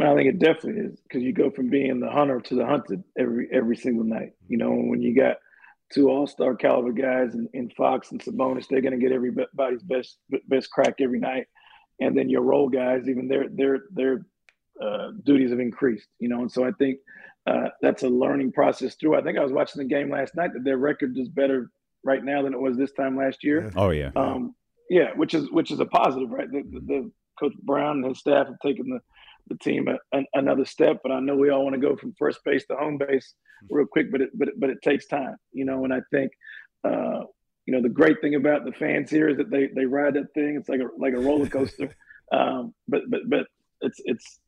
I 0.00 0.14
think 0.14 0.28
it 0.28 0.38
definitely 0.38 0.82
is 0.82 1.00
because 1.00 1.22
you 1.22 1.32
go 1.32 1.50
from 1.50 1.68
being 1.68 2.00
the 2.00 2.10
hunter 2.10 2.40
to 2.40 2.54
the 2.54 2.66
hunted 2.66 3.04
every 3.18 3.48
every 3.52 3.76
single 3.76 4.04
night. 4.04 4.32
You 4.48 4.56
know, 4.56 4.70
when 4.70 5.02
you 5.02 5.14
got 5.14 5.36
two 5.92 6.08
All 6.08 6.26
Star 6.26 6.54
caliber 6.54 6.92
guys 6.92 7.34
in, 7.34 7.48
in 7.52 7.70
Fox 7.70 8.10
and 8.10 8.20
Sabonis, 8.20 8.66
they're 8.68 8.80
going 8.80 8.98
to 8.98 8.98
get 8.98 9.12
everybody's 9.12 9.82
best 9.82 10.18
best 10.48 10.70
crack 10.70 10.94
every 11.00 11.20
night. 11.20 11.46
And 12.00 12.16
then 12.16 12.28
your 12.28 12.42
role 12.42 12.68
guys, 12.68 13.08
even 13.08 13.28
their 13.28 13.48
their 13.48 13.80
their 13.92 14.26
uh, 14.80 15.08
duties 15.24 15.50
have 15.50 15.60
increased, 15.60 16.08
you 16.18 16.28
know, 16.28 16.40
and 16.40 16.50
so 16.50 16.64
I 16.64 16.72
think 16.72 16.98
uh, 17.46 17.68
that's 17.80 18.02
a 18.02 18.08
learning 18.08 18.52
process 18.52 18.94
through. 18.94 19.16
I 19.16 19.22
think 19.22 19.38
I 19.38 19.42
was 19.42 19.52
watching 19.52 19.82
the 19.82 19.88
game 19.88 20.10
last 20.10 20.34
night 20.34 20.52
that 20.54 20.64
their 20.64 20.78
record 20.78 21.16
is 21.18 21.28
better 21.28 21.70
right 22.04 22.24
now 22.24 22.42
than 22.42 22.54
it 22.54 22.60
was 22.60 22.76
this 22.76 22.92
time 22.92 23.16
last 23.16 23.42
year. 23.42 23.72
Oh 23.76 23.90
yeah, 23.90 24.10
um, 24.16 24.54
yeah, 24.88 25.10
which 25.16 25.34
is 25.34 25.50
which 25.50 25.70
is 25.70 25.80
a 25.80 25.86
positive, 25.86 26.30
right? 26.30 26.50
The, 26.50 26.62
the, 26.62 26.80
the 26.80 27.12
coach 27.38 27.52
Brown 27.62 27.98
and 27.98 28.06
his 28.06 28.18
staff 28.18 28.46
have 28.46 28.58
taken 28.60 28.88
the 28.88 29.00
the 29.48 29.58
team 29.58 29.88
a, 29.88 29.98
a, 30.16 30.22
another 30.34 30.64
step, 30.64 31.00
but 31.02 31.10
I 31.10 31.18
know 31.18 31.34
we 31.34 31.50
all 31.50 31.64
want 31.64 31.74
to 31.74 31.80
go 31.80 31.96
from 31.96 32.14
first 32.16 32.38
base 32.44 32.64
to 32.66 32.76
home 32.76 32.96
base 32.96 33.34
real 33.68 33.86
quick, 33.86 34.12
but 34.12 34.20
it 34.20 34.30
but 34.34 34.48
it, 34.48 34.54
but 34.58 34.70
it 34.70 34.78
takes 34.82 35.06
time, 35.06 35.36
you 35.52 35.64
know. 35.64 35.84
And 35.84 35.92
I 35.92 36.00
think. 36.10 36.32
Uh, 36.84 37.24
you 37.64 37.72
know 37.72 37.80
the 37.80 37.88
great 37.88 38.20
thing 38.20 38.34
about 38.34 38.64
the 38.64 38.72
fans 38.72 39.08
here 39.08 39.28
is 39.28 39.36
that 39.36 39.48
they 39.48 39.68
they 39.68 39.84
ride 39.84 40.14
that 40.14 40.34
thing. 40.34 40.56
It's 40.56 40.68
like 40.68 40.80
a 40.80 40.88
like 40.98 41.14
a 41.14 41.20
roller 41.20 41.46
coaster. 41.46 41.94
um, 42.32 42.74
but 42.88 43.02
but 43.08 43.20
but 43.28 43.46
it's 43.82 44.00
it's 44.04 44.40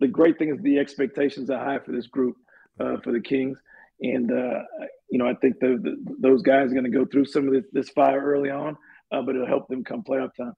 the 0.00 0.08
great 0.08 0.38
thing 0.38 0.50
is 0.50 0.60
the 0.62 0.78
expectations 0.78 1.50
are 1.50 1.62
high 1.62 1.78
for 1.78 1.92
this 1.92 2.06
group, 2.06 2.36
uh, 2.80 2.96
for 3.02 3.12
the 3.12 3.20
Kings, 3.20 3.58
and 4.00 4.30
uh, 4.30 4.62
you 5.10 5.18
know 5.18 5.26
I 5.26 5.34
think 5.34 5.58
the, 5.60 5.78
the, 5.82 6.16
those 6.20 6.42
guys 6.42 6.70
are 6.70 6.74
going 6.74 6.84
to 6.84 6.90
go 6.90 7.04
through 7.04 7.26
some 7.26 7.48
of 7.48 7.54
this, 7.54 7.64
this 7.72 7.90
fire 7.90 8.22
early 8.22 8.50
on, 8.50 8.76
uh, 9.12 9.22
but 9.22 9.34
it'll 9.34 9.46
help 9.46 9.68
them 9.68 9.84
come 9.84 10.02
playoff 10.02 10.30
time. 10.36 10.54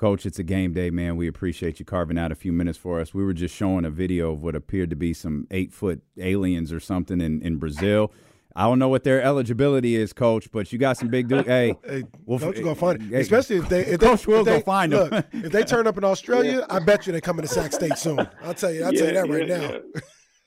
Coach, 0.00 0.24
it's 0.24 0.38
a 0.38 0.42
game 0.42 0.72
day, 0.72 0.88
man. 0.88 1.18
We 1.18 1.28
appreciate 1.28 1.78
you 1.78 1.84
carving 1.84 2.16
out 2.16 2.32
a 2.32 2.34
few 2.34 2.54
minutes 2.54 2.78
for 2.78 3.00
us. 3.00 3.12
We 3.12 3.22
were 3.22 3.34
just 3.34 3.54
showing 3.54 3.84
a 3.84 3.90
video 3.90 4.32
of 4.32 4.42
what 4.42 4.56
appeared 4.56 4.88
to 4.88 4.96
be 4.96 5.12
some 5.12 5.46
eight 5.50 5.74
foot 5.74 6.00
aliens 6.16 6.72
or 6.72 6.80
something 6.80 7.20
in, 7.20 7.42
in 7.42 7.56
Brazil. 7.56 8.10
I 8.56 8.64
don't 8.64 8.78
know 8.78 8.88
what 8.88 9.04
their 9.04 9.22
eligibility 9.22 9.96
is, 9.96 10.12
Coach, 10.12 10.50
but 10.50 10.72
you 10.72 10.78
got 10.78 10.96
some 10.96 11.08
big 11.08 11.28
dudes. 11.28 11.46
Hey, 11.46 11.74
hey 11.86 12.04
we'll 12.26 12.38
Coach 12.38 12.56
will 12.56 12.64
go 12.64 12.74
find 12.74 13.02
it. 13.02 13.08
Hey, 13.08 13.20
Especially 13.20 13.56
if 13.56 13.68
they, 13.68 13.86
if 13.86 14.00
Coach 14.00 14.24
they, 14.24 14.32
will 14.32 14.40
if 14.40 14.46
they, 14.46 14.58
go 14.58 14.64
find 14.64 14.92
look, 14.92 15.10
them. 15.10 15.24
if 15.32 15.52
they 15.52 15.62
turn 15.62 15.86
up 15.86 15.96
in 15.96 16.04
Australia, 16.04 16.58
yeah. 16.70 16.76
I 16.76 16.80
bet 16.80 17.06
you 17.06 17.12
they're 17.12 17.20
coming 17.20 17.42
to 17.42 17.48
Sac 17.48 17.72
State 17.72 17.96
soon. 17.96 18.18
I'll 18.42 18.54
tell 18.54 18.72
you. 18.72 18.84
I'll 18.84 18.92
yeah, 18.92 18.98
tell 19.00 19.08
you 19.08 19.14
that 19.14 19.28
right 19.28 19.48
yeah, 19.48 19.78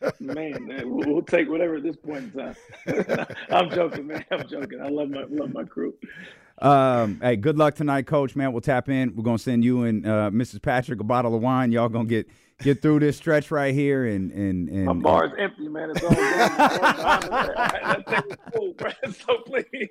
now. 0.02 0.34
man, 0.34 0.68
man, 0.68 0.90
we'll 0.90 1.22
take 1.22 1.50
whatever 1.50 1.76
at 1.76 1.84
this 1.84 1.96
point 1.96 2.26
in 2.26 2.32
time. 2.32 3.26
I'm 3.50 3.70
joking, 3.70 4.08
man. 4.08 4.26
I'm 4.32 4.48
joking. 4.48 4.82
I 4.82 4.90
love 4.90 5.10
my 5.10 5.24
love 5.30 5.54
my 5.54 5.64
crew. 5.64 5.94
Um, 6.60 7.20
hey, 7.22 7.36
good 7.36 7.58
luck 7.58 7.76
tonight, 7.76 8.06
Coach. 8.06 8.36
Man, 8.36 8.52
we'll 8.52 8.62
tap 8.62 8.90
in. 8.90 9.16
We're 9.16 9.24
gonna 9.24 9.38
send 9.38 9.64
you 9.64 9.84
and 9.84 10.06
uh, 10.06 10.30
Mrs. 10.32 10.62
Patrick 10.62 11.00
a 11.00 11.04
bottle 11.04 11.36
of 11.36 11.42
wine. 11.42 11.72
Y'all 11.72 11.90
gonna 11.90 12.06
get 12.06 12.28
get 12.62 12.82
through 12.82 13.00
this 13.00 13.18
stretch 13.18 13.52
right 13.52 13.74
here, 13.74 14.06
and 14.06 14.32
and 14.32 14.70
and 14.70 14.86
my 14.86 14.94
bar 14.94 15.26
is 15.26 15.32
empty, 15.38 15.68
man. 15.68 15.92
It's 15.92 16.04
all 16.04 16.10
gone. 16.10 16.18
that 17.80 18.04
thing 18.08 18.24
is 18.30 18.38
full. 18.54 18.76
So 19.12 19.38
please. 19.46 19.90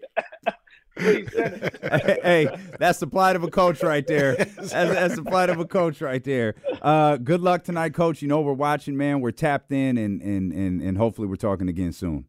hey, 0.99 2.49
that's 2.79 2.99
the 2.99 3.07
plight 3.07 3.35
of 3.37 3.43
a 3.43 3.51
coach 3.51 3.83
right 3.83 4.07
there. 4.07 4.37
That's, 4.37 4.73
that's 4.73 5.17
the 5.17 5.23
plight 5.23 5.49
of 5.49 5.59
a 5.59 5.65
coach 5.65 6.03
right 6.03 6.23
there. 6.23 6.55
Uh, 6.83 7.17
good 7.17 7.41
luck 7.41 7.65
tonight, 7.65 7.95
coach. 7.95 8.21
You 8.21 8.29
know 8.29 8.43
we're 8.43 8.53
watching, 8.53 8.97
man. 8.97 9.21
We're 9.23 9.31
tapped 9.31 9.73
in, 9.73 9.97
and 9.97 10.21
and 10.21 10.53
and, 10.53 10.83
and 10.83 10.99
hopefully 10.99 11.29
we're 11.29 11.37
talking 11.37 11.69
again 11.69 11.93
soon. 11.93 12.27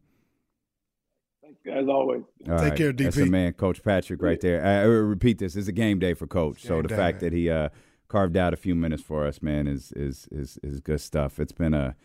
As 1.70 1.88
always. 1.88 2.22
All 2.48 2.58
Take 2.58 2.70
right. 2.70 2.76
care, 2.76 2.92
That's 2.92 3.16
DP. 3.16 3.24
the 3.24 3.30
man, 3.30 3.52
Coach 3.54 3.82
Patrick, 3.82 4.20
right 4.20 4.40
there. 4.40 4.64
I, 4.64 4.80
I 4.80 4.82
repeat 4.84 5.38
this: 5.38 5.56
it's 5.56 5.68
a 5.68 5.72
game 5.72 5.98
day 5.98 6.14
for 6.14 6.26
Coach. 6.26 6.62
so 6.62 6.82
the 6.82 6.88
day, 6.88 6.96
fact 6.96 7.22
man. 7.22 7.30
that 7.30 7.36
he 7.36 7.50
uh, 7.50 7.68
carved 8.14 8.36
out 8.36 8.52
a 8.54 8.56
few 8.56 8.74
minutes 8.76 9.02
for 9.02 9.26
us, 9.26 9.42
man, 9.42 9.66
is 9.66 9.92
is 9.96 10.28
is 10.30 10.58
is 10.62 10.80
good 10.80 11.00
stuff. 11.00 11.40
It's 11.40 11.52
been 11.52 11.74
a 11.74 11.96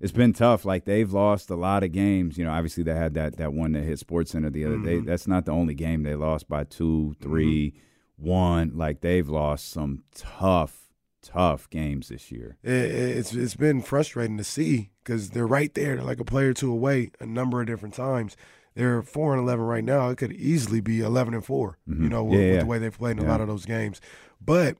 it's 0.00 0.12
been 0.12 0.32
tough. 0.32 0.64
Like 0.64 0.84
they've 0.84 1.12
lost 1.12 1.50
a 1.50 1.54
lot 1.54 1.84
of 1.84 1.92
games. 1.92 2.36
You 2.36 2.44
know, 2.44 2.50
obviously 2.52 2.82
they 2.82 2.94
had 2.94 3.14
that 3.14 3.36
that 3.36 3.52
one 3.52 3.72
that 3.72 3.84
hit 3.84 3.98
Sports 4.00 4.32
Center 4.32 4.50
the 4.50 4.64
other 4.64 4.78
day. 4.78 4.98
Mhm. 4.98 5.06
That's 5.06 5.28
not 5.28 5.44
the 5.44 5.52
only 5.52 5.74
game 5.74 6.02
they 6.02 6.16
lost 6.16 6.48
by 6.48 6.64
two, 6.64 7.14
Mm-hmm. 7.20 7.78
one. 8.16 8.72
Like 8.74 9.00
they've 9.00 9.28
lost 9.28 9.70
some 9.70 10.02
tough, 10.14 10.88
tough 11.22 11.70
games 11.70 12.08
this 12.08 12.32
year. 12.32 12.56
It, 12.62 12.72
it's 12.72 13.32
it's 13.34 13.54
been 13.54 13.82
frustrating 13.82 14.38
to 14.38 14.44
see 14.44 14.90
because 15.04 15.30
they're 15.30 15.46
right 15.46 15.72
there, 15.74 15.96
they're 15.96 16.04
like 16.04 16.20
a 16.20 16.24
player 16.24 16.50
or 16.50 16.54
two 16.54 16.72
away 16.72 17.10
a 17.20 17.26
number 17.26 17.60
of 17.60 17.66
different 17.66 17.94
times. 17.94 18.36
They're 18.74 19.02
four 19.02 19.34
and 19.34 19.42
eleven 19.42 19.64
right 19.66 19.84
now. 19.84 20.08
It 20.08 20.16
could 20.18 20.32
easily 20.32 20.80
be 20.80 21.00
eleven 21.00 21.34
and 21.34 21.44
4 21.44 21.78
You 21.86 21.94
Mhm. 21.94 22.08
know, 22.10 22.24
with, 22.24 22.40
Yeah, 22.40 22.50
with 22.52 22.60
the 22.60 22.66
way 22.66 22.78
they've 22.78 22.98
played 22.98 23.18
in 23.18 23.24
a 23.24 23.28
lot 23.28 23.40
of 23.42 23.46
those 23.48 23.66
games. 23.66 24.00
But 24.44 24.78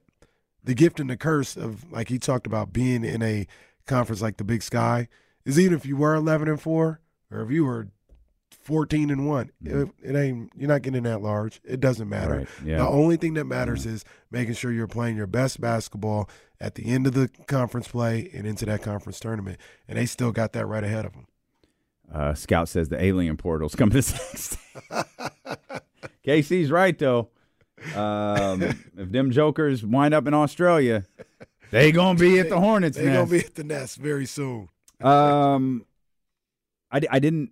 the 0.63 0.73
gift 0.73 0.99
and 0.99 1.09
the 1.09 1.17
curse 1.17 1.55
of 1.55 1.91
like 1.91 2.09
he 2.09 2.19
talked 2.19 2.47
about 2.47 2.73
being 2.73 3.03
in 3.03 3.21
a 3.21 3.47
conference 3.85 4.21
like 4.21 4.37
the 4.37 4.43
Big 4.43 4.63
Sky 4.63 5.07
is 5.45 5.59
even 5.59 5.73
if 5.73 5.85
you 5.85 5.97
were 5.97 6.15
eleven 6.15 6.47
and 6.47 6.61
four 6.61 7.01
or 7.31 7.41
if 7.41 7.51
you 7.51 7.65
were 7.65 7.87
fourteen 8.51 9.09
and 9.09 9.27
one, 9.27 9.51
it, 9.63 9.89
it 10.01 10.15
ain't 10.15 10.51
you're 10.55 10.69
not 10.69 10.81
getting 10.81 11.03
that 11.03 11.21
large. 11.21 11.59
It 11.63 11.79
doesn't 11.79 12.07
matter. 12.07 12.37
Right, 12.37 12.47
yeah. 12.63 12.77
The 12.77 12.87
only 12.87 13.17
thing 13.17 13.33
that 13.35 13.45
matters 13.45 13.85
is 13.85 14.05
making 14.31 14.53
sure 14.53 14.71
you're 14.71 14.87
playing 14.87 15.17
your 15.17 15.27
best 15.27 15.59
basketball 15.59 16.29
at 16.61 16.75
the 16.75 16.85
end 16.85 17.07
of 17.07 17.13
the 17.13 17.29
conference 17.47 17.89
play 17.89 18.29
and 18.33 18.47
into 18.47 18.65
that 18.65 18.81
conference 18.81 19.19
tournament. 19.19 19.59
And 19.87 19.97
they 19.97 20.05
still 20.05 20.31
got 20.31 20.53
that 20.53 20.65
right 20.65 20.83
ahead 20.83 21.05
of 21.05 21.13
them. 21.13 21.27
Uh, 22.11 22.33
Scout 22.33 22.69
says 22.69 22.89
the 22.89 23.03
alien 23.03 23.35
portal's 23.37 23.75
coming 23.75 23.93
to 23.93 24.01
six. 24.01 24.57
KC's 26.25 26.71
right 26.71 26.97
though. 26.97 27.29
Um, 27.95 28.61
if 28.61 29.11
them 29.11 29.31
jokers 29.31 29.85
wind 29.85 30.13
up 30.13 30.27
in 30.27 30.33
Australia, 30.33 31.05
they 31.71 31.91
gonna 31.91 32.19
be 32.19 32.39
at 32.39 32.49
the 32.49 32.59
Hornets 32.59 32.97
They're 32.97 33.13
gonna 33.13 33.27
be 33.27 33.39
at 33.39 33.55
the 33.55 33.63
nest 33.63 33.97
very 33.97 34.25
soon. 34.25 34.69
Um, 35.01 35.85
I, 36.91 37.01
I 37.09 37.19
didn't 37.19 37.51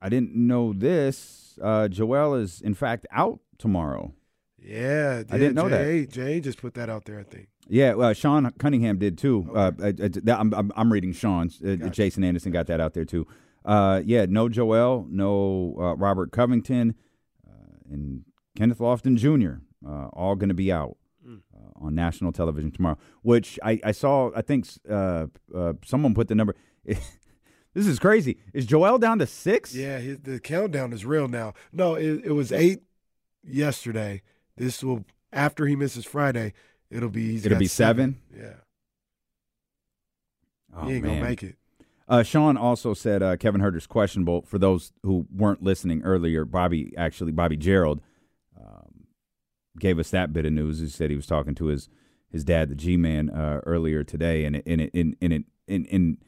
I 0.00 0.08
didn't 0.08 0.34
know 0.34 0.72
this. 0.72 1.58
Uh, 1.60 1.88
Joel 1.88 2.34
is 2.34 2.60
in 2.60 2.74
fact 2.74 3.06
out 3.10 3.40
tomorrow. 3.58 4.12
Yeah, 4.58 5.22
I 5.30 5.38
didn't 5.38 5.54
know 5.54 5.68
that. 5.68 5.84
Jay, 5.84 6.06
Jay 6.06 6.40
just 6.40 6.58
put 6.58 6.74
that 6.74 6.88
out 6.88 7.04
there. 7.04 7.18
I 7.18 7.24
think. 7.24 7.48
Yeah, 7.68 7.94
well, 7.94 8.12
Sean 8.12 8.50
Cunningham 8.58 8.98
did 8.98 9.16
too. 9.16 9.50
Uh, 9.54 9.72
I, 9.82 9.94
I'm, 10.32 10.52
I'm, 10.52 10.72
I'm 10.76 10.92
reading 10.92 11.12
Sean's. 11.12 11.62
Uh, 11.62 11.76
Jason 11.90 12.24
Anderson 12.24 12.52
got 12.52 12.66
that 12.66 12.80
out 12.80 12.94
there 12.94 13.04
too. 13.04 13.26
Uh, 13.64 14.02
yeah, 14.04 14.26
no 14.28 14.48
Joel, 14.48 15.06
no 15.08 15.76
uh, 15.78 15.94
Robert 15.94 16.32
Covington, 16.32 16.94
uh, 17.48 17.92
and 17.92 18.24
Kenneth 18.56 18.78
Lofton 18.78 19.16
Jr. 19.16 19.62
Uh, 19.86 20.08
all 20.08 20.34
going 20.36 20.48
to 20.48 20.54
be 20.54 20.70
out 20.70 20.96
uh, 21.26 21.70
on 21.76 21.94
national 21.94 22.32
television 22.32 22.70
tomorrow. 22.70 22.98
Which 23.22 23.58
I, 23.62 23.80
I 23.84 23.92
saw. 23.92 24.30
I 24.34 24.42
think 24.42 24.66
uh, 24.88 25.26
uh, 25.54 25.74
someone 25.84 26.14
put 26.14 26.28
the 26.28 26.34
number. 26.34 26.54
this 26.84 27.06
is 27.74 27.98
crazy. 27.98 28.38
Is 28.52 28.66
Joel 28.66 28.98
down 28.98 29.18
to 29.20 29.26
six? 29.26 29.74
Yeah, 29.74 29.98
his, 29.98 30.18
the 30.20 30.40
countdown 30.40 30.92
is 30.92 31.04
real 31.04 31.28
now. 31.28 31.54
No, 31.72 31.94
it, 31.94 32.24
it 32.24 32.32
was 32.32 32.52
eight 32.52 32.82
yesterday. 33.44 34.22
This 34.56 34.82
will 34.82 35.04
after 35.32 35.66
he 35.66 35.76
misses 35.76 36.04
Friday. 36.04 36.52
It'll 36.90 37.08
be. 37.08 37.36
It'll 37.36 37.58
be 37.58 37.66
seven? 37.66 38.20
Yeah. 38.36 38.54
Oh, 40.74 40.86
he 40.86 40.94
ain't 40.94 41.04
gonna 41.04 41.22
make 41.22 41.42
it. 41.42 41.56
Uh, 42.08 42.22
Sean 42.22 42.56
also 42.56 42.92
said 42.92 43.22
uh, 43.22 43.36
Kevin 43.36 43.60
Huerter's 43.60 43.86
questionable. 43.86 44.42
For 44.42 44.58
those 44.58 44.92
who 45.02 45.26
weren't 45.34 45.62
listening 45.62 46.02
earlier, 46.02 46.44
Bobby 46.44 46.92
actually 46.96 47.32
Bobby 47.32 47.56
Gerould 47.56 48.00
gave 49.78 49.98
us 49.98 50.10
that 50.10 50.32
bit 50.32 50.46
of 50.46 50.52
news. 50.52 50.80
He 50.80 50.88
said 50.88 51.10
he 51.10 51.16
was 51.16 51.26
talking 51.26 51.54
to 51.56 51.66
his 51.66 51.88
his 52.30 52.44
dad, 52.44 52.70
the 52.70 52.74
G 52.74 52.96
man, 52.96 53.28
uh, 53.30 53.60
earlier 53.66 54.04
today, 54.04 54.44
and 54.44 54.56
it, 54.56 54.62
and 54.66 54.80
it, 54.80 54.90
in 54.94 55.16
in 55.20 55.32
it 55.32 55.44
in 55.66 55.84
in 55.86 56.18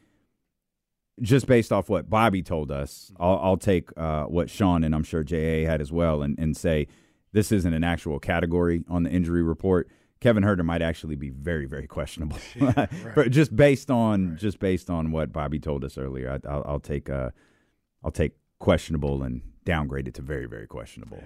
just 1.23 1.47
based 1.47 1.73
off 1.73 1.89
what 1.89 2.11
Bobby 2.11 2.43
told 2.43 2.71
us, 2.71 3.13
I'll, 3.19 3.39
I'll 3.43 3.57
take 3.57 3.91
uh, 3.97 4.25
what 4.25 4.51
Sean 4.51 4.83
and 4.83 4.95
I'm 4.95 5.05
sure 5.05 5.23
JA 5.23 5.69
had 5.69 5.81
as 5.81 5.93
well, 5.93 6.23
and 6.23 6.39
and 6.39 6.57
say 6.57 6.89
this 7.33 7.53
isn't 7.53 7.73
an 7.73 7.85
actual 7.85 8.19
category 8.19 8.85
on 8.89 9.03
the 9.03 9.11
injury 9.11 9.43
report. 9.43 9.89
Kevin 10.21 10.43
Huerter 10.43 10.65
might 10.65 10.81
actually 10.81 11.17
be 11.17 11.29
very, 11.29 11.67
very 11.67 11.87
questionable, 11.87 12.39
but 13.15 13.31
just 13.31 13.55
based 13.55 13.91
on 13.91 14.37
just 14.37 14.59
based 14.59 14.91
on 14.91 15.11
what 15.13 15.33
Bobby 15.33 15.59
told 15.59 15.85
us 15.85 15.99
earlier. 15.99 16.31
I, 16.31 16.49
I'll, 16.49 16.65
I'll 16.67 16.81
take 16.81 17.11
uh, 17.11 17.31
I'll 18.03 18.11
take 18.11 18.33
questionable 18.59 19.23
and 19.23 19.43
downgrade 19.65 20.09
it 20.09 20.15
to 20.15 20.23
very, 20.23 20.47
very 20.47 20.67
questionable. 20.67 21.23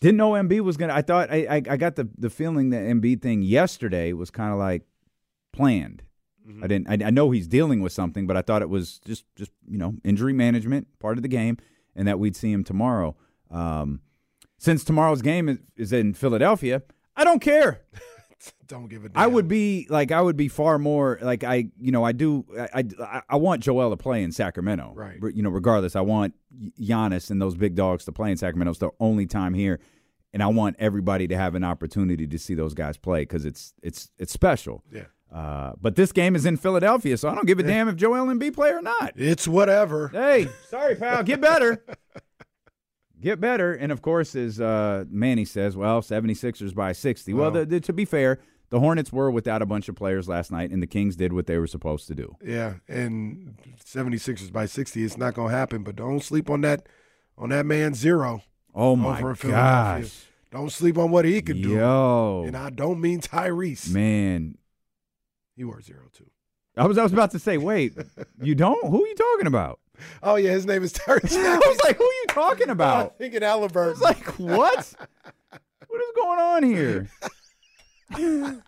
Didn't 0.00 0.16
know 0.16 0.32
MB 0.32 0.60
was 0.60 0.76
gonna. 0.76 0.94
I 0.94 1.02
thought 1.02 1.30
I 1.30 1.46
I, 1.46 1.56
I 1.56 1.76
got 1.76 1.96
the 1.96 2.08
the 2.16 2.30
feeling 2.30 2.70
that 2.70 2.82
MB 2.82 3.20
thing 3.20 3.42
yesterday 3.42 4.12
was 4.12 4.30
kind 4.30 4.52
of 4.52 4.58
like 4.58 4.82
planned. 5.52 6.02
I 6.62 6.66
didn't. 6.66 6.88
I, 6.88 7.06
I 7.06 7.10
know 7.10 7.30
he's 7.30 7.46
dealing 7.46 7.80
with 7.80 7.92
something, 7.92 8.26
but 8.26 8.36
I 8.36 8.42
thought 8.42 8.62
it 8.62 8.68
was 8.68 8.98
just 9.04 9.24
just 9.36 9.52
you 9.68 9.78
know 9.78 9.94
injury 10.04 10.32
management, 10.32 10.88
part 10.98 11.16
of 11.16 11.22
the 11.22 11.28
game, 11.28 11.58
and 11.94 12.08
that 12.08 12.18
we'd 12.18 12.34
see 12.34 12.50
him 12.50 12.64
tomorrow. 12.64 13.14
Um, 13.50 14.00
since 14.58 14.84
tomorrow's 14.84 15.22
game 15.22 15.48
is, 15.48 15.58
is 15.76 15.92
in 15.92 16.14
Philadelphia, 16.14 16.82
I 17.16 17.24
don't 17.24 17.40
care. 17.40 17.82
Don't 18.66 18.88
give 18.88 19.04
a 19.04 19.10
I 19.14 19.26
would 19.26 19.48
be 19.48 19.86
like 19.90 20.12
I 20.12 20.20
would 20.20 20.36
be 20.36 20.48
far 20.48 20.78
more 20.78 21.18
like 21.20 21.44
I 21.44 21.66
you 21.80 21.92
know 21.92 22.04
I 22.04 22.12
do 22.12 22.44
I 22.74 22.84
I, 23.00 23.22
I 23.30 23.36
want 23.36 23.62
Joel 23.62 23.90
to 23.90 23.96
play 23.96 24.22
in 24.22 24.32
Sacramento. 24.32 24.92
Right. 24.94 25.18
You 25.34 25.42
know 25.42 25.50
regardless 25.50 25.96
I 25.96 26.00
want 26.02 26.34
Giannis 26.80 27.30
and 27.30 27.40
those 27.40 27.54
big 27.56 27.74
dogs 27.74 28.04
to 28.06 28.12
play 28.12 28.30
in 28.30 28.36
Sacramento. 28.36 28.70
It's 28.70 28.80
the 28.80 28.90
only 29.00 29.26
time 29.26 29.54
here. 29.54 29.80
And 30.32 30.42
I 30.42 30.46
want 30.46 30.76
everybody 30.78 31.26
to 31.26 31.36
have 31.36 31.56
an 31.56 31.64
opportunity 31.64 32.26
to 32.28 32.38
see 32.38 32.54
those 32.54 32.72
guys 32.72 32.96
play 32.96 33.22
because 33.22 33.44
it's 33.44 33.74
it's 33.82 34.10
it's 34.18 34.32
special. 34.32 34.84
Yeah. 34.92 35.04
uh, 35.32 35.72
but 35.80 35.96
this 35.96 36.12
game 36.12 36.36
is 36.36 36.46
in 36.46 36.56
Philadelphia 36.56 37.16
so 37.16 37.28
I 37.28 37.34
don't 37.34 37.46
give 37.46 37.58
a 37.58 37.62
damn 37.64 37.88
if 37.88 37.96
Joel 37.96 38.26
Embiid 38.26 38.54
play 38.54 38.70
or 38.70 38.80
not. 38.82 39.12
It's 39.16 39.48
whatever. 39.48 40.08
hey 40.08 40.48
sorry 40.68 40.94
pal. 40.94 41.24
Get 41.24 41.40
better 41.40 41.84
get 43.20 43.40
better 43.40 43.72
and 43.72 43.92
of 43.92 44.02
course 44.02 44.34
as 44.34 44.60
uh, 44.60 45.04
Manny 45.10 45.44
says 45.44 45.76
well 45.76 46.00
76ers 46.02 46.74
by 46.74 46.92
60 46.92 47.34
well, 47.34 47.42
Well- 47.42 47.50
the, 47.60 47.66
the, 47.66 47.80
to 47.80 47.92
be 47.92 48.04
fair 48.04 48.38
the 48.70 48.78
Hornets 48.80 49.12
were 49.12 49.30
without 49.32 49.62
a 49.62 49.66
bunch 49.66 49.88
of 49.88 49.96
players 49.96 50.28
last 50.28 50.52
night, 50.52 50.70
and 50.70 50.80
the 50.80 50.86
Kings 50.86 51.16
did 51.16 51.32
what 51.32 51.46
they 51.48 51.58
were 51.58 51.66
supposed 51.66 52.06
to 52.06 52.14
do. 52.14 52.36
Yeah, 52.40 52.74
and 52.86 53.56
76ers 53.84 54.52
by 54.52 54.66
60, 54.66 55.02
it's 55.02 55.16
not 55.16 55.34
going 55.34 55.50
to 55.50 55.56
happen, 55.56 55.82
but 55.82 55.96
don't 55.96 56.22
sleep 56.22 56.48
on 56.48 56.60
that 56.60 56.86
on 57.36 57.48
that 57.48 57.66
man 57.66 57.94
zero. 57.94 58.42
Oh 58.72 58.94
my 58.94 59.20
gosh, 59.42 60.22
Don't 60.52 60.70
sleep 60.70 60.98
on 60.98 61.10
what 61.10 61.24
he 61.24 61.42
could 61.42 61.60
do. 61.60 61.70
Yo. 61.70 62.44
And 62.46 62.56
I 62.56 62.70
don't 62.70 63.00
mean 63.00 63.20
Tyrese. 63.20 63.92
man! 63.92 64.56
He 65.56 65.64
wore 65.64 65.80
zero 65.82 66.02
too. 66.12 66.30
I 66.76 66.86
was 66.86 66.96
I 66.96 67.02
was 67.02 67.12
about 67.12 67.32
to 67.32 67.40
say, 67.40 67.58
wait, 67.58 67.94
you 68.40 68.54
don't? 68.54 68.86
Who 68.88 69.02
are 69.04 69.08
you 69.08 69.14
talking 69.16 69.48
about? 69.48 69.80
Oh 70.22 70.36
yeah, 70.36 70.50
his 70.50 70.66
name 70.66 70.82
is 70.82 70.92
Tyrese. 70.92 71.36
I 71.44 71.56
was 71.58 71.80
like, 71.84 71.96
who 71.96 72.04
are 72.04 72.12
you 72.12 72.24
talking 72.28 72.64
I'm 72.70 72.72
about? 72.72 73.18
thinking 73.18 73.42
Halliburton. 73.42 74.00
Like 74.00 74.24
what? 74.38 74.94
what 75.88 76.00
is 76.00 76.12
going 76.14 76.38
on 76.40 76.62
here? 76.62 77.08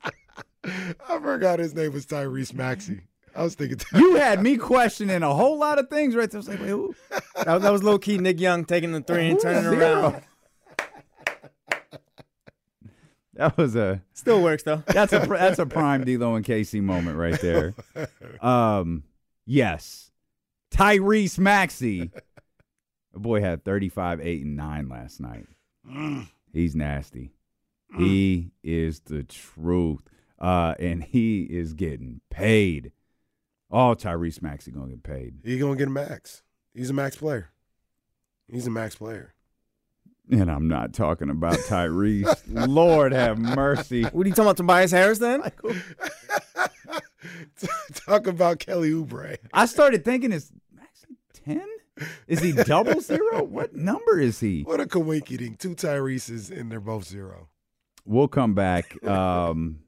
I 0.64 1.18
forgot 1.20 1.58
his 1.58 1.74
name 1.74 1.92
was 1.92 2.06
Tyrese 2.06 2.54
Maxey. 2.54 3.00
I 3.34 3.42
was 3.42 3.54
thinking 3.54 3.78
You 3.94 4.16
had 4.16 4.42
me 4.42 4.56
questioning 4.58 5.22
a 5.22 5.32
whole 5.34 5.58
lot 5.58 5.78
of 5.78 5.88
things 5.88 6.14
right 6.14 6.30
there. 6.30 6.38
I 6.38 6.40
was 6.40 6.48
like, 6.48 6.60
wait, 6.60 6.68
who? 6.68 6.94
That, 7.44 7.62
that 7.62 7.72
was 7.72 7.82
low 7.82 7.98
key 7.98 8.18
Nick 8.18 8.38
Young 8.38 8.64
taking 8.66 8.92
the 8.92 9.00
three 9.00 9.30
and 9.30 9.40
turning 9.40 9.62
zero? 9.62 9.78
around. 10.10 10.22
That 13.34 13.56
was 13.56 13.74
a 13.74 14.02
Still 14.12 14.42
works 14.42 14.62
though. 14.62 14.82
that's 14.86 15.12
a 15.14 15.18
that's 15.20 15.58
a 15.58 15.64
prime 15.66 16.04
D'Lo 16.04 16.34
and 16.34 16.44
KC 16.44 16.82
moment 16.82 17.16
right 17.16 17.40
there. 17.40 17.74
Um, 18.40 19.04
yes, 19.46 20.11
Tyrese 20.72 21.38
Maxey. 21.38 22.10
The 23.12 23.18
boy 23.18 23.42
had 23.42 23.62
35, 23.62 24.22
8, 24.22 24.42
and 24.42 24.56
9 24.56 24.88
last 24.88 25.20
night. 25.20 25.44
He's 26.50 26.74
nasty. 26.74 27.34
He 27.98 28.52
is 28.62 29.00
the 29.00 29.22
truth. 29.22 30.00
Uh, 30.40 30.74
and 30.78 31.04
he 31.04 31.42
is 31.42 31.74
getting 31.74 32.22
paid. 32.30 32.92
Oh, 33.70 33.94
Tyrese 33.94 34.40
Maxey 34.40 34.70
gonna 34.70 34.88
get 34.88 35.02
paid. 35.02 35.34
He 35.44 35.58
gonna 35.58 35.76
get 35.76 35.88
a 35.88 35.90
max. 35.90 36.42
He's 36.74 36.88
a 36.88 36.94
max 36.94 37.16
player. 37.16 37.50
He's 38.48 38.66
a 38.66 38.70
max 38.70 38.96
player. 38.96 39.34
And 40.30 40.50
I'm 40.50 40.68
not 40.68 40.94
talking 40.94 41.28
about 41.28 41.58
Tyrese. 41.58 42.34
Lord 42.68 43.12
have 43.12 43.38
mercy. 43.38 44.04
What 44.04 44.24
are 44.24 44.28
you 44.28 44.34
talking 44.34 44.44
about, 44.44 44.56
Tobias 44.56 44.90
Harris? 44.90 45.18
Then 45.18 45.42
Talk 47.94 48.26
about 48.26 48.58
Kelly 48.58 48.90
Oubre. 48.90 49.36
I 49.52 49.66
started 49.66 50.04
thinking, 50.04 50.32
is 50.32 50.50
Maxey 50.74 51.16
10? 51.44 51.62
Is 52.26 52.40
he 52.40 52.52
double 52.52 53.00
zero? 53.00 53.42
What 53.42 53.74
number 53.74 54.18
is 54.18 54.40
he? 54.40 54.62
What 54.62 54.80
a 54.80 54.86
coinky 54.86 55.38
ding. 55.38 55.56
Two 55.56 55.74
Tyrese's 55.74 56.50
and 56.50 56.70
they're 56.72 56.80
both 56.80 57.04
zero. 57.04 57.48
We'll 58.04 58.28
come 58.28 58.54
back. 58.54 59.02
Um, 59.06 59.80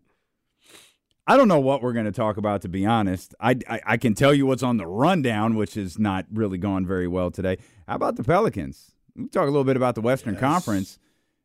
I 1.26 1.36
don't 1.36 1.48
know 1.48 1.60
what 1.60 1.82
we're 1.82 1.94
going 1.94 2.04
to 2.04 2.12
talk 2.12 2.36
about, 2.36 2.62
to 2.62 2.68
be 2.68 2.84
honest. 2.84 3.34
I, 3.40 3.56
I, 3.68 3.80
I 3.86 3.96
can 3.96 4.14
tell 4.14 4.34
you 4.34 4.44
what's 4.46 4.62
on 4.62 4.76
the 4.76 4.86
rundown, 4.86 5.56
which 5.56 5.76
is 5.76 5.98
not 5.98 6.26
really 6.32 6.58
going 6.58 6.86
very 6.86 7.08
well 7.08 7.30
today. 7.30 7.56
How 7.88 7.94
about 7.96 8.16
the 8.16 8.24
Pelicans? 8.24 8.92
We'll 9.16 9.28
talk 9.28 9.44
a 9.44 9.50
little 9.50 9.64
bit 9.64 9.76
about 9.76 9.94
the 9.94 10.00
Western 10.02 10.34
Yes. 10.34 10.40
Conference 10.40 10.98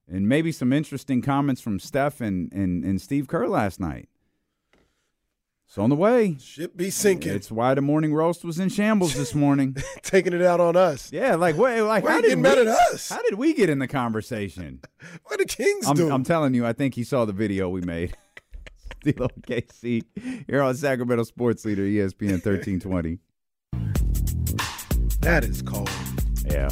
and 0.08 0.28
maybe 0.28 0.52
some 0.52 0.74
interesting 0.74 1.22
comments 1.22 1.62
from 1.62 1.80
Steph 1.80 2.20
and, 2.20 2.52
and, 2.52 2.84
and 2.84 3.00
Steve 3.02 3.28
Kerr 3.28 3.48
last 3.48 3.80
night. 3.80 4.10
It's 5.70 5.78
on 5.78 5.92
the 5.92 5.96
way. 5.96 6.36
Ship 6.40 6.76
be 6.76 6.90
sinking. 6.90 7.32
It's 7.32 7.52
why 7.52 7.76
the 7.76 7.82
morning 7.82 8.12
roast 8.12 8.44
was 8.44 8.58
in 8.58 8.70
shambles 8.70 9.14
this 9.14 9.36
morning. 9.36 9.76
Taking 10.02 10.34
it 10.34 10.42
out 10.42 10.60
on 10.60 10.76
us. 10.76 11.14
Yeah, 11.14 11.36
like 11.36 11.58
what? 11.58 11.78
Like 11.78 12.04
Why 12.04 12.14
how 12.14 12.22
did 12.22 12.40
mad 12.40 12.56
we, 12.56 12.62
at 12.62 12.68
us? 12.68 13.10
How 13.10 13.22
did 13.22 13.36
we 13.36 13.54
get 13.54 13.70
in 13.70 13.78
the 13.78 13.88
conversation? 13.88 14.80
What 15.26 15.38
the 15.38 15.46
Kings 15.46 15.86
I'm, 15.86 15.96
do? 15.96 16.12
I'm 16.12 16.24
telling 16.24 16.56
you, 16.56 16.66
I 16.66 16.74
think 16.74 16.96
he 16.96 17.04
saw 17.04 17.24
the 17.24 17.34
video 17.34 17.70
we 17.70 17.82
made. 17.82 18.18
Stilo 19.04 19.28
KC 19.42 20.04
here 20.48 20.64
on 20.64 20.74
Sacramento 20.74 21.24
Sports 21.24 21.64
Leader 21.66 21.84
ESPN 21.84 22.44
1320. 22.44 23.20
that 25.20 25.44
is 25.44 25.62
cold. 25.62 25.90
Yeah. 26.48 26.70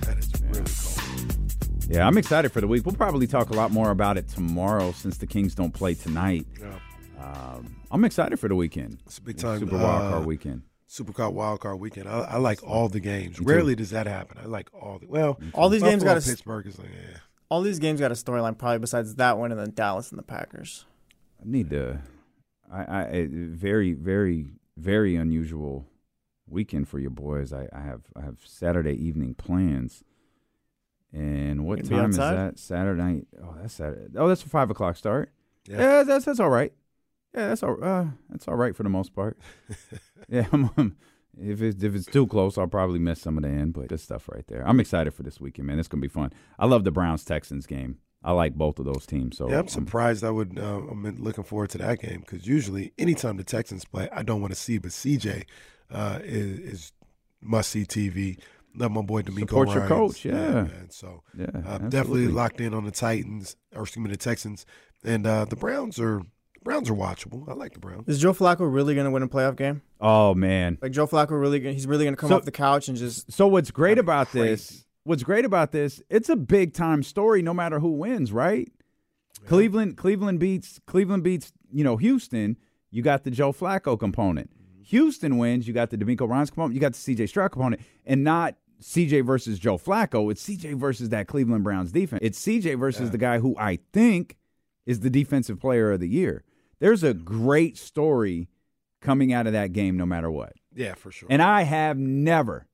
That 0.00 0.18
is 0.18 0.32
really 0.42 0.64
cold. 0.64 1.88
Yeah, 1.88 2.04
I'm 2.08 2.18
excited 2.18 2.50
for 2.50 2.60
the 2.60 2.66
week. 2.66 2.84
We'll 2.84 2.96
probably 2.96 3.28
talk 3.28 3.50
a 3.50 3.54
lot 3.54 3.70
more 3.70 3.92
about 3.92 4.18
it 4.18 4.28
tomorrow 4.28 4.90
since 4.90 5.16
the 5.16 5.28
Kings 5.28 5.54
don't 5.54 5.72
play 5.72 5.94
tonight. 5.94 6.44
Yeah. 6.60 6.76
Um, 7.18 7.76
I'm 7.90 8.04
excited 8.04 8.38
for 8.38 8.48
the 8.48 8.54
weekend. 8.54 8.98
It's 9.06 9.18
a 9.18 9.22
big 9.22 9.38
time. 9.38 9.58
Super 9.60 9.78
Wild 9.78 10.02
uh, 10.06 10.10
Card 10.10 10.26
weekend. 10.26 10.62
Supercar 10.88 11.32
Wild 11.32 11.60
Card 11.60 11.80
weekend. 11.80 12.08
I, 12.08 12.20
I 12.20 12.36
like 12.36 12.62
all 12.62 12.88
the 12.88 13.00
games. 13.00 13.38
Me 13.40 13.44
too. 13.44 13.50
Rarely 13.50 13.74
does 13.74 13.90
that 13.90 14.06
happen. 14.06 14.38
I 14.40 14.46
like 14.46 14.68
all 14.74 14.98
the 14.98 15.06
well. 15.08 15.40
All 15.52 15.68
these 15.68 15.82
games 15.82 16.04
got 16.04 16.16
a 16.16 16.18
s- 16.18 16.28
Pittsburgh 16.28 16.66
is 16.66 16.78
like 16.78 16.88
yeah. 16.90 17.18
All 17.48 17.62
these 17.62 17.78
games 17.78 18.00
got 18.00 18.10
a 18.10 18.14
storyline, 18.14 18.58
probably 18.58 18.78
besides 18.78 19.14
that 19.16 19.38
one, 19.38 19.50
and 19.50 19.60
then 19.60 19.72
Dallas 19.74 20.10
and 20.10 20.18
the 20.18 20.22
Packers. 20.22 20.84
I 21.40 21.48
need 21.48 21.70
to. 21.70 22.00
I 22.72 23.28
very 23.30 23.92
very 23.94 24.46
very 24.76 25.16
unusual 25.16 25.86
weekend 26.48 26.88
for 26.88 26.98
you 26.98 27.10
boys. 27.10 27.52
I, 27.52 27.68
I 27.72 27.80
have 27.80 28.02
I 28.16 28.22
have 28.22 28.38
Saturday 28.44 28.94
evening 28.94 29.34
plans. 29.34 30.04
And 31.12 31.64
what 31.64 31.84
time 31.88 32.10
is 32.10 32.16
that? 32.16 32.58
Saturday 32.58 33.00
night. 33.02 33.26
Oh, 33.42 33.54
that's 33.60 33.74
Saturday. 33.74 34.08
Oh, 34.16 34.28
that's 34.28 34.42
a 34.44 34.48
five 34.48 34.70
o'clock 34.70 34.96
start. 34.96 35.30
Yeah. 35.68 35.78
Yeah, 35.78 36.02
that's 36.02 36.24
that's 36.26 36.40
all 36.40 36.50
right. 36.50 36.72
Yeah, 37.36 37.48
that's 37.48 37.62
all. 37.62 37.82
Uh, 37.82 38.06
that's 38.30 38.48
all 38.48 38.56
right 38.56 38.74
for 38.74 38.82
the 38.82 38.88
most 38.88 39.14
part. 39.14 39.38
yeah, 40.28 40.46
I'm, 40.52 40.70
um, 40.76 40.96
if 41.38 41.60
it's 41.60 41.82
if 41.82 41.94
it's 41.94 42.06
too 42.06 42.26
close, 42.26 42.56
I'll 42.56 42.66
probably 42.66 42.98
miss 42.98 43.20
some 43.20 43.36
of 43.36 43.42
the 43.42 43.50
end. 43.50 43.74
But 43.74 43.88
good 43.88 44.00
stuff 44.00 44.28
right 44.32 44.46
there. 44.48 44.66
I'm 44.66 44.80
excited 44.80 45.12
for 45.12 45.22
this 45.22 45.40
weekend, 45.40 45.68
man. 45.68 45.78
It's 45.78 45.88
gonna 45.88 46.00
be 46.00 46.08
fun. 46.08 46.32
I 46.58 46.66
love 46.66 46.84
the 46.84 46.90
Browns 46.90 47.24
Texans 47.24 47.66
game. 47.66 47.98
I 48.24 48.32
like 48.32 48.54
both 48.54 48.78
of 48.78 48.86
those 48.86 49.06
teams. 49.06 49.36
So 49.36 49.48
yeah, 49.50 49.58
I'm 49.58 49.68
surprised. 49.68 50.24
I 50.24 50.30
would. 50.30 50.58
Uh, 50.58 50.80
I'm 50.90 51.04
looking 51.22 51.44
forward 51.44 51.70
to 51.70 51.78
that 51.78 52.00
game 52.00 52.20
because 52.20 52.46
usually, 52.46 52.92
anytime 52.98 53.36
the 53.36 53.44
Texans 53.44 53.84
play, 53.84 54.08
I 54.10 54.22
don't 54.22 54.40
want 54.40 54.54
to 54.54 54.58
see. 54.58 54.78
But 54.78 54.92
CJ 54.92 55.44
uh, 55.90 56.20
is, 56.22 56.58
is 56.58 56.92
must 57.42 57.70
see 57.70 57.84
TV. 57.84 58.38
Love 58.74 58.92
my 58.92 59.02
boy 59.02 59.22
DeMeco 59.22 59.40
Support 59.40 59.68
your 59.68 59.78
Ryans. 59.78 59.88
coach, 59.88 60.24
yeah. 60.24 60.62
man. 60.62 60.90
So 60.90 61.22
Yeah, 61.36 61.46
uh, 61.66 61.78
definitely 61.78 62.28
locked 62.28 62.60
in 62.60 62.74
on 62.74 62.84
the 62.84 62.90
Titans, 62.90 63.56
or 63.74 63.82
excuse 63.82 64.04
me, 64.04 64.10
the 64.10 64.18
Texans, 64.18 64.66
and 65.02 65.26
uh, 65.26 65.46
the 65.46 65.56
Browns 65.56 65.98
are 65.98 66.20
Browns 66.66 66.90
are 66.90 66.94
watchable. 66.94 67.48
I 67.48 67.54
like 67.54 67.72
the 67.72 67.78
Browns. 67.78 68.08
Is 68.08 68.18
Joe 68.18 68.34
Flacco 68.34 68.70
really 68.70 68.94
going 68.94 69.04
to 69.06 69.10
win 69.10 69.22
a 69.22 69.28
playoff 69.28 69.56
game? 69.56 69.82
Oh 70.00 70.34
man. 70.34 70.78
Like 70.82 70.92
Joe 70.92 71.06
Flacco 71.06 71.40
really? 71.40 71.60
Gonna, 71.60 71.72
he's 71.72 71.86
really 71.86 72.04
going 72.04 72.14
to 72.14 72.20
come 72.20 72.28
So- 72.28 72.36
off 72.36 72.44
the 72.44 72.50
couch 72.50 72.88
and 72.88 72.96
just 72.98 73.32
So 73.32 73.46
what's 73.46 73.70
great 73.70 73.98
about 73.98 74.32
this? 74.32 74.84
What's 75.04 75.22
great 75.22 75.44
about 75.44 75.70
this? 75.70 76.02
It's 76.10 76.28
a 76.28 76.34
big 76.36 76.74
time 76.74 77.02
story, 77.04 77.40
no 77.40 77.54
matter 77.54 77.78
who 77.78 77.92
wins, 77.92 78.32
right? 78.32 78.68
Cleveland, 79.46 79.96
Cleveland 79.96 80.40
beats 80.40 80.80
Cleveland 80.86 81.22
beats 81.22 81.52
you 81.72 81.84
know 81.84 81.96
Houston. 81.96 82.56
You 82.90 83.02
got 83.02 83.24
the 83.24 83.30
Joe 83.30 83.52
Flacco 83.52 83.98
component. 83.98 84.50
Mm-hmm. 84.50 84.82
Houston 84.84 85.38
wins. 85.38 85.68
You 85.68 85.74
got 85.74 85.90
the 85.90 85.98
DeMeco 85.98 86.28
Ryans 86.28 86.50
component. 86.50 86.74
You 86.74 86.80
got 86.80 86.92
the 86.94 86.98
C.J. 86.98 87.26
Stroud 87.26 87.52
component, 87.52 87.82
and 88.04 88.24
not 88.24 88.56
C.J. 88.80 89.20
versus 89.20 89.58
Joe 89.58 89.78
Flacco. 89.78 90.30
It's 90.30 90.40
C.J. 90.42 90.72
versus 90.74 91.10
that 91.10 91.26
Cleveland 91.28 91.62
Browns 91.64 91.92
defense. 91.92 92.20
It's 92.22 92.38
C.J. 92.38 92.74
versus 92.74 93.10
the 93.10 93.18
guy 93.18 93.38
who 93.38 93.54
I 93.58 93.78
think 93.92 94.36
is 94.86 95.00
the 95.00 95.10
defensive 95.10 95.60
player 95.60 95.92
of 95.92 96.00
the 96.00 96.08
year. 96.08 96.44
There's 96.78 97.02
a 97.02 97.14
great 97.14 97.76
story 97.78 98.48
coming 99.00 99.32
out 99.32 99.46
of 99.46 99.52
that 99.52 99.72
game, 99.72 99.96
no 99.96 100.06
matter 100.06 100.30
what. 100.30 100.52
Yeah, 100.74 100.94
for 100.94 101.10
sure. 101.10 101.28
And 101.30 101.40
I 101.40 101.62
have 101.62 101.96
never, 101.96 102.66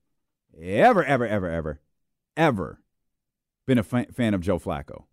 ever, 0.60 1.04
ever, 1.04 1.26
ever, 1.26 1.48
ever, 1.48 1.80
ever 2.36 2.80
been 3.66 3.78
a 3.78 3.82
fa- 3.82 4.06
fan 4.12 4.34
of 4.34 4.40
Joe 4.40 4.58
Flacco 4.58 5.04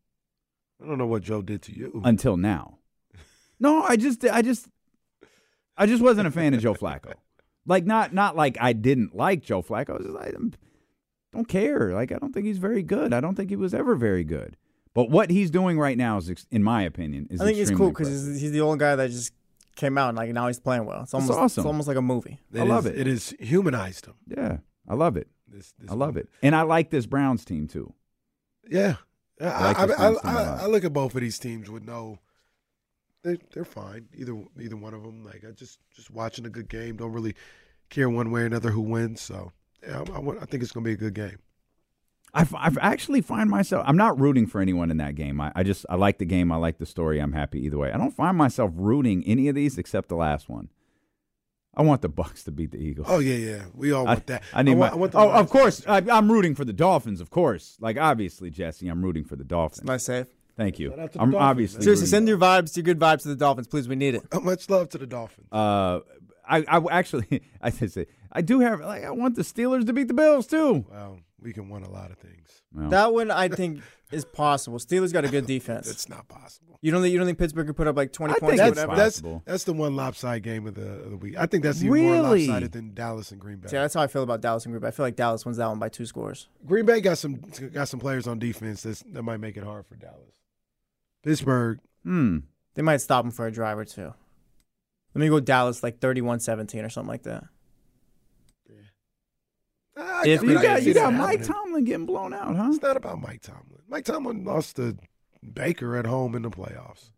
I 0.82 0.88
don't 0.88 0.98
know 0.98 1.06
what 1.06 1.24
Joe 1.24 1.42
did 1.42 1.62
to 1.64 1.76
you. 1.76 2.02
until 2.04 2.38
now. 2.38 2.78
No, 3.62 3.84
I 3.84 3.98
just, 3.98 4.24
I 4.24 4.42
just, 4.42 4.70
I 5.76 5.86
just 5.86 6.02
wasn't 6.02 6.30
a 6.30 6.32
fan 6.32 6.54
of 6.54 6.62
Joe 6.62 6.74
Flacco. 6.74 7.12
Like 7.66 7.86
not, 7.86 8.14
not 8.14 8.38
like 8.38 8.58
I 8.62 8.72
didn't 8.72 9.14
like 9.14 9.42
Joe 9.44 9.62
Flacco. 9.62 9.90
I 9.90 9.94
was 9.98 10.04
just 10.06 10.16
like, 10.16 10.34
I 10.34 10.58
don't 11.34 11.48
care. 11.48 11.94
Like 11.94 12.14
I 12.14 12.20
don't 12.20 12.32
think 12.34 12.46
he's 12.46 12.58
very 12.58 12.82
good. 12.84 13.14
I 13.14 13.20
don't 13.20 13.36
think 13.36 13.50
he 13.50 13.58
was 13.58 13.74
ever 13.74 13.96
very 13.96 14.24
good. 14.24 14.56
But 14.94 15.10
what 15.10 15.30
he's 15.30 15.52
doing 15.52 15.78
right 15.80 15.98
now 15.98 16.18
is, 16.18 16.30
ex- 16.30 16.48
in 16.52 16.64
my 16.64 16.82
opinion, 16.84 17.28
is 17.30 17.40
I 17.42 17.46
think 17.46 17.58
he's 17.58 17.72
cool 17.72 17.90
because 17.90 18.08
he's, 18.10 18.42
he's 18.42 18.52
the 18.52 18.62
old 18.62 18.80
guy 18.80 18.96
that 18.96 19.12
just 19.12 19.34
came 19.76 19.98
out 19.98 20.10
and 20.10 20.18
like 20.18 20.32
now 20.34 20.48
he's 20.48 20.60
playing 20.60 20.86
well. 20.86 21.04
It's 21.04 21.14
almost 21.14 21.32
awesome. 21.38 21.62
It's 21.62 21.66
almost 21.68 21.88
like 21.88 21.98
a 21.98 22.02
movie. 22.02 22.40
I 22.56 22.64
love 22.64 22.86
is- 22.86 22.94
it. 22.94 23.00
It 23.02 23.08
is 23.08 23.36
humanized 23.40 24.08
him. 24.08 24.16
Yeah, 24.28 24.58
I 24.88 24.96
love 24.96 25.16
it. 25.18 25.28
This, 25.48 25.74
this 25.80 25.90
I 25.90 25.94
love 25.96 26.18
it, 26.18 26.28
and 26.44 26.56
I 26.56 26.62
like 26.64 26.90
this 26.90 27.06
Browns 27.06 27.44
team 27.46 27.68
too. 27.68 27.94
Yeah, 28.70 28.96
I, 29.42 29.46
I 29.46 29.62
like 29.64 29.80
I, 29.80 29.86
this 29.88 29.96
I, 29.96 30.00
Browns 30.00 30.22
team 30.22 30.30
a 30.30 30.34
I, 30.34 30.44
lot. 30.52 30.62
I 30.62 30.66
look 30.68 30.84
at 30.84 30.94
both 30.94 31.16
of 31.16 31.22
these 31.22 31.40
teams 31.40 31.70
with 31.70 31.84
no. 31.86 32.20
They 33.24 33.38
they're 33.54 33.66
fine. 33.66 34.08
Either 34.16 34.34
either 34.60 34.78
one 34.78 34.94
of 34.94 35.04
them. 35.04 35.24
Like 35.24 35.44
I 35.48 35.52
just 35.52 35.80
just 35.96 36.10
watching 36.12 36.46
a 36.46 36.50
good 36.50 36.70
game. 36.70 36.98
Don't 36.98 37.12
really 37.14 37.36
care 37.90 38.10
one 38.10 38.32
way 38.32 38.42
or 38.42 38.46
another 38.46 38.70
who 38.72 38.82
wins. 38.82 39.22
So 39.22 39.52
yeah, 39.82 40.04
I, 40.14 40.20
I, 40.20 40.42
I 40.42 40.46
think 40.46 40.64
it's 40.64 40.72
gonna 40.72 40.84
be 40.84 40.94
a 40.94 40.98
good 40.98 41.14
game. 41.16 41.38
I, 42.34 42.42
f- 42.42 42.54
I 42.56 42.72
actually 42.82 43.22
find 43.22 43.50
myself 43.50 43.84
I'm 43.88 43.98
not 43.98 44.20
rooting 44.20 44.46
for 44.46 44.62
anyone 44.62 44.92
in 44.92 44.98
that 44.98 45.16
game. 45.16 45.42
I, 45.42 45.52
I 45.56 45.64
just 45.64 45.86
I 45.90 45.96
like 45.96 46.18
the 46.18 46.26
game. 46.26 46.52
I 46.52 46.58
like 46.58 46.78
the 46.78 46.86
story. 46.86 47.20
I'm 47.20 47.34
happy 47.34 47.60
either 47.66 47.78
way. 47.78 47.92
I 47.92 47.98
don't 47.98 48.16
find 48.16 48.38
myself 48.38 48.72
rooting 48.76 49.24
any 49.26 49.48
of 49.48 49.56
these 49.56 49.78
except 49.78 50.10
the 50.10 50.16
last 50.16 50.50
one. 50.50 50.70
I 51.76 51.82
want 51.84 52.02
the 52.02 52.10
Bucs 52.10 52.44
to 52.46 52.52
beat 52.52 52.72
the 52.72 52.78
Eagles. 52.78 53.08
Oh 53.10 53.20
yeah, 53.20 53.36
yeah. 53.36 53.66
We 53.74 53.92
all 53.92 54.08
I, 54.08 54.14
want 54.14 54.28
that. 54.28 54.44
I 54.54 54.64
need 54.64 54.76
want, 54.76 54.92
my. 54.92 54.96
I 54.96 55.00
want 55.00 55.12
the 55.14 55.18
oh, 55.20 55.28
Lions 55.28 55.42
of 55.42 55.50
course. 55.50 55.84
I, 55.88 55.98
I'm 56.12 56.32
rooting 56.32 56.56
for 56.56 56.66
the 56.66 56.74
Dolphins. 56.74 57.22
Of 57.22 57.30
course. 57.30 57.78
Like 57.80 57.98
obviously, 57.98 58.50
Jesse, 58.50 58.88
I'm 58.88 59.04
rooting 59.04 59.24
for 59.24 59.36
the 59.36 59.44
Dolphins. 59.44 59.86
Nice 59.86 60.04
save. 60.04 60.28
Thank 60.58 60.78
you. 60.78 60.90
Shout 60.90 61.00
out 61.00 61.14
to 61.14 61.22
I'm 61.22 61.32
Dolphins, 61.32 61.50
obviously 61.50 61.82
Seriously, 61.84 62.04
rooting- 62.04 62.12
send 62.12 62.28
your 62.28 62.38
vibes, 62.38 62.76
your 62.76 62.84
good 62.84 63.00
vibes 63.00 63.22
to 63.22 63.30
the 63.30 63.36
Dolphins, 63.36 63.68
please. 63.68 63.88
We 63.88 63.96
need 63.96 64.16
it. 64.16 64.24
Much 64.44 64.70
love 64.70 64.90
to 64.90 64.98
the 64.98 65.08
Dolphins. 65.08 65.48
Uh, 65.52 66.02
I, 66.46 66.66
I 66.68 66.82
actually, 66.92 67.44
I 67.62 67.70
should 67.70 67.94
say, 67.94 68.08
I 68.32 68.42
do 68.42 68.60
have 68.60 68.80
like 68.82 69.04
I 69.04 69.12
want 69.12 69.36
the 69.36 69.42
Steelers 69.44 69.86
to 69.86 69.94
beat 69.94 70.08
the 70.08 70.14
Bills 70.14 70.48
too. 70.48 70.86
Well, 70.90 71.20
we 71.42 71.54
can 71.54 71.70
win 71.70 71.84
a 71.84 71.90
lot 71.90 72.12
of 72.12 72.18
things. 72.18 72.62
Well, 72.74 72.90
That 72.90 73.14
one 73.14 73.32
I 73.32 73.48
think 73.48 73.82
is 74.12 74.26
possible. 74.26 74.78
Steelers 74.78 75.12
got 75.14 75.26
a 75.26 75.30
good 75.30 75.46
defense. 75.48 75.90
It's 75.90 76.08
not 76.10 76.28
possible. 76.28 76.78
You 76.82 76.92
don't 76.92 77.02
think 77.02 77.12
you 77.12 77.18
don't 77.18 77.26
think 77.28 77.38
Pittsburgh 77.40 77.68
could 77.68 77.76
put 77.76 77.88
up 77.88 77.98
like 77.98 78.14
twenty 78.14 78.34
I 78.36 78.40
points 78.40 78.58
think 78.58 78.62
or 78.62 78.68
it's 78.68 78.76
whatever? 78.78 78.88
fine. 78.92 78.98
That's 78.98 79.16
possible. 79.18 79.44
that's 79.46 79.64
the 79.66 79.74
one 79.74 79.96
lopsided 79.96 80.44
game 80.44 80.68
of 80.68 80.76
the 80.76 80.88
of 81.04 81.10
the 81.12 81.18
week. 81.18 81.36
I 81.38 81.46
think 81.46 81.64
that's 81.64 81.84
even 81.84 82.04
more 82.04 82.14
Really? 82.14 82.48
lopsided 82.48 82.72
than 82.72 82.94
Dallas 82.94 83.32
and 83.32 83.40
Green 83.42 83.58
Bay. 83.58 83.70
Yeah, 83.72 83.82
that's 83.82 83.94
how 83.96 84.02
I 84.02 84.08
feel 84.08 84.24
about 84.24 84.42
Dallas 84.42 84.66
and 84.66 84.72
Green 84.74 84.82
Bay. 84.82 84.88
I 84.90 84.92
feel 84.92 85.06
like 85.06 85.16
Dallas 85.16 85.44
wins 85.46 85.58
that 85.58 85.68
one 85.68 85.80
by 85.80 85.90
two 85.90 86.06
scores. 86.06 86.48
Green 86.66 86.86
Bay 86.86 87.02
got 87.02 87.18
some 87.18 87.42
got 87.74 87.88
some 87.90 88.00
players 88.00 88.28
on 88.28 88.38
defense 88.40 88.84
that's, 88.84 89.02
that 89.12 89.24
might 89.24 89.38
make 89.38 89.58
it 89.58 89.64
hard 89.64 89.86
for 89.88 89.96
Dallas. 89.96 90.36
Pittsburgh, 91.24 91.80
hmm. 92.04 92.38
They 92.76 92.82
might 92.82 92.98
stop 93.02 93.26
them 93.26 93.32
for 93.32 93.46
a 93.46 93.52
drive 93.52 93.78
or 93.78 93.84
two. 93.86 94.14
Let 95.16 95.22
me 95.22 95.28
go 95.28 95.40
Dallas 95.42 95.84
like 95.84 96.00
31-17 96.00 96.86
or 96.86 96.90
something 96.90 97.10
like 97.10 97.24
that. 97.24 97.44
Ah, 100.00 100.22
I 100.24 100.28
If 100.28 100.43
You 100.43 100.62
got 100.62 100.84
you 100.84 100.93
got 100.93 101.14
Mike. 101.14 101.43
Tomlin 101.43 101.84
getting 101.84 102.06
blown 102.06 102.34
out, 102.34 102.56
huh? 102.56 102.70
It's 102.70 102.82
not 102.82 102.95
about 102.95 103.20
Mike 103.20 103.41
Tomlin. 103.41 103.82
Mike 103.88 104.06
Tomlin 104.06 104.45
lost 104.45 104.78
to 104.78 104.97
Baker 105.54 105.97
at 105.97 106.06
home 106.06 106.36
in 106.36 106.43
the 106.43 106.50
playoffs. 106.50 107.12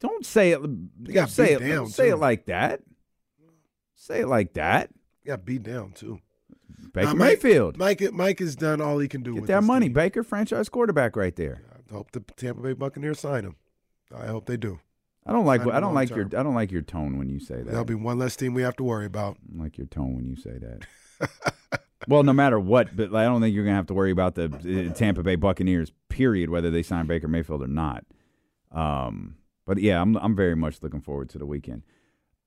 Don't 0.00 0.24
say 0.24 0.52
it. 0.52 0.60
They 1.04 1.12
got 1.12 1.30
say 1.30 1.56
beat 1.56 1.66
it. 1.66 1.68
down, 1.68 1.86
say 1.88 2.08
too. 2.08 2.14
it 2.14 2.16
like 2.18 2.46
that. 2.46 2.80
Say 3.94 4.20
it 4.20 4.28
like 4.28 4.54
that. 4.54 4.90
Got 5.26 5.44
beat 5.44 5.62
down 5.62 5.92
too. 5.92 6.20
Baker 6.92 7.08
Mike, 7.08 7.16
Mayfield. 7.16 7.78
Mike, 7.78 8.12
Mike 8.12 8.38
has 8.38 8.54
done 8.54 8.80
all 8.80 8.98
he 8.98 9.08
can 9.08 9.22
do. 9.22 9.32
Get 9.34 9.40
with 9.40 9.48
that 9.48 9.64
money. 9.64 9.86
team. 9.86 9.94
Baker, 9.94 10.22
franchise 10.22 10.68
quarterback, 10.68 11.16
right 11.16 11.34
there. 11.34 11.62
I 11.90 11.94
hope 11.94 12.12
the 12.12 12.20
Tampa 12.20 12.62
Bay 12.62 12.72
Buccaneers 12.74 13.20
sign 13.20 13.44
him. 13.44 13.56
I 14.14 14.26
hope 14.26 14.46
they 14.46 14.56
do. 14.56 14.78
I 15.26 15.32
don't 15.32 15.46
like. 15.46 15.62
I 15.62 15.80
don't 15.80 15.94
like 15.94 16.10
long-term. 16.10 16.30
your. 16.32 16.40
I 16.40 16.42
don't 16.42 16.54
like 16.54 16.70
your 16.70 16.82
tone 16.82 17.18
when 17.18 17.28
you 17.30 17.40
say 17.40 17.56
that. 17.56 17.66
That'll 17.66 17.84
be 17.84 17.94
one 17.94 18.18
less 18.18 18.36
team 18.36 18.52
we 18.52 18.62
have 18.62 18.76
to 18.76 18.84
worry 18.84 19.06
about. 19.06 19.38
I 19.42 19.52
don't 19.52 19.62
like 19.62 19.78
your 19.78 19.86
tone 19.86 20.14
when 20.14 20.26
you 20.26 20.36
say 20.36 20.58
that. 20.58 21.54
well, 22.08 22.22
no 22.22 22.32
matter 22.32 22.58
what, 22.58 22.96
but 22.96 23.14
I 23.14 23.24
don't 23.24 23.40
think 23.40 23.54
you're 23.54 23.64
gonna 23.64 23.76
have 23.76 23.86
to 23.86 23.94
worry 23.94 24.10
about 24.10 24.34
the 24.34 24.90
uh, 24.90 24.94
Tampa 24.94 25.22
Bay 25.22 25.36
Buccaneers. 25.36 25.92
Period. 26.08 26.50
Whether 26.50 26.70
they 26.70 26.82
sign 26.82 27.06
Baker 27.06 27.28
Mayfield 27.28 27.62
or 27.62 27.66
not. 27.66 28.04
Um, 28.70 29.36
but 29.66 29.78
yeah, 29.78 30.00
I'm. 30.00 30.16
I'm 30.16 30.36
very 30.36 30.54
much 30.54 30.82
looking 30.82 31.00
forward 31.00 31.28
to 31.30 31.38
the 31.38 31.46
weekend. 31.46 31.82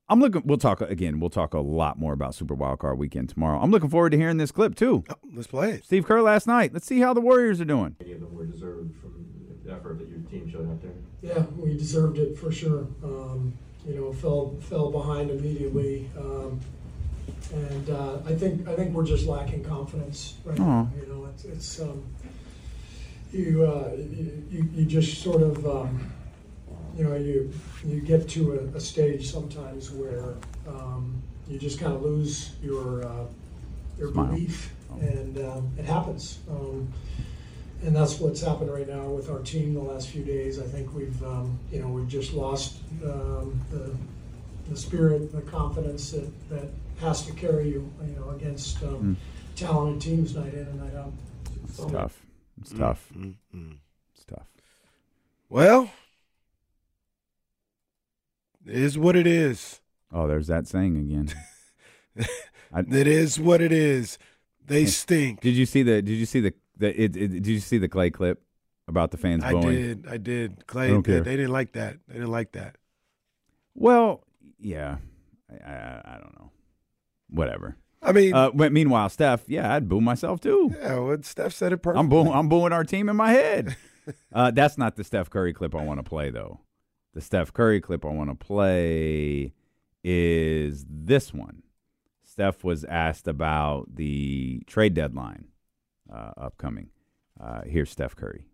I'm 0.10 0.20
looking. 0.20 0.43
We'll 0.45 0.58
talk 0.58 0.82
again. 0.82 1.20
We'll 1.20 1.30
talk 1.30 1.54
a 1.54 1.60
lot 1.60 1.98
more 2.00 2.14
about 2.14 2.36
Super 2.36 2.56
Wildcard 2.56 2.98
Weekend 2.98 3.30
tomorrow. 3.30 3.60
I'm 3.60 3.72
looking 3.72 3.89
forward 3.89 4.12
to 4.12 4.18
hearing 4.18 4.38
this 4.38 4.52
clip 4.52 4.76
too. 4.76 5.04
Oh, 5.10 5.16
let's 5.34 5.48
play 5.48 5.72
it. 5.72 5.86
Steve 5.86 6.06
Kerr 6.06 6.22
last 6.22 6.48
night. 6.48 6.74
Let's 6.74 6.86
see 6.86 7.00
how 7.00 7.14
the 7.14 7.22
Warriors 7.22 7.60
are 7.60 7.66
doing. 7.66 7.95
Any 8.00 8.14
of 8.14 8.22
them 8.22 8.34
were 8.34 8.45
deserved 8.45 8.95
from 9.02 9.26
the 9.66 9.74
effort 9.74 10.00
that 10.00 10.10
your 10.10 10.20
team 10.20 10.50
showed 10.50 10.70
out 10.70 10.82
there. 10.82 10.91
Yeah, 11.22 11.45
we 11.58 11.74
deserved 11.76 12.20
it 12.20 12.38
for 12.38 12.52
sure. 12.52 12.88
Um, 13.04 13.54
you 13.86 13.95
know, 13.95 14.14
fell 14.14 14.56
fell 14.62 14.91
behind 14.91 15.30
immediately, 15.30 16.10
um, 16.18 16.60
and 17.53 17.89
uh, 17.89 18.17
I 18.25 18.34
think 18.36 18.67
I 18.67 18.75
think 18.75 18.93
we're 18.93 19.05
just 19.05 19.25
lacking 19.28 19.63
confidence 19.63 20.36
right 20.43 20.57
now. 20.57 20.89
You 20.99 21.07
know, 21.07 21.25
it's, 21.25 21.45
it's 21.45 21.82
um, 21.82 22.03
you, 23.32 23.65
uh, 23.65 23.91
you 23.95 24.69
you 24.73 24.86
just 24.86 25.21
sort 25.21 25.41
of 25.41 25.65
um, 25.65 26.11
you 26.97 27.03
know 27.03 27.15
you 27.15 27.51
you 27.86 28.01
get 28.01 28.28
to 28.30 28.53
a, 28.53 28.78
a 28.78 28.80
stage 28.80 29.32
sometimes 29.32 29.91
where 29.91 30.36
um, 30.67 31.21
you 31.47 31.57
just 31.57 31.80
kind 31.80 31.93
of 31.93 32.01
lose 32.01 32.51
your 32.61 33.05
uh, 33.05 33.25
your 33.97 34.11
Smile. 34.11 34.28
belief, 34.28 34.73
and 34.99 35.38
um, 35.39 35.71
it 35.78 35.86
happens. 35.86 36.39
Um, 36.49 36.91
and 37.84 37.95
that's 37.95 38.19
what's 38.19 38.41
happened 38.41 38.73
right 38.73 38.88
now 38.88 39.03
with 39.03 39.30
our 39.30 39.39
team 39.39 39.75
the 39.75 39.80
last 39.80 40.09
few 40.09 40.23
days. 40.23 40.59
I 40.59 40.63
think 40.63 40.93
we've, 40.95 41.23
um, 41.23 41.59
you 41.71 41.80
know, 41.80 41.88
we've 41.88 42.07
just 42.07 42.34
lost 42.34 42.78
um, 43.03 43.61
the, 43.69 43.95
the 44.67 44.75
spirit, 44.75 45.32
the 45.32 45.41
confidence 45.41 46.09
that, 46.11 46.49
that 46.49 46.69
has 47.00 47.26
to 47.26 47.34
carry 47.34 47.70
you, 47.70 47.91
you 48.06 48.16
know, 48.16 48.30
against 48.32 48.82
um, 48.84 48.89
hmm. 48.89 49.14
talented 49.56 50.02
teams 50.02 50.36
night 50.36 50.54
in 50.54 50.60
and 50.68 50.80
night 50.80 50.95
out. 50.95 51.14
It's 51.68 51.86
tough. 51.86 52.22
It's 52.60 52.74
mm, 52.74 52.80
tough. 52.80 53.10
Mm-mm. 53.16 53.78
It's 54.16 54.26
tough. 54.26 54.48
Well, 55.50 55.91
it 58.66 58.76
is 58.76 58.98
what 58.98 59.16
it 59.16 59.28
is. 59.28 59.82
Oh, 60.12 60.28
there's 60.28 60.48
that 60.48 60.68
saying 60.68 60.98
again. 60.98 61.34
I- 62.74 62.80
It 62.80 63.08
is 63.08 63.39
what 63.39 63.62
it 63.62 63.72
is. 63.72 64.18
They 64.66 64.86
stink. 64.86 65.39
Did 65.39 65.56
you 65.56 65.66
see 65.66 65.84
the? 65.84 66.02
Did 66.02 66.16
you 66.16 66.26
see 66.26 66.41
the? 66.41 66.54
the 66.78 66.89
it, 67.02 67.16
it, 67.16 67.28
did 67.30 67.48
you 67.48 67.60
see 67.60 67.78
the 67.78 67.88
Clay 67.88 68.10
clip 68.10 68.41
about 68.88 69.12
the 69.12 69.18
fans 69.18 69.43
I 69.43 69.52
booing? 69.52 69.76
did. 69.76 70.08
I 70.08 70.18
did. 70.18 70.68
Clay, 70.68 70.88
I 70.88 70.89
don't 70.89 71.06
they, 71.06 71.14
care. 71.14 71.22
they 71.22 71.36
didn't 71.38 71.54
like 71.54 71.72
that. 71.74 71.98
They 72.08 72.16
didn't 72.16 72.32
like 72.32 72.52
that. 72.54 72.76
Well, 73.76 74.26
yeah. 74.60 74.98
I, 75.50 75.70
I, 75.72 76.02
I 76.04 76.18
don't 76.18 76.38
know. 76.38 76.52
Whatever. 77.30 77.75
I 78.01 78.11
mean, 78.11 78.34
Uh, 78.34 78.51
but 78.51 78.71
meanwhile, 78.71 79.09
Steph, 79.09 79.43
yeah, 79.47 79.73
I'd 79.73 79.89
boo 79.89 79.99
myself 80.01 80.39
too. 80.39 80.73
yeah, 80.80 80.99
what 80.99 81.25
Steph 81.25 81.53
said 81.53 81.73
it 81.73 81.78
perfectly. 81.78 81.99
I'm 81.99 82.09
booing. 82.09 82.32
I'm 82.32 82.47
booing 82.49 82.71
our 82.73 82.84
team 82.84 83.09
in 83.09 83.15
my 83.15 83.32
head. 83.32 83.75
uh, 84.34 84.51
that's 84.51 84.78
not 84.78 84.95
the 84.95 85.03
Steph 85.03 85.30
Curry 85.30 85.53
clip 85.53 85.75
I 85.75 85.84
want 85.84 85.99
to 85.99 86.03
play 86.03 86.30
though. 86.30 86.59
The 87.13 87.21
Steph 87.21 87.51
Curry 87.51 87.82
clip 87.82 88.05
I 88.05 88.09
want 88.09 88.30
to 88.30 88.36
play 88.36 89.53
is 90.03 90.86
this 90.89 91.34
one. 91.34 91.63
Steph 92.23 92.63
was 92.63 92.84
asked 92.86 93.28
about 93.28 93.95
the 93.95 94.61
trade 94.67 94.93
deadline 94.93 95.45
uh, 96.13 96.32
upcoming. 96.38 96.89
Uh, 97.39 97.61
here's 97.65 97.89
Steph 97.89 98.15
Curry. 98.15 98.45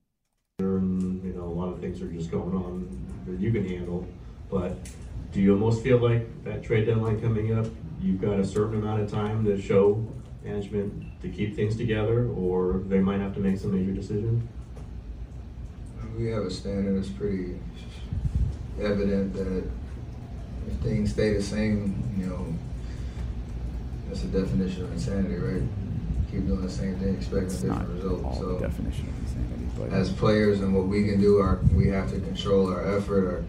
And, 0.59 1.21
you 1.23 1.33
know, 1.33 1.43
a 1.43 1.55
lot 1.55 1.67
of 1.73 1.79
things 1.81 2.01
are 2.01 2.07
just 2.07 2.31
going 2.31 2.55
on 2.55 2.87
that 3.27 3.39
you 3.39 3.51
can 3.51 3.67
handle. 3.67 4.07
But 4.49 4.77
do 5.33 5.41
you 5.41 5.53
almost 5.53 5.83
feel 5.83 5.97
like 5.97 6.43
that 6.43 6.63
trade 6.63 6.85
deadline 6.85 7.19
coming 7.19 7.57
up, 7.57 7.65
you've 7.99 8.21
got 8.21 8.39
a 8.39 8.45
certain 8.45 8.75
amount 8.75 9.01
of 9.01 9.11
time 9.11 9.43
to 9.45 9.59
show 9.59 10.05
management 10.43 11.21
to 11.21 11.29
keep 11.29 11.55
things 11.55 11.75
together, 11.75 12.27
or 12.29 12.81
they 12.87 12.99
might 12.99 13.19
have 13.19 13.33
to 13.33 13.39
make 13.39 13.57
some 13.57 13.71
major 13.75 13.91
decision? 13.91 14.47
We 16.17 16.27
have 16.27 16.43
a 16.43 16.51
standard 16.51 16.95
that's 16.95 17.09
pretty 17.09 17.59
evident 18.79 19.33
that 19.33 19.63
if 20.67 20.73
things 20.83 21.11
stay 21.11 21.33
the 21.33 21.41
same, 21.41 22.13
you 22.15 22.27
know, 22.27 22.45
that's 24.07 24.21
the 24.21 24.41
definition 24.41 24.83
of 24.83 24.91
insanity, 24.91 25.35
right? 25.35 25.63
Keep 26.29 26.47
doing 26.47 26.61
the 26.61 26.69
same 26.69 26.95
thing, 26.99 27.15
expecting 27.15 27.69
a 27.69 27.73
different 27.73 27.89
result. 27.89 28.37
So 28.37 28.59
definition 28.59 29.07
of 29.07 29.19
insanity, 29.19 29.65
but 29.77 29.91
as 29.91 30.11
players 30.11 30.59
and 30.61 30.75
what 30.75 30.85
we 30.85 31.07
can 31.07 31.19
do, 31.19 31.39
our 31.39 31.59
we 31.73 31.87
have 31.87 32.11
to 32.11 32.19
control 32.19 32.71
our 32.71 32.95
effort, 32.95 33.27
our 33.27 33.43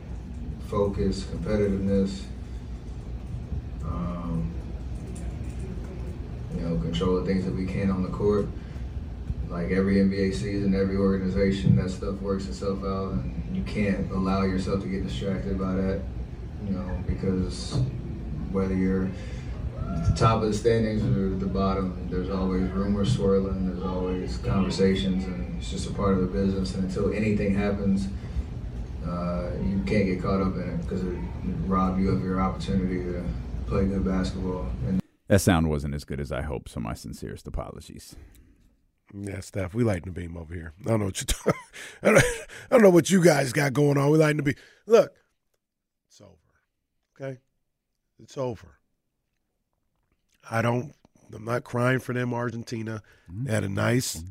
focus, 0.74 1.22
competitiveness. 1.22 2.22
Um, 3.84 4.52
you 6.52 6.62
know, 6.62 6.76
control 6.80 7.20
the 7.20 7.24
things 7.24 7.44
that 7.44 7.54
we 7.54 7.64
can 7.64 7.92
on 7.92 8.02
the 8.02 8.08
court. 8.08 8.48
Like 9.48 9.70
every 9.70 9.96
NBA 9.96 10.34
season, 10.34 10.74
every 10.74 10.96
organization, 10.96 11.76
that 11.76 11.90
stuff 11.90 12.20
works 12.20 12.48
itself 12.48 12.82
out, 12.82 13.12
and 13.12 13.56
you 13.56 13.62
can't 13.62 14.10
allow 14.10 14.42
yourself 14.42 14.82
to 14.82 14.88
get 14.88 15.06
distracted 15.06 15.60
by 15.60 15.74
that. 15.74 16.00
You 16.64 16.72
know, 16.72 17.04
because 17.06 17.78
whether 18.50 18.74
you're 18.74 19.08
the 20.08 20.14
top 20.16 20.42
of 20.42 20.48
the 20.48 20.54
standings 20.54 21.04
or 21.04 21.36
the 21.36 21.46
bottom, 21.46 22.08
there's 22.10 22.30
always 22.30 22.68
rumors 22.70 23.14
swirling, 23.14 23.68
there's 23.68 23.84
always 23.84 24.38
conversations, 24.38 25.24
and 25.24 25.56
it's 25.56 25.70
just 25.70 25.88
a 25.88 25.92
part 25.92 26.14
of 26.14 26.20
the 26.20 26.26
business. 26.26 26.74
And 26.74 26.84
until 26.84 27.12
anything 27.12 27.54
happens, 27.54 28.08
uh, 29.06 29.50
you 29.62 29.82
can't 29.86 30.06
get 30.06 30.22
caught 30.22 30.40
up 30.40 30.54
in 30.54 30.68
it 30.68 30.82
because 30.82 31.02
it 31.02 31.16
rob 31.66 31.98
you 31.98 32.10
of 32.10 32.22
your 32.22 32.40
opportunity 32.40 33.02
to 33.02 33.24
play 33.66 33.86
good 33.86 34.04
basketball. 34.04 34.68
And 34.86 35.00
that 35.28 35.40
sound 35.40 35.68
wasn't 35.68 35.94
as 35.94 36.04
good 36.04 36.20
as 36.20 36.32
I 36.32 36.42
hoped. 36.42 36.70
So 36.70 36.80
my 36.80 36.94
sincerest 36.94 37.46
apologies. 37.46 38.16
Yeah, 39.12 39.40
Steph, 39.40 39.74
we 39.74 39.84
lighting 39.84 40.12
the 40.12 40.20
beam 40.20 40.36
over 40.36 40.54
here. 40.54 40.72
I 40.84 40.90
don't 40.90 41.00
know 41.00 41.06
what 41.06 41.20
you. 41.20 41.26
Talk, 41.26 41.54
I, 42.02 42.10
don't, 42.10 42.18
I 42.18 42.24
don't 42.70 42.82
know 42.82 42.90
what 42.90 43.10
you 43.10 43.22
guys 43.22 43.52
got 43.52 43.72
going 43.72 43.96
on. 43.96 44.10
We 44.10 44.18
lighting 44.18 44.38
the 44.38 44.42
beam. 44.42 44.54
Look, 44.86 45.12
it's 46.08 46.20
over. 46.20 46.32
Okay, 47.20 47.38
it's 48.18 48.36
over. 48.36 48.78
I 50.50 50.62
don't. 50.62 50.94
I'm 51.32 51.44
not 51.44 51.64
crying 51.64 52.00
for 52.00 52.12
them. 52.12 52.34
Argentina 52.34 53.02
they 53.28 53.52
had 53.52 53.64
a 53.64 53.68
nice 53.68 54.22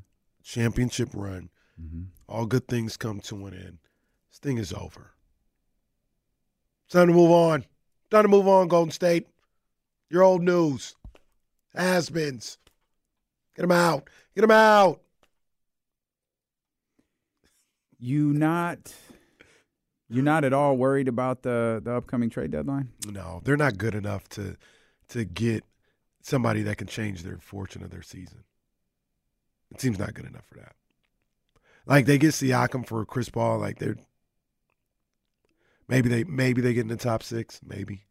championship 0.43 1.09
run. 1.13 1.49
All 2.29 2.45
good 2.45 2.67
things 2.67 2.97
come 2.97 3.19
to 3.21 3.45
an 3.45 3.53
end. 3.53 3.77
Thing 4.43 4.57
is 4.57 4.73
over. 4.73 5.11
It's 6.85 6.93
time 6.93 7.07
to 7.07 7.13
move 7.13 7.31
on. 7.31 7.63
Time 8.11 8.23
to 8.23 8.27
move 8.27 8.45
on, 8.45 8.67
Golden 8.67 8.91
State. 8.91 9.27
Your 10.09 10.21
old 10.21 10.43
news. 10.43 10.95
Has-beens. 11.73 12.57
Get 13.55 13.61
them 13.61 13.71
out. 13.71 14.09
Get 14.35 14.41
them 14.41 14.51
out. 14.51 14.99
You 17.97 18.33
not 18.33 18.93
you're 20.09 20.23
not 20.25 20.43
at 20.43 20.51
all 20.51 20.75
worried 20.75 21.07
about 21.07 21.43
the 21.43 21.81
the 21.81 21.95
upcoming 21.95 22.29
trade 22.29 22.51
deadline? 22.51 22.89
No, 23.07 23.39
they're 23.45 23.55
not 23.55 23.77
good 23.77 23.95
enough 23.95 24.27
to 24.29 24.57
to 25.09 25.23
get 25.23 25.63
somebody 26.21 26.63
that 26.63 26.77
can 26.77 26.87
change 26.87 27.23
their 27.23 27.37
fortune 27.37 27.81
of 27.81 27.91
their 27.91 28.01
season. 28.01 28.43
It 29.71 29.79
seems 29.79 29.97
not 29.97 30.13
good 30.13 30.25
enough 30.25 30.45
for 30.45 30.55
that. 30.55 30.75
Like 31.85 32.05
they 32.05 32.17
get 32.17 32.31
Siakam 32.31 32.85
for 32.85 33.05
Chris 33.05 33.29
Paul, 33.29 33.59
like 33.59 33.79
they're 33.79 33.97
maybe 35.93 36.09
they 36.09 36.23
maybe 36.23 36.59
they 36.61 36.73
get 36.73 36.81
in 36.81 36.87
the 36.87 36.97
top 36.97 37.21
six, 37.21 37.61
maybe. 37.65 38.05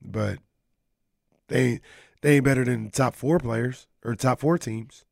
But 0.00 0.38
they 1.48 1.60
ain't 1.64 1.80
they 2.22 2.36
ain't 2.36 2.44
better 2.44 2.64
than 2.64 2.90
top 2.90 3.14
four 3.14 3.38
players 3.38 3.86
or 4.04 4.14
top 4.14 4.38
four 4.40 4.56
teams. 4.58 5.04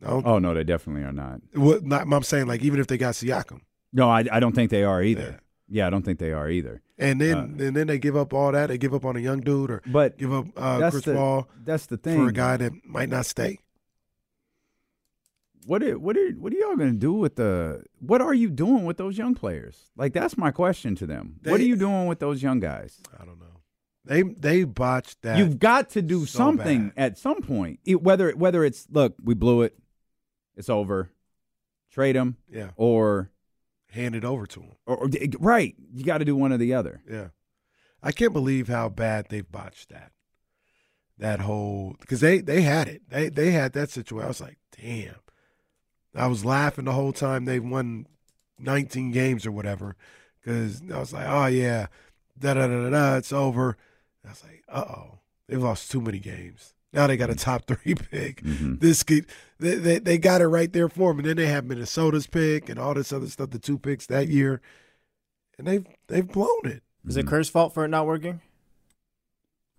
No, 0.00 0.20
Oh 0.24 0.38
no, 0.40 0.52
they 0.52 0.64
definitely 0.64 1.04
are 1.04 1.12
not. 1.12 1.40
what, 1.54 1.84
not, 1.84 2.02
I'm 2.12 2.22
saying 2.24 2.46
like 2.48 2.62
even 2.62 2.80
if 2.80 2.88
they 2.88 2.98
got 2.98 3.14
Siakam, 3.14 3.60
No, 3.92 4.10
I, 4.10 4.24
I 4.32 4.40
don't 4.40 4.52
think 4.54 4.70
they 4.70 4.82
are 4.82 5.00
either. 5.02 5.38
Yeah. 5.68 5.86
I 5.86 5.90
don't 5.90 6.04
think 6.04 6.18
they 6.18 6.32
are 6.32 6.50
either. 6.50 6.82
and 6.98 7.20
then 7.20 7.36
Uh, 7.38 7.64
and 7.66 7.76
then 7.76 7.86
they 7.86 7.98
give 7.98 8.16
up 8.16 8.34
all 8.34 8.50
that, 8.52 8.66
they 8.66 8.78
give 8.78 8.92
up 8.94 9.04
on 9.04 9.16
a 9.16 9.20
young 9.20 9.40
dude 9.40 9.70
or 9.70 9.80
But 9.86 10.18
give 10.18 10.32
up 10.32 10.46
uh, 10.56 10.90
Chris 10.90 11.04
the- 11.04 11.14
Paul 11.14 11.48
that's 11.64 11.86
the 11.86 11.96
thing 11.96 12.16
for 12.18 12.28
a 12.28 12.32
guy 12.32 12.56
that 12.56 12.72
might 12.84 13.08
not 13.08 13.26
stay. 13.26 13.60
What 15.66 15.82
are, 15.82 15.98
what 15.98 16.16
are 16.16 16.30
what 16.32 16.52
are 16.52 16.56
y'all 16.56 16.76
gonna 16.76 16.92
do 16.92 17.12
with 17.12 17.36
the? 17.36 17.84
What 18.00 18.20
are 18.20 18.34
you 18.34 18.50
doing 18.50 18.84
with 18.84 18.96
those 18.96 19.16
young 19.16 19.34
players? 19.34 19.90
Like 19.96 20.12
that's 20.12 20.36
my 20.36 20.50
question 20.50 20.94
to 20.96 21.06
them. 21.06 21.36
what 21.44 21.60
are 21.60 21.64
you 21.64 21.76
doing 21.76 22.06
with 22.06 22.18
those 22.18 22.42
young 22.42 22.58
guys? 22.60 23.00
I 23.18 23.24
don't 23.24 23.38
know. 23.38 23.60
They 24.04 24.22
they 24.22 24.64
botched 24.64 25.22
that. 25.22 25.38
You've 25.38 25.58
got 25.60 25.90
to 25.90 26.02
do 26.02 26.26
so 26.26 26.38
something 26.38 26.88
bad. 26.88 26.94
at 27.12 27.18
some 27.18 27.42
point. 27.42 27.78
It- 27.84 28.02
whether 28.02 28.32
whether 28.32 28.64
it's 28.64 28.86
look, 28.90 29.14
we 29.22 29.34
blew 29.34 29.62
it, 29.62 29.78
it's 30.56 30.68
over, 30.68 31.10
trade 31.92 32.16
them, 32.16 32.36
Yeah. 32.50 32.70
or 32.76 33.30
hand 33.90 34.16
it 34.16 34.24
over 34.24 34.46
to 34.46 34.60
them. 34.60 34.72
or, 34.86 34.96
or 35.04 35.08
right. 35.38 35.76
You 35.92 36.02
got 36.04 36.18
to 36.18 36.24
do 36.24 36.34
one 36.34 36.52
or 36.52 36.56
the 36.58 36.74
other. 36.74 37.02
Yeah, 37.08 37.28
I 38.02 38.10
can't 38.10 38.32
believe 38.32 38.66
how 38.66 38.88
bad 38.88 39.26
they've 39.28 39.48
botched 39.50 39.90
that. 39.90 40.10
That 41.18 41.38
whole 41.40 41.94
because 42.00 42.18
they 42.20 42.40
they 42.40 42.62
had 42.62 42.88
it. 42.88 43.02
They 43.08 43.28
they 43.28 43.52
had 43.52 43.74
that 43.74 43.90
situation. 43.90 44.24
I 44.24 44.28
was 44.28 44.40
like, 44.40 44.58
damn. 44.80 45.14
I 46.14 46.26
was 46.26 46.44
laughing 46.44 46.84
the 46.84 46.92
whole 46.92 47.12
time 47.12 47.44
they 47.44 47.58
won 47.60 48.06
19 48.58 49.10
games 49.12 49.46
or 49.46 49.52
whatever 49.52 49.96
because 50.40 50.82
I 50.92 50.98
was 50.98 51.12
like, 51.12 51.26
oh 51.28 51.46
yeah, 51.46 51.86
da 52.38 52.54
da 52.54 52.66
da 52.66 52.82
da 52.82 52.90
da, 52.90 53.16
it's 53.16 53.32
over. 53.32 53.76
I 54.24 54.30
was 54.30 54.44
like, 54.44 54.62
uh 54.68 54.84
oh, 54.88 55.18
they've 55.48 55.62
lost 55.62 55.90
too 55.90 56.00
many 56.00 56.18
games. 56.18 56.74
Now 56.92 57.06
they 57.06 57.16
got 57.16 57.30
a 57.30 57.34
top 57.34 57.66
three 57.66 57.94
pick. 58.10 58.42
This 58.42 59.02
could, 59.02 59.26
they, 59.58 59.76
they 59.76 59.98
they 59.98 60.18
got 60.18 60.42
it 60.42 60.48
right 60.48 60.72
there 60.72 60.88
for 60.88 61.10
them. 61.10 61.20
And 61.20 61.28
then 61.28 61.36
they 61.36 61.46
have 61.46 61.64
Minnesota's 61.64 62.26
pick 62.26 62.68
and 62.68 62.78
all 62.78 62.94
this 62.94 63.12
other 63.12 63.28
stuff, 63.28 63.50
the 63.50 63.58
two 63.58 63.78
picks 63.78 64.06
that 64.06 64.28
year, 64.28 64.60
and 65.58 65.66
they've 65.66 65.86
they've 66.08 66.28
blown 66.28 66.66
it. 66.66 66.82
Is 67.06 67.16
it 67.16 67.26
Kerr's 67.26 67.48
fault 67.48 67.74
for 67.74 67.84
it 67.84 67.88
not 67.88 68.06
working? 68.06 68.40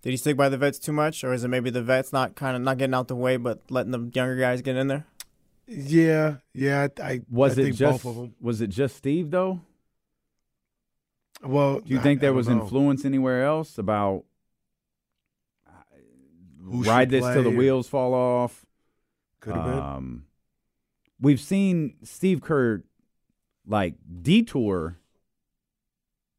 Did 0.02 0.10
he 0.10 0.16
stick 0.18 0.36
by 0.36 0.50
the 0.50 0.58
vets 0.58 0.78
too 0.78 0.92
much, 0.92 1.24
or 1.24 1.32
is 1.32 1.44
it 1.44 1.48
maybe 1.48 1.70
the 1.70 1.82
vets 1.82 2.12
not 2.12 2.34
kind 2.34 2.56
of 2.56 2.62
not 2.62 2.76
getting 2.76 2.92
out 2.92 3.08
the 3.08 3.16
way, 3.16 3.38
but 3.38 3.62
letting 3.70 3.92
the 3.92 4.10
younger 4.12 4.36
guys 4.36 4.60
get 4.60 4.76
in 4.76 4.88
there? 4.88 5.06
Yeah, 5.66 6.36
yeah. 6.52 6.88
I, 6.98 7.02
I 7.02 7.20
Was 7.30 7.58
I 7.58 7.62
it 7.62 7.64
think 7.64 7.76
just 7.76 8.02
both 8.02 8.10
of 8.10 8.16
them. 8.16 8.34
was 8.40 8.60
it 8.60 8.68
just 8.68 8.96
Steve 8.96 9.30
though? 9.30 9.60
Well, 11.42 11.80
Do 11.80 11.92
you 11.92 12.00
think 12.00 12.20
I 12.20 12.22
there 12.22 12.30
don't 12.30 12.36
was 12.36 12.48
know. 12.48 12.62
influence 12.62 13.04
anywhere 13.04 13.44
else 13.44 13.76
about 13.78 14.24
Who 16.62 16.82
ride 16.82 17.10
this 17.10 17.24
till 17.24 17.42
the 17.42 17.50
wheels 17.50 17.88
fall 17.88 18.14
off? 18.14 18.64
Could 19.40 19.54
have 19.54 19.64
been. 19.64 19.78
Um, 19.78 20.24
we've 21.20 21.40
seen 21.40 21.96
Steve 22.02 22.40
Kerr 22.40 22.82
like 23.66 23.94
detour 24.22 24.98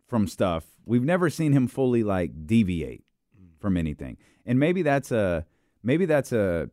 from 0.08 0.28
stuff. 0.28 0.66
We've 0.86 1.04
never 1.04 1.30
seen 1.30 1.52
him 1.52 1.68
fully 1.68 2.04
like 2.04 2.48
deviate 2.48 3.04
from 3.60 3.78
anything. 3.78 4.18
And 4.46 4.60
maybe 4.60 4.82
that's 4.82 5.12
a 5.12 5.46
maybe 5.84 6.06
that's 6.06 6.32
a 6.32 6.70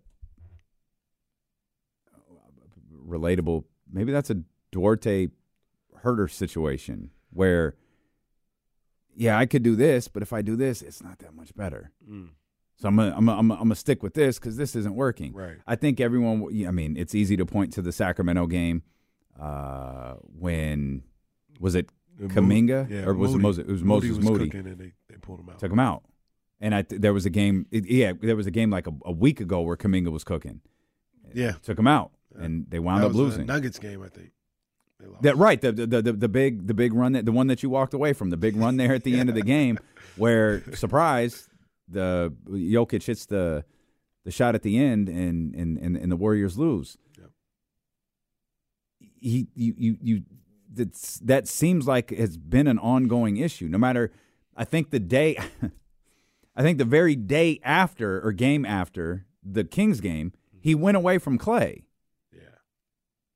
relatable 3.06 3.64
maybe 3.92 4.12
that's 4.12 4.30
a 4.30 4.36
Duarte 4.70 5.28
Huerter 6.04 6.30
situation 6.30 7.10
where 7.30 7.74
yeah, 9.14 9.36
I 9.38 9.44
could 9.46 9.62
do 9.62 9.76
this, 9.76 10.08
but 10.08 10.22
if 10.22 10.32
I 10.32 10.40
do 10.40 10.56
this, 10.56 10.80
it's 10.80 11.02
not 11.02 11.18
that 11.18 11.34
much 11.34 11.54
better. 11.54 11.90
Mm. 12.08 12.30
So 12.76 12.88
I'm 12.88 12.96
gonna, 12.96 13.14
I'm 13.14 13.26
gonna, 13.26 13.38
I'm 13.38 13.48
gonna, 13.48 13.60
I'm 13.60 13.66
gonna 13.66 13.74
stick 13.74 14.02
with 14.02 14.14
this 14.14 14.38
because 14.38 14.56
this 14.56 14.74
isn't 14.74 14.94
working. 14.94 15.34
Right. 15.34 15.56
I 15.66 15.76
think 15.76 16.00
everyone. 16.00 16.44
I 16.66 16.70
mean, 16.70 16.96
it's 16.96 17.14
easy 17.14 17.36
to 17.36 17.44
point 17.44 17.72
to 17.74 17.82
the 17.82 17.92
Sacramento 17.92 18.46
game 18.46 18.82
uh, 19.38 20.14
when 20.38 21.02
was 21.60 21.74
it 21.74 21.90
Kuminga 22.20 22.88
yeah, 22.90 23.04
or 23.04 23.14
was 23.14 23.32
Moody. 23.32 23.40
it 23.40 23.42
Moses? 23.42 23.64
It 23.68 23.70
was 23.72 23.82
Moody 23.84 24.08
Moses 24.08 24.16
was 24.24 24.30
Moody. 24.38 24.58
and 24.58 24.78
they- 24.78 24.92
they 25.08 25.16
pulled 25.20 25.40
him 25.40 25.50
out. 25.50 25.58
Took 25.58 25.70
him 25.72 25.78
out. 25.78 26.04
And 26.60 26.74
I 26.74 26.82
th- 26.82 27.00
there 27.02 27.12
was 27.12 27.26
a 27.26 27.30
game. 27.30 27.66
It, 27.70 27.84
yeah, 27.90 28.12
there 28.18 28.36
was 28.36 28.46
a 28.46 28.50
game 28.50 28.70
like 28.70 28.86
a, 28.86 28.92
a 29.04 29.12
week 29.12 29.40
ago 29.40 29.60
where 29.60 29.76
Kuminga 29.76 30.10
was 30.10 30.24
cooking. 30.24 30.60
Yeah. 31.34 31.52
took 31.62 31.78
him 31.78 31.86
out, 31.86 32.12
and 32.38 32.66
they 32.68 32.78
wound 32.78 33.02
That 33.02 33.08
up 33.08 33.14
losing. 33.14 33.46
Nuggets 33.46 33.78
game, 33.78 34.02
I 34.02 34.08
think. 34.08 34.30
That 35.22 35.36
right, 35.36 35.60
the, 35.60 35.72
the 35.72 35.86
the 35.86 36.12
the 36.12 36.28
big 36.28 36.66
the 36.66 36.74
big 36.74 36.92
run 36.92 37.12
that 37.12 37.24
the 37.24 37.32
one 37.32 37.48
that 37.48 37.62
you 37.62 37.70
walked 37.70 37.92
away 37.92 38.12
from, 38.12 38.30
the 38.30 38.36
big 38.36 38.56
run 38.56 38.76
there 38.76 38.94
at 38.94 39.04
the 39.04 39.18
end 39.18 39.28
of 39.28 39.34
the 39.34 39.42
game, 39.56 39.78
where 40.16 40.62
surprise, 40.74 41.48
the 41.88 42.32
Jokic 42.48 43.04
hits 43.04 43.26
the 43.26 43.64
the 44.24 44.30
shot 44.30 44.54
at 44.54 44.62
the 44.62 44.78
end, 44.78 45.08
and 45.08 45.54
and 45.54 45.76
and, 45.78 45.96
and 45.96 46.12
the 46.12 46.16
Warriors 46.16 46.56
lose. 46.56 46.96
He 49.20 49.48
you 49.54 49.74
you 49.76 49.96
you 50.00 50.22
that's 50.72 51.18
that 51.20 51.48
seems 51.48 51.86
like 51.86 52.10
has 52.10 52.36
been 52.36 52.66
an 52.66 52.78
ongoing 52.78 53.36
issue. 53.36 53.68
No 53.68 53.78
matter, 53.78 54.12
I 54.56 54.64
think 54.64 54.90
the 54.90 55.00
day, 55.00 55.36
I 56.56 56.62
think 56.62 56.78
the 56.78 56.84
very 56.84 57.14
day 57.16 57.60
after 57.62 58.24
or 58.24 58.32
game 58.32 58.64
after 58.64 59.26
the 59.44 59.64
Kings 59.64 60.00
game, 60.00 60.32
he 60.60 60.74
went 60.74 60.96
away 60.96 61.18
from 61.18 61.38
Clay. 61.38 61.84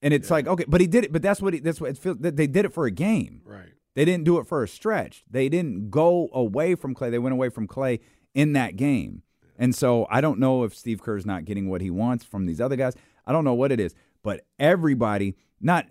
And 0.06 0.14
it's 0.14 0.30
like 0.30 0.46
okay, 0.46 0.64
but 0.68 0.80
he 0.80 0.86
did 0.86 1.02
it. 1.02 1.12
But 1.12 1.20
that's 1.20 1.42
what 1.42 1.52
he, 1.52 1.58
that's 1.58 1.80
what 1.80 1.90
it 1.90 1.98
feels. 1.98 2.18
that 2.18 2.36
They 2.36 2.46
did 2.46 2.64
it 2.64 2.72
for 2.72 2.86
a 2.86 2.92
game. 2.92 3.42
Right. 3.44 3.72
They 3.96 4.04
didn't 4.04 4.22
do 4.22 4.38
it 4.38 4.46
for 4.46 4.62
a 4.62 4.68
stretch. 4.68 5.24
They 5.28 5.48
didn't 5.48 5.90
go 5.90 6.28
away 6.32 6.76
from 6.76 6.94
Clay. 6.94 7.10
They 7.10 7.18
went 7.18 7.32
away 7.32 7.48
from 7.48 7.66
Clay 7.66 7.98
in 8.32 8.52
that 8.52 8.76
game. 8.76 9.22
And 9.58 9.74
so 9.74 10.06
I 10.08 10.20
don't 10.20 10.38
know 10.38 10.62
if 10.62 10.76
Steve 10.76 11.02
Kerr's 11.02 11.26
not 11.26 11.44
getting 11.44 11.68
what 11.68 11.80
he 11.80 11.90
wants 11.90 12.24
from 12.24 12.46
these 12.46 12.60
other 12.60 12.76
guys. 12.76 12.94
I 13.26 13.32
don't 13.32 13.42
know 13.42 13.54
what 13.54 13.72
it 13.72 13.80
is, 13.80 13.96
but 14.22 14.44
everybody, 14.60 15.34
not 15.60 15.86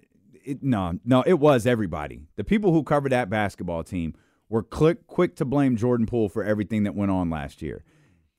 it, 0.46 0.64
no, 0.64 0.98
no, 1.04 1.22
it 1.28 1.40
was 1.40 1.68
everybody. 1.68 2.22
The 2.38 2.46
people 2.46 2.72
who 2.72 2.84
covered 2.84 3.12
that 3.12 3.30
basketball 3.30 3.84
team 3.84 4.14
were 4.48 4.64
quick 4.64 5.08
quick 5.08 5.36
to 5.36 5.44
blame 5.44 5.76
Jordan 5.76 6.06
Poole 6.06 6.30
for 6.30 6.42
everything 6.42 6.84
that 6.84 6.96
went 6.96 7.12
on 7.12 7.30
last 7.30 7.62
year. 7.62 7.84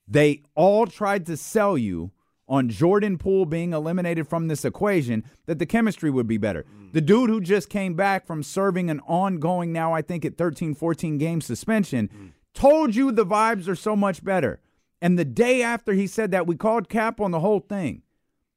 They 0.08 0.42
all 0.54 0.86
tried 0.86 1.26
to 1.26 1.36
sell 1.36 1.76
you 1.76 2.12
on 2.48 2.68
Jordan 2.68 3.18
Poole 3.18 3.46
being 3.46 3.72
eliminated 3.72 4.28
from 4.28 4.48
this 4.48 4.64
equation 4.64 5.24
that 5.46 5.58
the 5.58 5.66
chemistry 5.66 6.10
would 6.10 6.26
be 6.26 6.38
better. 6.38 6.64
Mm. 6.64 6.92
The 6.92 7.00
dude 7.00 7.30
who 7.30 7.40
just 7.40 7.68
came 7.68 7.94
back 7.94 8.26
from 8.26 8.42
serving 8.42 8.88
an 8.90 9.00
ongoing 9.00 9.72
now 9.72 9.92
I 9.92 10.02
think 10.02 10.24
at 10.24 10.36
13 10.38 10.74
14 10.74 11.18
game 11.18 11.40
suspension 11.40 12.08
mm. 12.08 12.30
told 12.54 12.94
you 12.94 13.10
the 13.10 13.26
vibes 13.26 13.68
are 13.68 13.76
so 13.76 13.96
much 13.96 14.22
better. 14.22 14.60
And 15.02 15.18
the 15.18 15.24
day 15.24 15.62
after 15.62 15.92
he 15.92 16.06
said 16.06 16.30
that 16.30 16.46
we 16.46 16.56
called 16.56 16.88
cap 16.88 17.20
on 17.20 17.30
the 17.30 17.40
whole 17.40 17.60
thing 17.60 18.02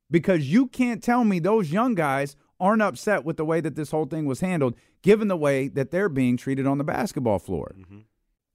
because 0.10 0.52
you 0.52 0.68
can't 0.68 1.04
tell 1.04 1.24
me 1.24 1.40
those 1.40 1.72
young 1.72 1.96
guys 1.96 2.36
aren't 2.60 2.82
upset 2.82 3.24
with 3.24 3.38
the 3.38 3.46
way 3.46 3.62
that 3.62 3.76
this 3.76 3.92
whole 3.92 4.06
thing 4.06 4.26
was 4.26 4.42
handled 4.42 4.76
given 5.02 5.28
the 5.28 5.38
way 5.38 5.68
that 5.68 5.92
they're 5.92 6.10
being 6.10 6.38
treated 6.38 6.68
on 6.68 6.78
the 6.78 6.84
basketball 6.84 7.40
floor. 7.40 7.74
Mm-hmm. 7.78 8.00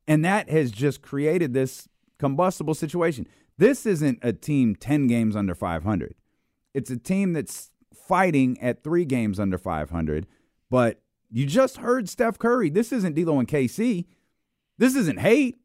And 0.07 0.24
that 0.24 0.51
has 0.51 0.70
just 0.70 1.01
created 1.01 1.55
this 1.55 1.89
combustible 2.18 2.74
situation. 2.74 3.26
This 3.57 3.87
isn't 3.87 4.19
a 4.23 4.33
team 4.33 4.75
10 4.75 5.07
games 5.07 5.37
under 5.37 5.55
500. 5.55 6.15
It's 6.73 6.91
a 6.91 6.97
team 6.97 7.33
that's 7.33 7.71
fighting 7.93 8.61
at 8.61 8.83
three 8.83 9.05
games 9.05 9.39
under 9.39 9.59
500. 9.59 10.27
But 10.71 11.01
you 11.31 11.47
just 11.47 11.79
heard 11.79 12.09
Steph 12.09 12.39
Curry. 12.39 12.71
This 12.71 12.93
isn't 12.93 13.15
D'Lo 13.15 13.39
and 13.39 13.49
KC. 13.49 14.07
This 14.79 14.97
isn't 14.97 15.21
hate. 15.21 15.59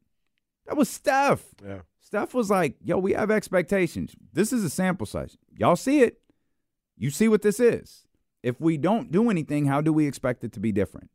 That 0.68 0.78
was 0.78 0.90
Steph. 0.90 1.44
Yeah. 1.66 1.80
Steph 2.00 2.34
was 2.34 2.50
like, 2.50 2.76
yo, 2.84 2.98
we 2.98 3.14
have 3.14 3.32
expectations. 3.32 4.16
This 4.34 4.54
is 4.54 4.64
a 4.64 4.70
sample 4.70 5.06
size. 5.06 5.38
Y'all 5.58 5.76
see 5.76 6.02
it. 6.02 6.22
You 6.98 7.10
see 7.10 7.28
what 7.28 7.42
this 7.42 7.60
is. 7.60 8.06
If 8.44 8.60
we 8.62 8.78
don't 8.78 9.12
do 9.12 9.30
anything, 9.30 9.66
how 9.66 9.82
do 9.82 9.92
we 9.92 10.08
expect 10.08 10.44
it 10.44 10.52
to 10.54 10.60
be 10.60 10.72
different? 10.72 11.10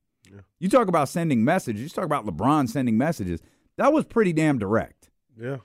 You 0.59 0.69
talk 0.69 0.89
about 0.89 1.09
sending 1.09 1.45
messages. 1.45 1.83
You 1.83 1.89
talk 1.89 2.05
about 2.05 2.27
LeBron 2.27 2.69
sending 2.69 2.97
messages. 2.97 3.41
That 3.77 3.93
was 3.93 4.05
pretty 4.05 4.33
damn 4.33 4.59
direct. 4.59 5.11
Yeah. 5.41 5.59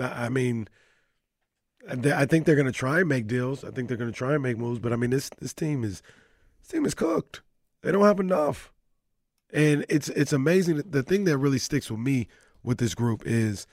I 0.00 0.28
mean, 0.28 0.68
I 1.88 2.22
I 2.22 2.26
think 2.26 2.46
they're 2.46 2.54
going 2.54 2.66
to 2.66 2.72
try 2.72 3.00
and 3.00 3.08
make 3.08 3.26
deals. 3.26 3.64
I 3.64 3.70
think 3.70 3.88
they're 3.88 3.96
going 3.96 4.12
to 4.12 4.16
try 4.16 4.34
and 4.34 4.42
make 4.42 4.58
moves. 4.58 4.78
But 4.78 4.92
I 4.92 4.96
mean, 4.96 5.10
this 5.10 5.30
this 5.40 5.54
team 5.54 5.84
is 5.84 6.02
this 6.60 6.68
team 6.68 6.84
is 6.84 6.94
cooked. 6.94 7.42
They 7.82 7.92
don't 7.92 8.04
have 8.04 8.20
enough, 8.20 8.72
and 9.52 9.84
it's 9.88 10.08
it's 10.10 10.32
amazing. 10.32 10.82
The 10.88 11.02
thing 11.02 11.24
that 11.24 11.38
really 11.38 11.58
sticks 11.58 11.90
with 11.90 12.00
me 12.00 12.28
with 12.62 12.78
this 12.78 12.94
group 12.94 13.22
is 13.26 13.66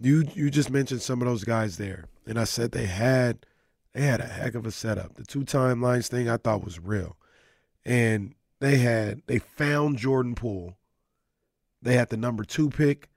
you 0.00 0.24
you 0.34 0.50
just 0.50 0.70
mentioned 0.70 1.02
some 1.02 1.20
of 1.22 1.28
those 1.28 1.44
guys 1.44 1.78
there, 1.78 2.06
and 2.26 2.38
I 2.38 2.44
said 2.44 2.72
they 2.72 2.86
had 2.86 3.46
they 3.94 4.02
had 4.02 4.20
a 4.20 4.26
heck 4.26 4.54
of 4.54 4.66
a 4.66 4.70
setup. 4.70 5.14
The 5.14 5.24
two 5.24 5.40
timelines 5.40 6.08
thing 6.08 6.28
I 6.28 6.36
thought 6.36 6.64
was 6.64 6.78
real, 6.78 7.16
and 7.84 8.34
they 8.60 8.78
had 8.78 9.22
they 9.26 9.38
found 9.38 9.98
Jordan 9.98 10.34
Poole. 10.34 10.76
They 11.82 11.94
had 11.94 12.10
the 12.10 12.16
number 12.16 12.44
two 12.44 12.68
pick. 12.68 13.08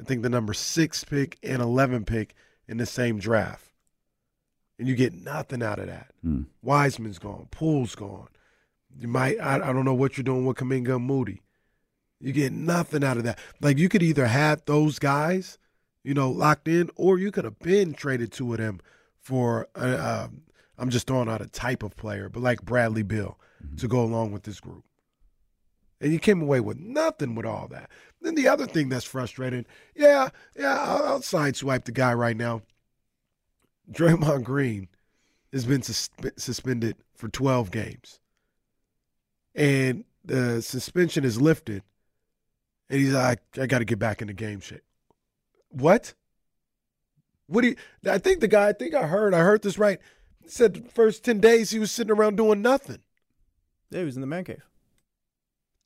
I 0.00 0.04
think 0.04 0.22
the 0.22 0.28
number 0.28 0.54
six 0.54 1.04
pick 1.04 1.38
and 1.42 1.60
11 1.60 2.04
pick 2.04 2.34
in 2.66 2.76
the 2.76 2.86
same 2.86 3.18
draft. 3.18 3.72
And 4.78 4.86
you 4.86 4.94
get 4.94 5.12
nothing 5.12 5.62
out 5.62 5.80
of 5.80 5.86
that. 5.88 6.12
Hmm. 6.22 6.42
Wiseman's 6.62 7.18
gone. 7.18 7.48
Poole's 7.50 7.96
gone. 7.96 8.28
You 8.96 9.08
might, 9.08 9.40
I, 9.40 9.56
I 9.56 9.72
don't 9.72 9.84
know 9.84 9.94
what 9.94 10.16
you're 10.16 10.24
doing 10.24 10.46
with 10.46 10.58
Kuminga 10.58 10.96
and 10.96 11.04
Moody. 11.04 11.42
You 12.20 12.32
get 12.32 12.52
nothing 12.52 13.04
out 13.04 13.16
of 13.16 13.24
that. 13.24 13.38
Like 13.60 13.78
you 13.78 13.88
could 13.88 14.02
either 14.02 14.26
have 14.26 14.62
those 14.66 14.98
guys, 14.98 15.58
you 16.04 16.14
know, 16.14 16.30
locked 16.30 16.68
in, 16.68 16.90
or 16.96 17.18
you 17.18 17.30
could 17.32 17.44
have 17.44 17.58
been 17.58 17.92
traded 17.92 18.32
two 18.32 18.52
of 18.52 18.58
them 18.58 18.80
for, 19.20 19.68
uh, 19.74 20.26
um, 20.26 20.42
I'm 20.78 20.90
just 20.90 21.06
throwing 21.06 21.28
out 21.28 21.42
a 21.42 21.48
type 21.48 21.82
of 21.82 21.96
player, 21.96 22.28
but 22.28 22.42
like 22.42 22.62
Bradley 22.62 23.02
Beal 23.02 23.38
to 23.78 23.88
go 23.88 24.00
along 24.00 24.32
with 24.32 24.44
this 24.44 24.60
group. 24.60 24.84
And 26.00 26.12
you 26.12 26.18
came 26.18 26.40
away 26.40 26.60
with 26.60 26.78
nothing 26.78 27.34
with 27.34 27.46
all 27.46 27.66
that. 27.68 27.90
Then 28.20 28.34
the 28.34 28.48
other 28.48 28.66
thing 28.66 28.88
that's 28.88 29.04
frustrating, 29.04 29.64
yeah, 29.94 30.28
yeah, 30.56 30.78
I'll, 30.78 31.20
sideswipe 31.20 31.84
the 31.84 31.92
guy 31.92 32.14
right 32.14 32.36
now. 32.36 32.62
Draymond 33.90 34.44
Green 34.44 34.88
has 35.52 35.64
been 35.64 35.82
sus- 35.82 36.10
suspended 36.36 36.96
for 37.14 37.28
12 37.28 37.70
games. 37.70 38.20
And 39.54 40.04
the 40.24 40.62
suspension 40.62 41.24
is 41.24 41.40
lifted. 41.40 41.82
And 42.90 43.00
he's 43.00 43.12
like, 43.12 43.40
I 43.60 43.66
got 43.66 43.78
to 43.78 43.84
get 43.84 43.98
back 43.98 44.20
in 44.20 44.28
the 44.28 44.34
game 44.34 44.60
shape. 44.60 44.82
What? 45.70 46.14
What 47.46 47.62
do 47.62 47.68
you, 47.68 47.76
I 48.06 48.18
think 48.18 48.40
the 48.40 48.48
guy, 48.48 48.68
I 48.68 48.72
think 48.72 48.94
I 48.94 49.06
heard, 49.06 49.34
I 49.34 49.40
heard 49.40 49.62
this 49.62 49.78
right. 49.78 49.98
Said 50.46 50.74
the 50.74 50.80
first 50.90 51.24
10 51.24 51.40
days 51.40 51.70
he 51.70 51.78
was 51.78 51.90
sitting 51.90 52.12
around 52.12 52.36
doing 52.36 52.62
nothing. 52.62 53.00
Yeah, 53.90 54.00
he 54.00 54.04
was 54.04 54.16
in 54.16 54.20
the 54.20 54.26
man 54.26 54.44
cave. 54.44 54.62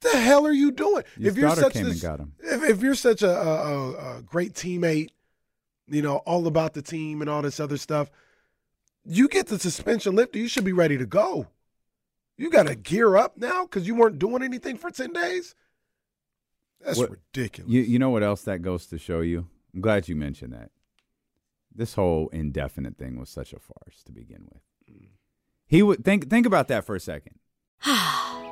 The 0.02 0.16
hell 0.18 0.46
are 0.46 0.52
you 0.52 0.70
doing? 0.70 1.04
His 1.16 1.28
if 1.28 1.36
you're 1.36 1.54
such 1.54 1.72
came 1.74 1.86
and 1.86 1.94
this, 1.94 2.02
got 2.02 2.20
him. 2.20 2.34
If, 2.40 2.62
if 2.62 2.82
you're 2.82 2.94
such 2.94 3.22
a, 3.22 3.30
a, 3.30 3.54
a, 3.56 4.18
a 4.18 4.22
great 4.22 4.54
teammate, 4.54 5.08
you 5.88 6.02
know, 6.02 6.16
all 6.18 6.46
about 6.46 6.74
the 6.74 6.82
team 6.82 7.20
and 7.20 7.30
all 7.30 7.42
this 7.42 7.60
other 7.60 7.76
stuff, 7.76 8.10
you 9.04 9.28
get 9.28 9.46
the 9.48 9.58
suspension 9.58 10.14
lifted, 10.14 10.38
you 10.38 10.48
should 10.48 10.64
be 10.64 10.72
ready 10.72 10.98
to 10.98 11.06
go. 11.06 11.48
You 12.36 12.50
got 12.50 12.66
to 12.66 12.74
gear 12.74 13.16
up 13.16 13.36
now 13.36 13.62
because 13.64 13.86
you 13.86 13.94
weren't 13.94 14.18
doing 14.18 14.42
anything 14.42 14.76
for 14.76 14.90
10 14.90 15.12
days? 15.12 15.54
That's 16.80 16.98
What- 16.98 17.10
ridiculous. 17.10 17.70
You 17.72 17.82
you 17.82 17.98
know 17.98 18.10
what 18.10 18.22
else 18.22 18.42
that 18.42 18.62
goes 18.62 18.86
to 18.86 18.98
show 18.98 19.20
you? 19.20 19.48
I'm 19.74 19.80
glad 19.80 20.08
you 20.08 20.16
mentioned 20.16 20.52
that. 20.52 20.70
This 21.74 21.94
whole 21.94 22.28
indefinite 22.28 22.98
thing 22.98 23.18
was 23.18 23.30
such 23.30 23.52
a 23.52 23.58
farce 23.58 24.02
to 24.04 24.12
begin 24.12 24.48
with. 24.52 24.62
Mm. 24.90 25.08
He 25.66 25.82
would 25.82 26.04
think 26.04 26.28
think 26.28 26.44
about 26.44 26.68
that 26.68 26.84
for 26.84 26.94
a 26.94 27.00
second. 27.00 27.38